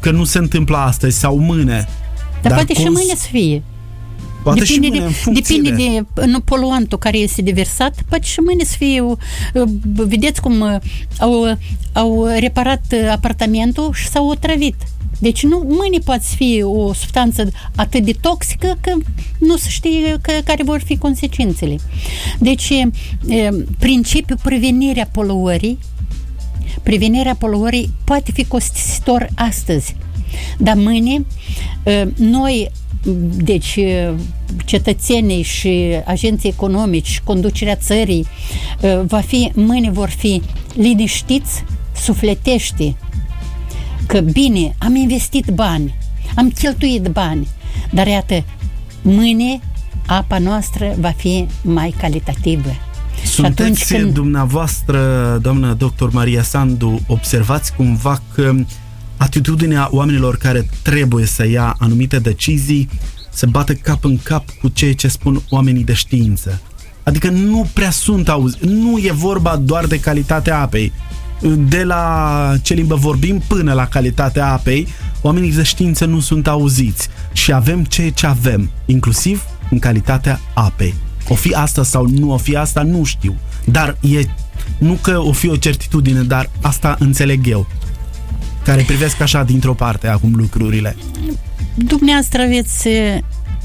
că 0.00 0.10
nu 0.10 0.24
se 0.24 0.38
întâmplă 0.38 0.76
astăzi 0.76 1.18
sau 1.18 1.38
mâine. 1.38 1.88
Dar, 2.42 2.52
poate 2.52 2.74
și 2.74 2.88
mâine 2.88 3.14
să 3.16 3.26
fie. 3.30 3.62
Poate 4.46 4.60
depinde 4.60 4.86
și 4.86 4.90
mâine, 4.90 4.98
de, 4.98 5.04
în 5.04 5.12
funcție 5.12 5.56
depinde 5.56 5.82
de... 5.82 6.04
de, 6.14 6.26
nu, 6.26 6.40
poluantul 6.40 6.98
care 6.98 7.18
este 7.18 7.42
deversat, 7.42 7.94
poate 8.08 8.24
și 8.26 8.40
mâine 8.40 8.64
să 8.64 8.74
fie, 8.76 9.00
uh, 9.00 9.16
vedeți 9.94 10.40
cum 10.40 10.60
uh, 10.60 10.76
au, 11.18 11.58
au 11.92 12.26
reparat 12.38 12.82
uh, 12.92 13.08
apartamentul 13.10 13.92
și 13.94 14.08
s-au 14.08 14.28
otrăvit. 14.28 14.74
Deci 15.18 15.42
nu, 15.42 15.62
mâine 15.68 15.98
poate 16.04 16.22
să 16.22 16.34
fie 16.36 16.62
o 16.62 16.92
substanță 16.92 17.50
atât 17.76 18.04
de 18.04 18.12
toxică 18.20 18.78
că 18.80 18.92
nu 19.38 19.56
se 19.56 19.68
știe 19.68 20.18
că, 20.22 20.32
care 20.44 20.62
vor 20.62 20.80
fi 20.84 20.96
consecințele. 20.96 21.76
Deci, 22.38 22.68
e, 22.68 23.48
principiul 23.78 24.38
prevenirea 24.42 25.08
poluării 25.12 25.78
prevenirea 26.82 27.34
poluării 27.34 27.90
poate 28.04 28.32
fi 28.32 28.44
costisitor 28.44 29.28
astăzi, 29.34 29.96
dar 30.58 30.74
mâine 30.74 31.24
noi 32.16 32.70
deci 33.36 33.78
cetățenii 34.64 35.42
și 35.42 36.00
agenții 36.04 36.48
economici 36.48 37.06
și 37.06 37.22
conducerea 37.22 37.76
țării 37.76 38.26
va 39.06 39.20
fi, 39.20 39.50
mâine 39.54 39.90
vor 39.90 40.08
fi 40.08 40.42
liniștiți, 40.74 41.64
sufletești, 41.96 42.96
că 44.06 44.20
bine, 44.20 44.74
am 44.78 44.94
investit 44.94 45.46
bani, 45.46 45.94
am 46.34 46.50
cheltuit 46.50 47.06
bani, 47.06 47.48
dar 47.92 48.06
iată, 48.06 48.44
mâine 49.02 49.60
apa 50.06 50.38
noastră 50.38 50.94
va 51.00 51.10
fi 51.16 51.46
mai 51.62 51.94
calitativă. 51.98 52.70
Sunteți 53.24 53.62
atunci 53.62 53.84
când... 53.84 54.14
dumneavoastră, 54.14 54.98
doamnă 55.42 55.72
doctor 55.72 56.10
Maria 56.12 56.42
Sandu, 56.42 57.00
observați 57.06 57.74
cumva 57.74 58.20
că 58.34 58.54
atitudinea 59.16 59.88
oamenilor 59.90 60.36
care 60.36 60.68
trebuie 60.82 61.26
să 61.26 61.46
ia 61.48 61.76
anumite 61.78 62.18
decizii 62.18 62.88
se 63.36 63.46
bate 63.46 63.74
cap 63.74 64.04
în 64.04 64.18
cap 64.22 64.44
cu 64.60 64.68
ceea 64.68 64.94
ce 64.94 65.08
spun 65.08 65.42
oamenii 65.48 65.84
de 65.84 65.92
știință. 65.92 66.60
Adică 67.02 67.28
nu 67.28 67.68
prea 67.72 67.90
sunt 67.90 68.28
auzi. 68.28 68.56
Nu 68.64 68.98
e 68.98 69.12
vorba 69.12 69.56
doar 69.56 69.86
de 69.86 70.00
calitatea 70.00 70.60
apei. 70.60 70.92
De 71.68 71.82
la 71.82 72.52
ce 72.62 72.74
limbă 72.74 72.94
vorbim 72.94 73.42
până 73.46 73.72
la 73.72 73.86
calitatea 73.86 74.52
apei, 74.52 74.88
oamenii 75.22 75.52
de 75.52 75.62
știință 75.62 76.04
nu 76.04 76.20
sunt 76.20 76.46
auziți. 76.46 77.08
Și 77.32 77.52
avem 77.52 77.84
ceea 77.84 78.10
ce 78.10 78.26
avem, 78.26 78.70
inclusiv 78.86 79.42
în 79.70 79.78
calitatea 79.78 80.40
apei. 80.54 80.94
O 81.28 81.34
fi 81.34 81.52
asta 81.52 81.82
sau 81.82 82.06
nu 82.06 82.32
o 82.32 82.36
fi 82.36 82.56
asta, 82.56 82.82
nu 82.82 83.04
știu. 83.04 83.36
Dar 83.64 83.96
e, 84.00 84.20
nu 84.78 84.98
că 85.00 85.18
o 85.18 85.32
fi 85.32 85.48
o 85.48 85.56
certitudine, 85.56 86.22
dar 86.22 86.50
asta 86.60 86.96
înțeleg 86.98 87.46
eu. 87.46 87.66
Care 88.66 88.82
privesc 88.82 89.20
așa 89.20 89.42
dintr-o 89.42 89.74
parte 89.74 90.08
acum 90.08 90.34
lucrurile. 90.34 90.96
Dumneavoastră 91.74 92.42
aveți 92.42 92.88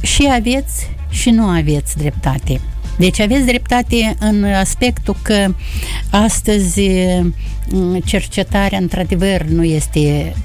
și 0.02 0.30
aveți 0.32 0.90
și 1.10 1.30
nu 1.30 1.44
aveți 1.44 1.98
dreptate. 1.98 2.62
Deci 2.98 3.20
aveți 3.20 3.46
dreptate 3.46 4.16
în 4.20 4.44
aspectul 4.44 5.16
că 5.22 5.54
astăzi 6.10 6.82
cercetarea 8.06 8.78
într-adevăr 8.78 9.42
nu 9.42 9.64
este 9.64 10.36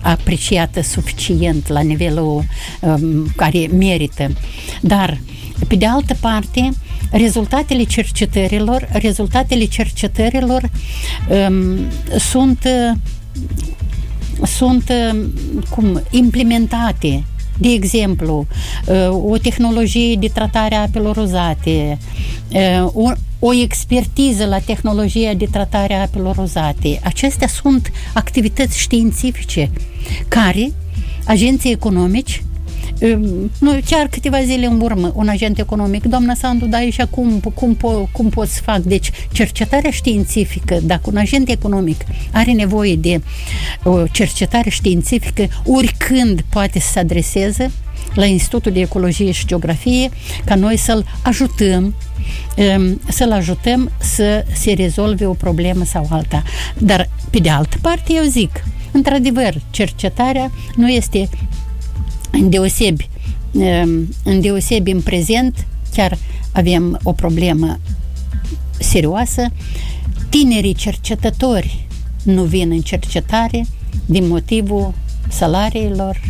apreciată 0.00 0.82
suficient 0.82 1.68
la 1.68 1.80
nivelul 1.80 2.44
um, 2.80 3.32
care 3.36 3.66
merită. 3.66 4.32
Dar 4.80 5.20
pe 5.66 5.76
de 5.76 5.86
altă 5.86 6.16
parte, 6.20 6.70
rezultatele 7.10 7.82
cercetărilor, 7.82 8.88
rezultatele 8.92 9.64
cercetărilor 9.64 10.70
um, 11.28 11.78
sunt 12.18 12.68
sunt 14.44 14.92
cum 15.70 16.02
implementate 16.10 17.24
de 17.60 17.68
exemplu, 17.68 18.46
o 19.10 19.36
tehnologie 19.36 20.14
de 20.14 20.26
tratare 20.26 20.74
a 20.74 20.80
apelor 20.80 21.16
uzate, 21.16 21.98
o, 22.84 23.10
o 23.38 23.54
expertiză 23.54 24.44
la 24.44 24.58
tehnologia 24.58 25.34
de 25.34 25.46
tratare 25.50 25.94
a 25.94 26.00
apelor 26.00 26.36
uzate. 26.36 27.00
Acestea 27.04 27.48
sunt 27.48 27.92
activități 28.14 28.78
științifice 28.78 29.70
care 30.28 30.72
agenții 31.24 31.72
economici 31.72 32.42
nu, 33.58 33.78
chiar 33.84 34.06
câteva 34.06 34.42
zile 34.42 34.66
în 34.66 34.80
urmă, 34.80 35.12
un 35.14 35.28
agent 35.28 35.58
economic, 35.58 36.04
doamna 36.04 36.34
Sandu, 36.34 36.66
da, 36.66 36.90
și 36.90 37.00
acum 37.00 37.40
cum, 37.54 37.74
cum, 37.74 38.08
cum 38.12 38.28
pot 38.28 38.48
să 38.48 38.60
fac? 38.62 38.78
Deci, 38.78 39.10
cercetarea 39.32 39.90
științifică, 39.90 40.78
dacă 40.82 41.02
un 41.04 41.16
agent 41.16 41.48
economic 41.48 42.00
are 42.32 42.52
nevoie 42.52 42.96
de 42.96 43.20
o 43.82 44.06
cercetare 44.06 44.70
științifică, 44.70 45.46
oricând 45.64 46.44
poate 46.48 46.80
să 46.80 46.90
se 46.90 46.98
adreseze 46.98 47.70
la 48.14 48.24
Institutul 48.24 48.72
de 48.72 48.80
Ecologie 48.80 49.30
și 49.30 49.46
Geografie, 49.46 50.10
ca 50.44 50.54
noi 50.54 50.76
să-l 50.76 51.04
ajutăm 51.22 51.94
să-l 53.08 53.32
ajutăm 53.32 53.90
să 54.00 54.44
se 54.52 54.72
rezolve 54.72 55.26
o 55.26 55.32
problemă 55.32 55.84
sau 55.84 56.06
alta. 56.10 56.42
Dar, 56.78 57.08
pe 57.30 57.38
de 57.38 57.50
altă 57.50 57.76
parte, 57.80 58.12
eu 58.12 58.22
zic, 58.22 58.64
într-adevăr, 58.92 59.54
cercetarea 59.70 60.50
nu 60.76 60.88
este 60.88 61.28
îndeosebi, 62.30 63.08
îndeosebi 64.24 64.90
în 64.90 65.00
prezent, 65.00 65.66
chiar 65.94 66.18
avem 66.52 67.00
o 67.02 67.12
problemă 67.12 67.78
serioasă, 68.78 69.46
tinerii 70.28 70.74
cercetători 70.74 71.86
nu 72.22 72.42
vin 72.42 72.70
în 72.70 72.80
cercetare 72.80 73.66
din 74.06 74.28
motivul 74.28 74.94
salariilor 75.28 76.20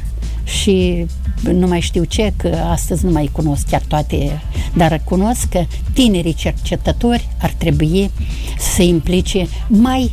și 0.44 1.06
nu 1.42 1.66
mai 1.66 1.80
știu 1.80 2.04
ce, 2.04 2.32
că 2.36 2.48
astăzi 2.70 3.04
nu 3.04 3.10
mai 3.10 3.30
cunosc 3.32 3.68
chiar 3.68 3.82
toate, 3.88 4.42
dar 4.74 5.00
cunosc 5.04 5.48
că 5.48 5.64
tinerii 5.92 6.34
cercetători 6.34 7.28
ar 7.40 7.54
trebui 7.58 8.10
să 8.58 8.70
se 8.74 8.82
implice 8.82 9.46
mai 9.68 10.12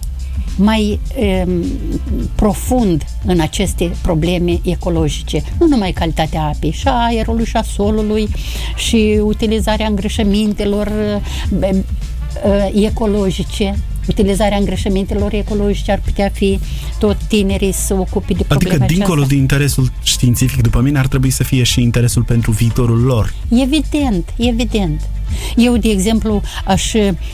mai 0.57 0.99
e, 1.19 1.45
profund 2.35 3.03
în 3.25 3.39
aceste 3.39 3.91
probleme 4.01 4.59
ecologice. 4.63 5.43
Nu 5.59 5.67
numai 5.67 5.91
calitatea 5.91 6.41
apei, 6.41 6.71
și 6.71 6.87
a 6.87 7.05
aerului, 7.05 7.45
și 7.45 7.55
a 7.55 7.61
solului, 7.61 8.27
și 8.75 9.19
utilizarea 9.23 9.87
îngrășămintelor 9.87 10.91
e, 12.73 12.85
ecologice 12.85 13.75
utilizarea 14.07 14.57
îngrășămintelor 14.57 15.33
ecologice 15.33 15.91
ar 15.91 16.01
putea 16.05 16.29
fi 16.33 16.59
tot 16.99 17.17
tinerii 17.27 17.71
să 17.71 17.93
ocupe 17.93 18.33
de 18.33 18.43
problema 18.43 18.73
Adică, 18.73 18.93
dincolo 18.93 19.13
aceasta. 19.13 19.33
de 19.33 19.41
interesul 19.41 19.91
științific, 20.03 20.61
după 20.61 20.81
mine, 20.81 20.99
ar 20.99 21.07
trebui 21.07 21.29
să 21.29 21.43
fie 21.43 21.63
și 21.63 21.81
interesul 21.81 22.23
pentru 22.23 22.51
viitorul 22.51 22.99
lor. 22.99 23.33
Evident, 23.49 24.33
evident. 24.37 25.01
Eu, 25.55 25.77
de 25.77 25.89
exemplu, 25.89 26.41
aș 26.65 26.93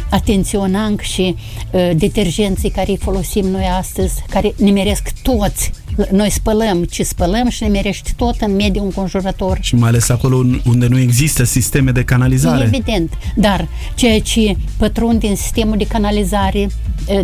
atenționa 0.10 0.94
și 1.02 1.36
uh, 1.72 1.90
detergenții 1.96 2.70
care 2.70 2.92
îi 2.92 2.98
folosim 2.98 3.46
noi 3.46 3.66
astăzi, 3.80 4.14
care 4.30 4.54
nimeresc 4.58 5.10
toți 5.22 5.72
noi 6.12 6.30
spălăm 6.30 6.84
ce 6.84 7.04
spălăm 7.04 7.50
și 7.50 7.64
ne 7.64 7.70
merești 7.70 8.14
tot 8.16 8.36
în 8.40 8.56
mediul 8.56 8.86
înconjurător. 8.86 9.58
Și 9.62 9.76
mai 9.76 9.90
ales 9.90 10.10
acolo 10.10 10.46
unde 10.66 10.88
nu 10.88 11.00
există 11.00 11.44
sisteme 11.44 11.92
de 11.92 12.04
canalizare. 12.04 12.64
Evident, 12.64 13.18
dar 13.36 13.68
ceea 13.96 14.20
ce 14.20 14.56
pătrunde 14.78 15.28
în 15.28 15.36
sistemul 15.36 15.78
de 15.78 15.86
canalizare, 15.86 16.68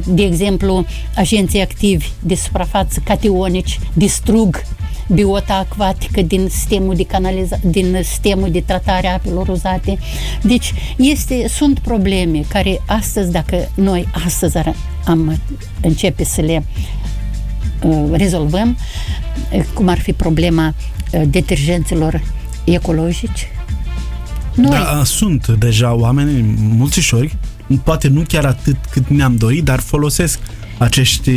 de 0.05 0.23
exemplu, 0.23 0.85
agenții 1.15 1.61
activi 1.61 2.07
de 2.19 2.35
suprafață 2.35 3.01
cationici 3.03 3.79
distrug 3.93 4.61
biota 5.07 5.53
acvatică 5.53 6.21
din 6.21 6.47
sistemul 6.49 6.95
de 6.95 7.05
canaliza- 7.05 7.59
din 7.61 7.99
sistemul 8.03 8.51
de 8.51 8.59
tratare 8.59 9.07
a 9.07 9.13
apelor 9.13 9.47
uzate. 9.47 9.97
Deci 10.41 10.73
este, 10.97 11.47
sunt 11.47 11.79
probleme 11.79 12.41
care 12.47 12.81
astăzi, 12.85 13.31
dacă 13.31 13.69
noi 13.73 14.07
astăzi 14.25 14.57
am 15.05 15.39
începe 15.81 16.23
să 16.23 16.41
le 16.41 16.63
Uh, 17.83 18.09
rezolvăm, 18.11 18.77
uh, 19.51 19.63
cum 19.73 19.87
ar 19.87 19.99
fi 19.99 20.13
problema 20.13 20.73
uh, 21.11 21.21
detergenților 21.27 22.21
ecologici. 22.63 23.47
Noi... 24.55 24.69
Da, 24.69 25.01
sunt 25.05 25.47
deja 25.47 25.93
oameni, 25.93 26.55
mulțișori, 26.57 27.37
poate 27.83 28.07
nu 28.07 28.23
chiar 28.27 28.45
atât 28.45 28.75
cât 28.91 29.09
mi-am 29.09 29.35
dorit, 29.35 29.63
dar 29.63 29.79
folosesc 29.79 30.39
acești 30.77 31.31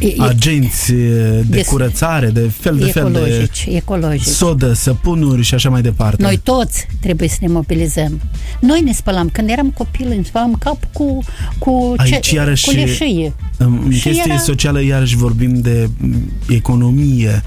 um, 0.00 0.24
agenți 0.24 0.92
de, 0.92 1.44
de 1.48 1.64
curățare, 1.64 2.26
de 2.26 2.50
fel 2.60 2.76
de 2.76 2.84
fel 2.84 3.12
de 3.12 3.48
ecologici. 3.66 4.26
sodă, 4.26 4.72
săpunuri 4.72 5.42
și 5.42 5.54
așa 5.54 5.70
mai 5.70 5.82
departe. 5.82 6.22
Noi 6.22 6.36
toți 6.36 6.86
trebuie 7.00 7.28
să 7.28 7.36
ne 7.40 7.48
mobilizăm. 7.48 8.20
Noi 8.60 8.80
ne 8.80 8.92
spălam, 8.92 9.28
când 9.28 9.50
eram 9.50 9.70
copil, 9.70 10.08
ne 10.08 10.22
spălam 10.22 10.54
cap 10.54 10.78
cu, 10.92 11.24
cu, 11.58 11.94
Aici, 11.96 12.20
ce, 12.20 12.34
iarăși, 12.34 12.64
cu 12.64 12.70
leșâie. 12.70 13.34
În 13.56 13.90
și 13.90 14.00
chestie 14.00 14.32
era... 14.32 14.38
socială, 14.38 14.82
iarăși 14.82 15.16
vorbim 15.16 15.60
de 15.60 15.90
economie, 16.48 17.42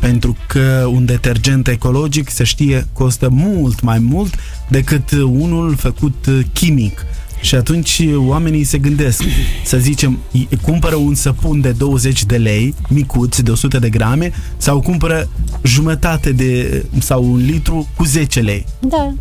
pentru 0.00 0.36
că 0.46 0.88
un 0.92 1.04
detergent 1.04 1.68
ecologic, 1.68 2.30
se 2.30 2.44
știe, 2.44 2.86
costă 2.92 3.28
mult 3.30 3.80
mai 3.80 3.98
mult 3.98 4.34
decât 4.68 5.10
unul 5.10 5.76
făcut 5.76 6.26
chimic 6.52 7.06
Și 7.46 7.54
atunci 7.54 8.02
oamenii 8.16 8.64
se 8.64 8.78
gândesc, 8.78 9.22
să 9.64 9.78
zicem, 9.78 10.18
cumpără 10.62 10.94
un 10.94 11.14
săpun 11.14 11.60
de 11.60 11.70
20 11.70 12.24
de 12.24 12.36
lei, 12.36 12.74
micuț, 12.88 13.38
de 13.38 13.50
100 13.50 13.78
de 13.78 13.88
grame, 13.88 14.32
sau 14.56 14.80
cumpără 14.80 15.28
jumătate 15.62 16.32
de, 16.32 16.84
sau 16.98 17.24
un 17.24 17.36
litru 17.36 17.88
cu 17.96 18.04
10 18.04 18.40
lei. 18.40 18.66
Da. 18.80 19.14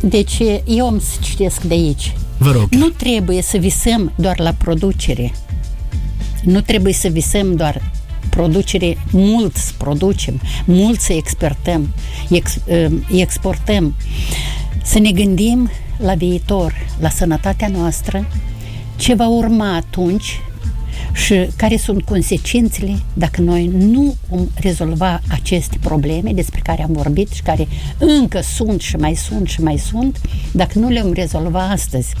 Deci 0.00 0.38
eu 0.64 0.86
am 0.86 0.98
să 0.98 1.18
citesc 1.20 1.62
de 1.62 1.74
aici. 1.74 2.14
Vă 2.38 2.50
rog. 2.50 2.68
Nu 2.70 2.88
trebuie 2.88 3.42
să 3.42 3.56
visăm 3.56 4.12
doar 4.16 4.38
la 4.38 4.52
producere. 4.52 5.32
Nu 6.42 6.60
trebuie 6.60 6.92
să 6.92 7.08
visăm 7.08 7.56
doar 7.56 7.90
producere, 8.28 8.96
mult 9.10 9.56
să 9.56 9.72
producem, 9.76 10.40
mult 10.64 11.00
să 11.00 11.12
exportăm, 11.12 11.94
ex, 12.28 12.58
exportăm. 13.12 13.94
Să 14.84 14.98
ne 14.98 15.10
gândim 15.10 15.70
la 16.00 16.14
viitor, 16.14 16.74
la 17.00 17.08
sănătatea 17.08 17.68
noastră, 17.68 18.26
ce 18.96 19.14
va 19.14 19.28
urma 19.28 19.74
atunci 19.74 20.40
și 21.12 21.48
care 21.56 21.76
sunt 21.76 22.02
consecințele 22.02 22.98
dacă 23.12 23.40
noi 23.40 23.66
nu 23.66 24.16
vom 24.28 24.46
rezolva 24.54 25.20
aceste 25.28 25.76
probleme 25.80 26.32
despre 26.32 26.60
care 26.62 26.82
am 26.82 26.92
vorbit 26.92 27.30
și 27.30 27.42
care 27.42 27.68
încă 27.98 28.40
sunt 28.40 28.80
și 28.80 28.96
mai 28.96 29.14
sunt 29.14 29.48
și 29.48 29.62
mai 29.62 29.78
sunt, 29.78 30.20
dacă 30.52 30.78
nu 30.78 30.88
le 30.88 31.02
vom 31.02 31.12
rezolva 31.12 31.68
astăzi. 31.68 32.14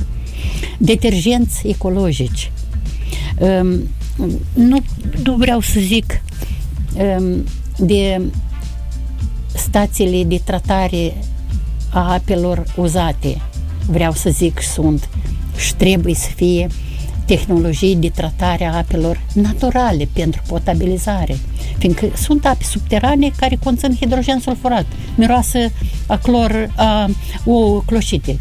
Detergenți 0.78 1.66
ecologici. 1.66 2.52
Um, 3.38 3.88
nu, 4.54 4.82
nu 5.24 5.34
vreau 5.34 5.60
să 5.60 5.80
zic 5.80 6.22
um, 7.18 7.44
de 7.76 8.20
stațiile 9.54 10.24
de 10.24 10.40
tratare 10.44 11.14
a 11.92 12.12
apelor 12.12 12.64
uzate. 12.76 13.40
Vreau 13.90 14.12
să 14.12 14.30
zic 14.30 14.62
sunt 14.62 15.08
și 15.56 15.74
trebuie 15.74 16.14
să 16.14 16.28
fie 16.34 16.66
tehnologii 17.26 17.96
de 17.96 18.08
tratare 18.08 18.64
a 18.64 18.76
apelor 18.76 19.20
naturale 19.34 20.08
pentru 20.12 20.42
potabilizare. 20.46 21.38
Fiindcă 21.78 22.06
sunt 22.16 22.46
ape 22.46 22.64
subterane 22.64 23.30
care 23.36 23.58
conțin 23.64 23.96
hidrogen 23.96 24.38
sulfurat, 24.40 24.86
miroasă 25.14 25.58
a 26.06 26.16
clor, 26.16 26.72
a 26.76 27.08
o 27.44 27.80
cloșite. 27.80 28.40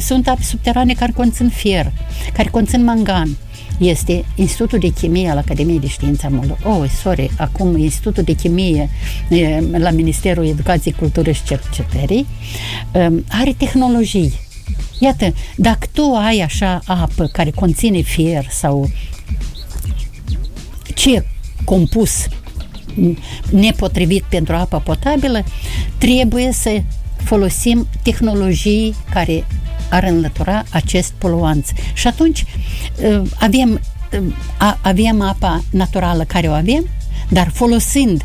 Sunt 0.00 0.28
ape 0.28 0.42
subterane 0.42 0.92
care 0.92 1.12
conțin 1.12 1.48
fier, 1.48 1.92
care 2.32 2.48
conțin 2.48 2.84
mangan, 2.84 3.36
este 3.80 4.24
Institutul 4.34 4.78
de 4.78 4.88
Chimie 4.88 5.30
al 5.30 5.36
Academiei 5.36 5.80
de 5.80 5.86
Științe 5.86 6.26
a 6.26 6.28
Moldovei. 6.28 6.64
Oh, 6.64 6.90
sorry, 7.02 7.30
acum 7.36 7.76
Institutul 7.76 8.22
de 8.22 8.32
Chimie 8.32 8.90
la 9.70 9.90
Ministerul 9.90 10.46
Educației, 10.46 10.94
Culturii 10.98 11.32
și 11.32 11.42
Cercetării 11.42 12.26
are 13.28 13.54
tehnologii. 13.56 14.32
Iată, 14.98 15.34
dacă 15.56 15.86
tu 15.92 16.14
ai 16.14 16.40
așa 16.40 16.80
apă 16.86 17.26
care 17.32 17.50
conține 17.50 18.00
fier 18.00 18.46
sau 18.50 18.90
ce 20.94 21.24
compus 21.64 22.26
nepotrivit 23.50 24.22
pentru 24.22 24.54
apa 24.54 24.78
potabilă, 24.78 25.44
trebuie 25.98 26.52
să 26.52 26.82
folosim 27.24 27.88
tehnologii 28.02 28.94
care 29.10 29.44
ar 29.90 30.04
înlătura 30.04 30.64
acest 30.70 31.12
poluanți. 31.18 31.72
Și 31.92 32.06
atunci 32.06 32.44
uh, 33.04 33.22
avem, 33.38 33.80
uh, 34.12 34.74
avem 34.80 35.20
apa 35.20 35.64
naturală 35.70 36.24
care 36.24 36.48
o 36.48 36.52
avem, 36.52 36.88
dar 37.28 37.50
folosind 37.52 38.24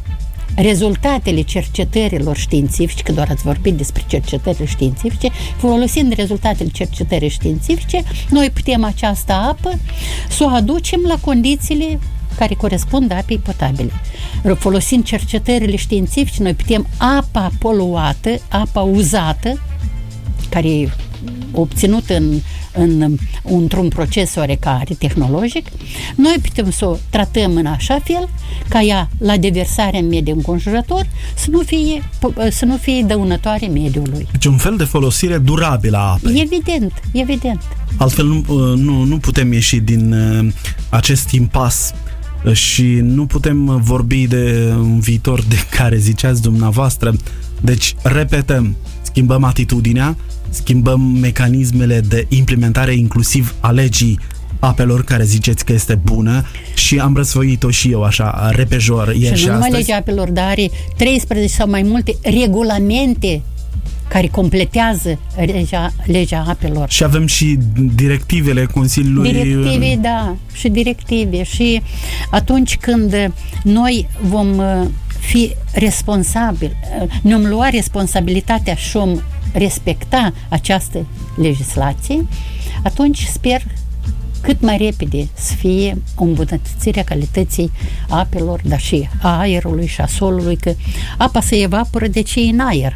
rezultatele 0.55 1.41
cercetărilor 1.41 2.37
științifice, 2.37 3.03
că 3.03 3.11
doar 3.11 3.27
ați 3.29 3.43
vorbit 3.43 3.73
despre 3.73 4.03
cercetările 4.07 4.65
științifice, 4.65 5.29
folosind 5.57 6.13
rezultatele 6.13 6.69
cercetării 6.69 7.29
științifice, 7.29 8.03
noi 8.29 8.49
putem 8.49 8.83
această 8.83 9.33
apă 9.33 9.79
să 10.29 10.43
o 10.43 10.47
aducem 10.47 10.99
la 11.07 11.15
condițiile 11.21 11.99
care 12.35 12.53
corespund 12.53 13.11
apei 13.11 13.37
potabile. 13.37 13.91
Folosind 14.57 15.03
cercetările 15.03 15.75
științifice, 15.75 16.43
noi 16.43 16.53
putem 16.53 16.87
apa 16.97 17.51
poluată, 17.59 18.29
apa 18.49 18.81
uzată, 18.81 19.59
care 20.49 20.67
e 20.67 20.89
obținut 21.51 22.09
în, 22.09 22.39
în, 22.73 23.17
într-un 23.43 23.87
proces 23.87 24.35
oarecare 24.35 24.93
tehnologic, 24.97 25.67
noi 26.15 26.35
putem 26.41 26.71
să 26.71 26.85
o 26.85 26.97
tratăm 27.09 27.55
în 27.55 27.65
așa 27.65 27.99
fel 28.03 28.29
ca 28.69 28.81
ea, 28.81 29.09
la 29.17 29.37
deversarea 29.37 29.99
în 29.99 30.07
mediul 30.07 30.35
înconjurător, 30.35 31.07
să 31.35 31.47
nu 31.49 31.59
fie, 31.59 32.09
să 32.49 32.65
nu 32.65 32.77
fie 32.77 33.03
dăunătoare 33.07 33.67
mediului. 33.67 34.27
Deci 34.31 34.45
un 34.45 34.57
fel 34.57 34.77
de 34.77 34.83
folosire 34.83 35.37
durabilă 35.37 35.97
a 35.97 36.11
apei. 36.11 36.41
Evident, 36.41 36.93
evident. 37.11 37.61
Altfel 37.97 38.25
nu, 38.25 38.43
nu, 38.75 39.03
nu 39.03 39.17
putem 39.17 39.53
ieși 39.53 39.79
din 39.79 40.13
uh, 40.13 40.53
acest 40.89 41.31
impas 41.31 41.93
uh, 41.93 42.04
și 42.53 42.83
nu 43.03 43.25
putem 43.25 43.81
vorbi 43.83 44.27
de 44.27 44.73
un 44.77 44.99
viitor 44.99 45.41
de 45.41 45.55
care 45.69 45.97
ziceați 45.97 46.41
dumneavoastră. 46.41 47.13
Deci, 47.61 47.95
repetăm, 48.03 48.75
schimbăm 49.01 49.43
atitudinea, 49.43 50.15
schimbăm 50.49 51.01
mecanismele 51.01 51.99
de 51.99 52.25
implementare 52.29 52.93
inclusiv 52.95 53.55
a 53.59 53.71
legii 53.71 54.19
apelor 54.59 55.03
care 55.03 55.23
ziceți 55.23 55.65
că 55.65 55.73
este 55.73 55.99
bună 56.03 56.45
și 56.75 56.99
am 56.99 57.15
răsfoit-o 57.15 57.69
și 57.69 57.91
eu 57.91 58.03
așa 58.03 58.49
repejor 58.55 59.15
ieri 59.15 59.35
și, 59.35 59.41
și 59.41 59.47
nu 59.47 59.53
numai 59.53 59.67
astăzi. 59.67 59.87
legea 59.87 59.99
apelor, 59.99 60.29
dar 60.29 60.45
are 60.45 60.69
13 60.97 61.53
sau 61.53 61.69
mai 61.69 61.81
multe 61.81 62.15
regulamente 62.21 63.41
care 64.07 64.27
completează 64.27 65.19
legea, 65.35 65.93
legea 66.05 66.45
apelor. 66.47 66.89
Și 66.89 67.03
avem 67.03 67.25
și 67.25 67.57
directivele 67.95 68.65
Consiliului... 68.65 69.31
Directive, 69.31 69.95
da, 70.01 70.35
și 70.53 70.69
directive. 70.69 71.43
Și 71.43 71.81
atunci 72.29 72.77
când 72.77 73.31
noi 73.63 74.07
vom 74.21 74.57
uh, 74.57 74.87
fi 75.19 75.55
responsabili, 75.73 76.75
uh, 77.01 77.11
ne-om 77.21 77.45
lua 77.45 77.69
responsabilitatea 77.69 78.75
și 78.75 78.97
om 78.97 79.19
respecta 79.53 80.33
această 80.49 81.05
legislație, 81.35 82.27
atunci 82.83 83.23
sper 83.23 83.63
cât 84.45 84.61
mai 84.61 84.77
repede 84.77 85.27
să 85.33 85.53
fie 85.53 85.97
o 86.15 86.23
îmbunătățire 86.23 86.99
a 86.99 87.03
calității 87.03 87.71
apelor, 88.09 88.61
dar 88.63 88.79
și 88.79 89.09
a 89.21 89.39
aerului 89.39 89.87
și 89.87 90.01
a 90.01 90.07
solului, 90.07 90.55
că 90.55 90.73
apa 91.17 91.41
se 91.41 91.55
evaporă, 91.55 92.07
deci 92.07 92.35
e 92.35 92.39
în 92.39 92.59
aer. 92.59 92.95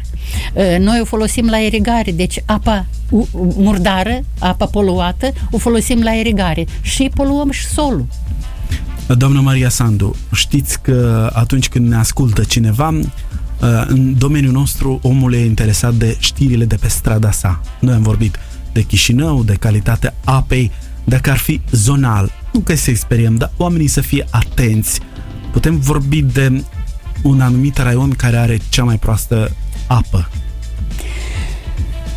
Ă, 0.56 0.78
noi 0.78 1.00
o 1.00 1.04
folosim 1.04 1.48
la 1.48 1.56
irigare, 1.56 2.12
deci 2.12 2.42
apa 2.46 2.86
murdară, 3.56 4.20
apa 4.38 4.66
poluată, 4.66 5.32
o 5.50 5.58
folosim 5.58 6.02
la 6.02 6.10
irigare 6.10 6.66
și 6.80 7.10
poluăm 7.14 7.50
și 7.50 7.66
solul. 7.66 8.06
Doamna 9.16 9.40
Maria 9.40 9.68
Sandu, 9.68 10.16
știți 10.34 10.80
că 10.80 11.30
atunci 11.34 11.68
când 11.68 11.88
ne 11.88 11.96
ascultă 11.96 12.44
cineva, 12.44 12.94
Uh, 13.62 13.84
în 13.86 14.18
domeniul 14.18 14.52
nostru 14.52 14.98
omul 15.02 15.34
e 15.34 15.44
interesat 15.44 15.94
de 15.94 16.16
știrile 16.18 16.64
de 16.64 16.76
pe 16.76 16.88
strada 16.88 17.30
sa. 17.30 17.60
Noi 17.80 17.94
am 17.94 18.02
vorbit 18.02 18.38
de 18.72 18.82
Chișinău, 18.82 19.42
de 19.42 19.54
calitatea 19.54 20.14
apei, 20.24 20.70
dacă 21.10 21.30
ar 21.30 21.36
fi 21.36 21.60
zonal, 21.70 22.32
nu 22.52 22.60
că 22.60 22.74
să 22.74 22.90
experiem, 22.90 23.36
dar 23.36 23.52
oamenii 23.56 23.86
să 23.86 24.00
fie 24.00 24.26
atenți. 24.30 25.00
Putem 25.52 25.78
vorbi 25.78 26.22
de 26.22 26.64
un 27.22 27.40
anumit 27.40 27.78
raion 27.78 28.10
care 28.10 28.36
are 28.36 28.58
cea 28.68 28.84
mai 28.84 28.96
proastă 28.96 29.50
apă. 29.86 30.28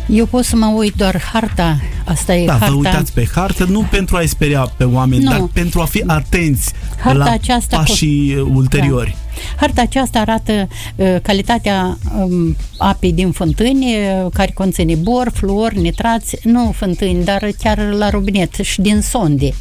Eu 0.08 0.26
pot 0.26 0.44
să 0.44 0.56
mă 0.56 0.66
uit 0.66 0.94
doar 0.94 1.20
harta, 1.32 1.80
asta 2.04 2.34
e 2.34 2.46
da, 2.46 2.52
harta. 2.52 2.66
vă 2.66 2.74
uitați 2.76 3.12
pe 3.12 3.28
hartă, 3.34 3.64
nu 3.64 3.86
pentru 3.90 4.16
a-i 4.16 4.26
speria 4.26 4.72
pe 4.76 4.84
oameni, 4.84 5.22
nu. 5.22 5.30
dar 5.30 5.48
pentru 5.52 5.80
a 5.80 5.84
fi 5.84 6.02
atenți 6.06 6.72
harta 7.02 7.18
la 7.18 7.30
aceasta 7.30 7.76
pașii 7.76 8.34
co- 8.34 8.54
ulteriori. 8.54 9.10
Da. 9.10 9.34
Harta 9.56 9.80
aceasta 9.80 10.18
arată 10.18 10.68
uh, 10.96 11.16
calitatea 11.22 11.98
um, 12.16 12.56
apei 12.78 13.12
din 13.12 13.30
fântâni, 13.30 13.84
uh, 13.84 14.30
care 14.32 14.50
conține 14.54 14.94
bor, 14.94 15.30
fluor, 15.34 15.72
nitrați, 15.72 16.36
nu 16.42 16.72
fântâni, 16.76 17.24
dar 17.24 17.48
chiar 17.62 17.78
la 17.78 18.10
robinet 18.10 18.54
și 18.54 18.80
din 18.80 19.00
sonde. 19.00 19.54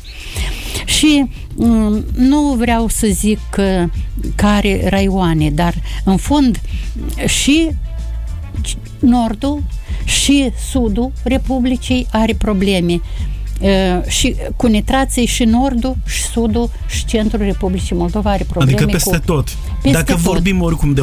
Și 0.85 1.25
um, 1.55 2.05
nu 2.15 2.39
vreau 2.39 2.87
să 2.87 3.07
zic 3.11 3.39
uh, 3.57 3.83
care 4.35 4.89
raioane, 4.89 5.49
dar 5.49 5.73
în 6.03 6.17
fond 6.17 6.59
și 7.25 7.69
nordul 8.99 9.63
și 10.05 10.51
sudul 10.71 11.11
Republicii 11.23 12.07
are 12.11 12.33
probleme 12.33 13.01
și 14.07 14.35
cu 14.55 14.67
nitrații 14.67 15.25
și 15.25 15.43
nordul 15.43 15.95
și 16.05 16.21
sudul 16.21 16.69
și 16.87 17.05
centrul 17.05 17.45
Republicii 17.45 17.95
Moldova 17.95 18.29
are 18.31 18.43
probleme 18.49 18.75
Adică 18.77 18.91
peste 18.91 19.17
cu, 19.17 19.23
tot. 19.25 19.47
Peste 19.81 19.97
Dacă 19.97 20.11
tot. 20.11 20.21
vorbim 20.21 20.61
oricum 20.61 20.93
de 20.93 21.01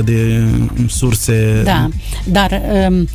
80% 0.00 0.04
de 0.04 0.48
surse... 0.88 1.60
Da, 1.64 1.88
dar 2.24 2.60
um, 2.88 3.08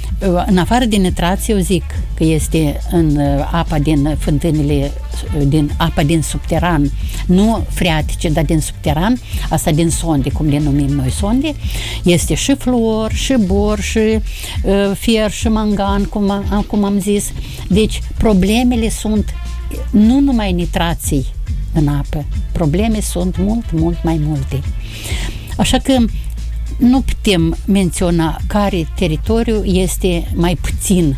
în 0.46 0.58
afară 0.58 0.86
din 0.86 1.02
nitrați, 1.02 1.52
eu 1.52 1.58
zic 1.58 1.84
că 2.16 2.24
este 2.24 2.82
în 2.92 3.16
uh, 3.16 3.50
apa 3.52 3.80
din 3.80 4.16
fântânile, 4.20 4.92
uh, 5.38 5.42
din 5.48 5.72
apa 5.78 6.04
din 6.04 6.22
subteran, 6.22 6.92
nu 7.26 7.66
freatice, 7.70 8.30
dar 8.30 8.44
din 8.44 8.60
subteran, 8.60 9.20
asta 9.50 9.72
din 9.72 9.90
sonde, 9.90 10.30
cum 10.30 10.48
le 10.48 10.60
numim 10.60 10.90
noi 10.90 11.12
sonde, 11.12 11.54
este 12.04 12.34
și 12.34 12.56
fluor, 12.56 13.12
și 13.12 13.36
bor, 13.46 13.80
și 13.80 14.00
uh, 14.00 14.92
fier, 15.00 15.32
și 15.32 15.48
mangan, 15.48 16.04
cum, 16.04 16.30
am- 16.32 16.66
cum 16.68 16.84
am 16.84 17.00
zis. 17.00 17.32
Deci, 17.68 18.02
problemele 18.36 18.90
sunt 18.90 19.34
nu 19.92 20.20
numai 20.20 20.52
nitrații 20.54 21.26
în 21.74 21.88
apă, 21.88 22.26
probleme 22.52 23.00
sunt 23.00 23.38
mult, 23.38 23.72
mult 23.72 24.04
mai 24.04 24.20
multe. 24.24 24.62
Așa 25.58 25.78
că 25.78 25.98
nu 26.78 27.02
putem 27.02 27.58
menționa 27.66 28.40
care 28.48 28.88
teritoriu 28.96 29.64
este 29.64 30.32
mai 30.34 30.58
puțin 30.62 31.18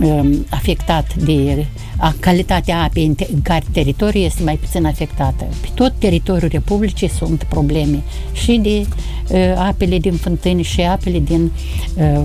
um, 0.00 0.46
afectat 0.50 1.14
de 1.14 1.66
a, 1.96 2.14
calitatea 2.20 2.82
apei 2.82 3.06
în, 3.06 3.14
te, 3.14 3.26
în 3.32 3.42
care 3.42 3.64
teritoriu 3.72 4.20
este 4.20 4.42
mai 4.42 4.56
puțin 4.56 4.86
afectată. 4.86 5.44
Pe 5.60 5.68
tot 5.74 5.92
teritoriul 5.98 6.50
Republicii 6.50 7.08
sunt 7.08 7.42
probleme 7.42 8.02
și 8.32 8.60
de 8.62 8.86
uh, 9.28 9.54
apele 9.56 9.98
din 9.98 10.14
fântâni 10.14 10.62
și 10.62 10.80
apele 10.80 11.18
din 11.18 11.52
uh, 11.94 12.22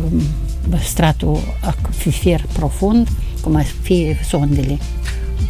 stratul 0.84 1.40
acvifer 1.62 2.46
profund, 2.54 3.08
cum 3.42 3.56
ar 3.56 3.66
fi 3.82 4.16
sondele. 4.30 4.78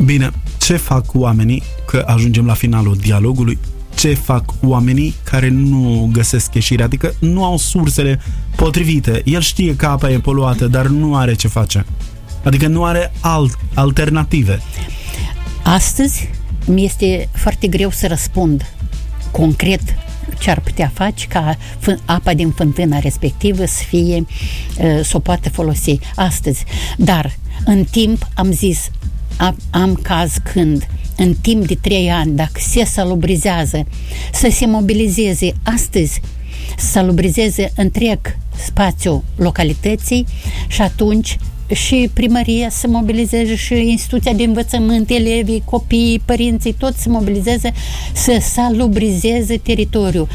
Bine, 0.06 0.32
ce 0.60 0.76
fac 0.78 1.06
oamenii, 1.14 1.64
că 1.86 2.04
ajungem 2.08 2.46
la 2.46 2.54
finalul 2.54 2.96
dialogului, 2.96 3.58
ce 3.96 4.14
fac 4.14 4.54
oamenii 4.64 5.16
care 5.24 5.48
nu 5.50 6.10
găsesc 6.12 6.54
ieșire, 6.54 6.84
adică 6.84 7.14
nu 7.20 7.44
au 7.44 7.58
sursele 7.58 8.22
potrivite. 8.56 9.22
El 9.26 9.42
știe 9.42 9.76
că 9.76 9.86
apa 9.86 10.10
e 10.10 10.20
poluată, 10.20 10.68
dar 10.68 10.88
nu 10.88 11.16
are 11.16 11.34
ce 11.34 11.48
face. 11.48 11.86
Adică 12.44 12.68
nu 12.68 12.84
are 12.84 13.12
alt, 13.20 13.58
alternative. 13.74 14.60
Astăzi 15.64 16.30
mi 16.66 16.86
este 16.86 17.30
foarte 17.34 17.68
greu 17.68 17.90
să 17.90 18.08
răspund 18.08 18.74
concret 19.32 19.82
ce 20.42 20.50
ar 20.50 20.60
putea 20.60 20.92
face 20.94 21.28
ca 21.28 21.58
fân- 21.80 22.00
apa 22.06 22.34
din 22.34 22.50
fântâna 22.50 23.00
respectivă 23.00 23.66
să 23.66 23.84
fie, 23.88 24.26
uh, 24.78 25.00
să 25.04 25.12
o 25.14 25.20
poată 25.20 25.50
folosi 25.50 26.00
astăzi. 26.16 26.64
Dar 26.98 27.38
în 27.66 27.84
timp 27.84 28.28
am 28.34 28.52
zis, 28.52 28.90
am, 29.38 29.58
am 29.70 29.94
caz 29.94 30.34
când 30.54 30.88
în 31.16 31.34
timp 31.42 31.68
de 31.68 31.76
trei 31.76 32.12
ani, 32.12 32.36
dacă 32.36 32.60
se 32.60 32.84
salubrizează, 32.84 33.86
să 34.34 34.48
se 34.52 34.66
mobilizeze 34.66 35.54
astăzi, 35.64 36.22
să 36.78 36.86
salubrizeze 36.86 37.72
întreg 37.76 38.20
spațiul 38.66 39.24
localității 39.36 40.26
și 40.68 40.82
atunci 40.82 41.38
și 41.74 42.10
primăria 42.14 42.70
să 42.70 42.88
mobilizeze 42.88 43.56
și 43.56 43.74
instituția 43.74 44.34
de 44.34 44.44
învățământ, 44.44 45.10
elevii, 45.10 45.64
copiii, 45.66 46.22
părinții, 46.26 46.74
toți 46.74 47.02
să 47.02 47.10
mobilizeze 47.10 47.72
să 48.14 48.38
salubrizeze 48.42 49.58
teritoriul. 49.58 50.28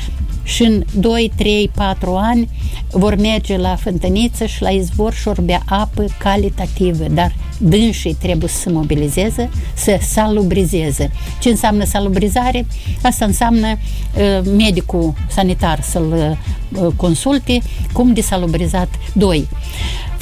Și 0.43 0.63
în 0.63 0.85
2, 0.95 1.33
3, 1.37 1.71
4 1.75 2.15
ani 2.15 2.49
vor 2.91 3.15
merge 3.15 3.57
la 3.57 3.77
fântăniță 3.77 4.47
și 4.47 4.63
la 4.63 4.69
izvor 4.69 5.13
și 5.13 5.23
vor 5.23 5.41
bea 5.41 5.63
apă 5.67 6.05
calitativă, 6.19 7.05
dar 7.11 7.35
dânsii 7.59 8.15
trebuie 8.15 8.49
să 8.49 8.59
se 8.59 8.71
mobilizeze, 8.71 9.51
să 9.75 9.99
salubrizeze. 10.03 11.11
Ce 11.41 11.49
înseamnă 11.49 11.85
salubrizare? 11.85 12.67
Asta 13.03 13.25
înseamnă 13.25 13.69
uh, 13.69 14.47
medicul 14.57 15.15
sanitar 15.29 15.81
să-l 15.83 16.39
uh, 16.73 16.87
consulte, 16.97 17.59
cum 17.93 18.13
de 18.13 18.21
salubrizat. 18.21 18.89
2. 19.13 19.49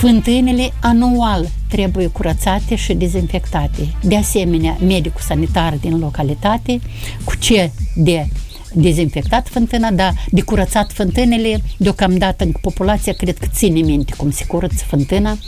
Fântânile 0.05 0.73
anual 0.81 1.49
trebuie 1.69 2.07
curățate 2.07 2.75
și 2.75 2.95
dezinfectate. 2.95 3.95
De 4.03 4.17
asemenea, 4.17 4.77
medicul 4.87 5.21
sanitar 5.21 5.75
din 5.81 5.99
localitate, 5.99 6.81
cu 7.25 7.37
ce 7.37 7.71
de 7.95 8.27
dezinfectat 8.75 9.49
fântâna, 9.49 9.91
dar 9.91 10.15
de 10.31 10.41
curățat 10.41 10.93
fântânele, 10.93 11.63
deocamdată 11.77 12.45
în 12.45 12.53
populația 12.61 13.13
cred 13.13 13.39
că 13.39 13.47
ține 13.53 13.81
minte 13.81 14.13
cum 14.17 14.31
se 14.31 14.45
curăță 14.45 14.85
fântâna. 14.87 15.39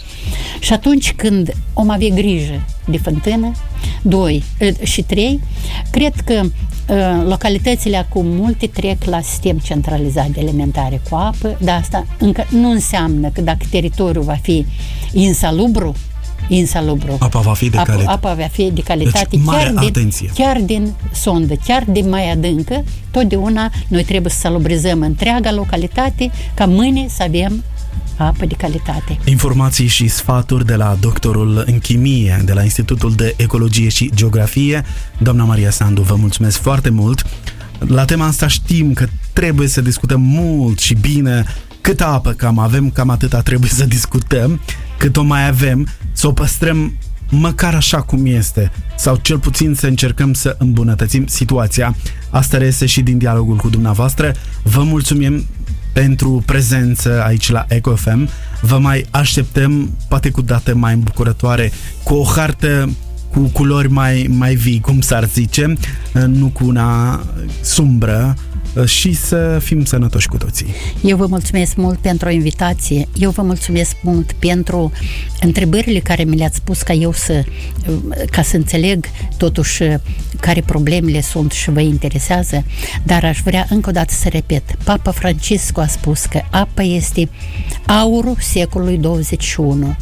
Și 0.60 0.72
atunci 0.72 1.12
când 1.12 1.52
om 1.72 1.90
avea 1.90 2.08
grijă 2.08 2.64
de 2.90 2.98
fântână, 2.98 3.52
doi 4.02 4.44
și 4.82 5.02
trei, 5.02 5.40
cred 5.90 6.14
că 6.24 6.42
uh, 6.42 7.26
localitățile 7.28 7.96
acum 7.96 8.26
multe 8.26 8.66
trec 8.66 9.04
la 9.04 9.20
sistem 9.20 9.58
centralizat 9.58 10.28
de 10.28 10.40
alimentare 10.40 11.00
cu 11.10 11.14
apă, 11.14 11.58
dar 11.60 11.80
asta 11.80 12.06
încă 12.18 12.46
nu 12.50 12.70
înseamnă 12.70 13.28
că 13.28 13.40
dacă 13.40 13.66
teritoriul 13.70 14.24
va 14.24 14.38
fi 14.42 14.66
insalubru, 15.12 15.94
insalubru. 16.48 17.16
Apa 17.20 17.40
va 17.40 17.52
fi 17.52 17.68
de 17.68 17.76
apa, 17.78 17.86
calitate. 17.92 18.12
apa 18.14 18.34
va 18.34 18.46
fi 18.46 18.70
de 18.74 18.80
calitate 18.80 19.26
Deci, 19.30 19.40
mare 19.44 19.62
chiar, 19.62 19.72
din, 19.74 19.88
atenție. 19.88 20.30
chiar 20.34 20.60
din 20.60 20.92
sondă, 21.12 21.54
chiar 21.66 21.84
din 21.88 22.08
mai 22.08 22.30
adâncă, 22.30 22.84
totdeauna 23.10 23.70
noi 23.88 24.04
trebuie 24.04 24.32
să 24.32 24.38
salubrizăm 24.38 25.00
întreaga 25.00 25.52
localitate 25.52 26.30
ca 26.54 26.64
mâine 26.66 27.06
să 27.08 27.22
avem 27.22 27.64
apă 28.16 28.46
de 28.46 28.54
calitate. 28.54 29.18
Informații 29.24 29.86
și 29.86 30.08
sfaturi 30.08 30.66
de 30.66 30.74
la 30.74 30.96
doctorul 31.00 31.62
în 31.66 31.78
chimie 31.78 32.42
de 32.44 32.52
la 32.52 32.62
Institutul 32.62 33.14
de 33.14 33.34
Ecologie 33.36 33.88
și 33.88 34.10
Geografie, 34.14 34.84
doamna 35.18 35.44
Maria 35.44 35.70
Sandu, 35.70 36.02
vă 36.02 36.14
mulțumesc 36.14 36.60
foarte 36.60 36.90
mult. 36.90 37.26
La 37.78 38.04
tema 38.04 38.26
asta 38.26 38.46
știm 38.46 38.92
că 38.92 39.06
trebuie 39.32 39.68
să 39.68 39.80
discutăm 39.80 40.20
mult 40.20 40.78
și 40.78 40.94
bine 40.94 41.44
cât 41.80 42.00
apă 42.00 42.30
cam 42.32 42.58
avem, 42.58 42.90
cam 42.90 43.10
atâta 43.10 43.40
trebuie 43.40 43.70
să 43.70 43.84
discutăm, 43.84 44.60
cât 44.98 45.16
o 45.16 45.22
mai 45.22 45.48
avem, 45.48 45.88
să 46.12 46.26
o 46.26 46.32
păstrăm 46.32 46.92
măcar 47.30 47.74
așa 47.74 48.00
cum 48.00 48.26
este 48.26 48.72
sau 48.96 49.16
cel 49.16 49.38
puțin 49.38 49.74
să 49.74 49.86
încercăm 49.86 50.32
să 50.32 50.56
îmbunătățim 50.58 51.26
situația. 51.26 51.96
Asta 52.30 52.58
reiese 52.58 52.86
și 52.86 53.02
din 53.02 53.18
dialogul 53.18 53.56
cu 53.56 53.68
dumneavoastră. 53.68 54.34
Vă 54.62 54.82
mulțumim 54.82 55.46
pentru 55.92 56.42
prezență 56.46 57.22
aici 57.24 57.50
la 57.50 57.64
EcoFM. 57.68 58.28
Vă 58.60 58.78
mai 58.78 59.06
așteptăm, 59.10 59.90
poate 60.08 60.30
cu 60.30 60.42
date 60.42 60.72
mai 60.72 60.94
îmbucurătoare, 60.94 61.72
cu 62.02 62.14
o 62.14 62.24
hartă 62.24 62.90
cu 63.30 63.40
culori 63.40 63.90
mai, 63.90 64.26
mai 64.30 64.54
vii, 64.54 64.80
cum 64.80 65.00
s-ar 65.00 65.24
zice, 65.24 65.72
nu 66.26 66.46
cu 66.46 66.66
una 66.66 67.20
sumbră 67.60 68.36
și 68.84 69.12
să 69.12 69.58
fim 69.62 69.84
sănătoși 69.84 70.28
cu 70.28 70.36
toții. 70.36 70.66
Eu 71.02 71.16
vă 71.16 71.26
mulțumesc 71.26 71.76
mult 71.76 71.98
pentru 71.98 72.30
invitație. 72.30 73.08
Eu 73.18 73.30
vă 73.30 73.42
mulțumesc 73.42 73.96
mult 74.02 74.32
pentru 74.32 74.92
întrebările 75.40 75.98
care 75.98 76.24
mi 76.24 76.36
le-ați 76.36 76.56
spus 76.56 76.82
ca 76.82 76.92
eu 76.92 77.12
să, 77.12 77.44
ca 78.30 78.42
să 78.42 78.56
înțeleg 78.56 79.06
totuși 79.36 79.82
care 80.40 80.60
problemele 80.60 81.20
sunt 81.20 81.52
și 81.52 81.70
vă 81.70 81.80
interesează, 81.80 82.64
dar 83.02 83.24
aș 83.24 83.40
vrea 83.44 83.66
încă 83.70 83.88
o 83.88 83.92
dată 83.92 84.12
să 84.12 84.28
repet. 84.28 84.62
Papa 84.84 85.10
Francisco 85.10 85.80
a 85.80 85.86
spus 85.86 86.24
că 86.24 86.40
apa 86.50 86.82
este 86.82 87.28
aurul 87.86 88.36
secolului 88.40 88.98
21. 88.98 89.96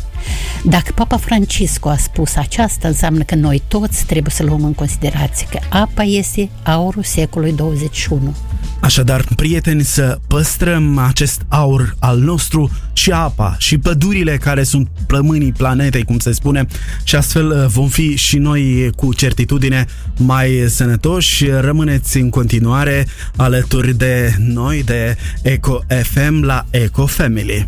Dacă 0.64 0.93
Papa 0.95 1.16
Francisco 1.16 1.89
a 1.89 1.97
spus 1.97 2.37
aceasta, 2.37 2.89
înseamnă 2.89 3.22
că 3.22 3.35
noi 3.35 3.62
toți 3.68 4.05
trebuie 4.07 4.33
să 4.33 4.43
luăm 4.43 4.64
în 4.64 4.75
considerație 4.75 5.47
că 5.51 5.59
apa 5.68 6.03
este 6.03 6.51
aurul 6.62 7.03
secolului 7.03 7.55
21. 7.55 8.35
Așadar, 8.81 9.25
prieteni, 9.37 9.83
să 9.85 10.18
păstrăm 10.27 10.99
acest 10.99 11.43
aur 11.49 11.97
al 11.99 12.18
nostru 12.18 12.70
și 12.93 13.11
apa 13.11 13.57
și 13.59 13.79
pădurile 13.79 14.37
care 14.37 14.62
sunt 14.62 14.89
plămânii 15.07 15.53
planetei, 15.53 16.05
cum 16.05 16.18
se 16.18 16.33
spune, 16.33 16.66
și 17.05 17.16
astfel 17.16 17.51
uh, 17.51 17.66
vom 17.66 17.89
fi 17.89 18.16
și 18.16 18.39
noi 18.39 18.91
cu 18.97 19.14
certitudine 19.14 19.87
mai 20.16 20.64
sănătoși. 20.66 21.47
Rămâneți 21.47 22.16
în 22.16 22.31
continuare 22.31 23.07
alături 23.37 23.97
de 23.97 24.35
noi, 24.39 24.83
de 24.83 25.16
Eco 25.43 25.81
FM 26.03 26.43
la 26.43 26.64
Eco 26.70 27.07
Family. 27.07 27.64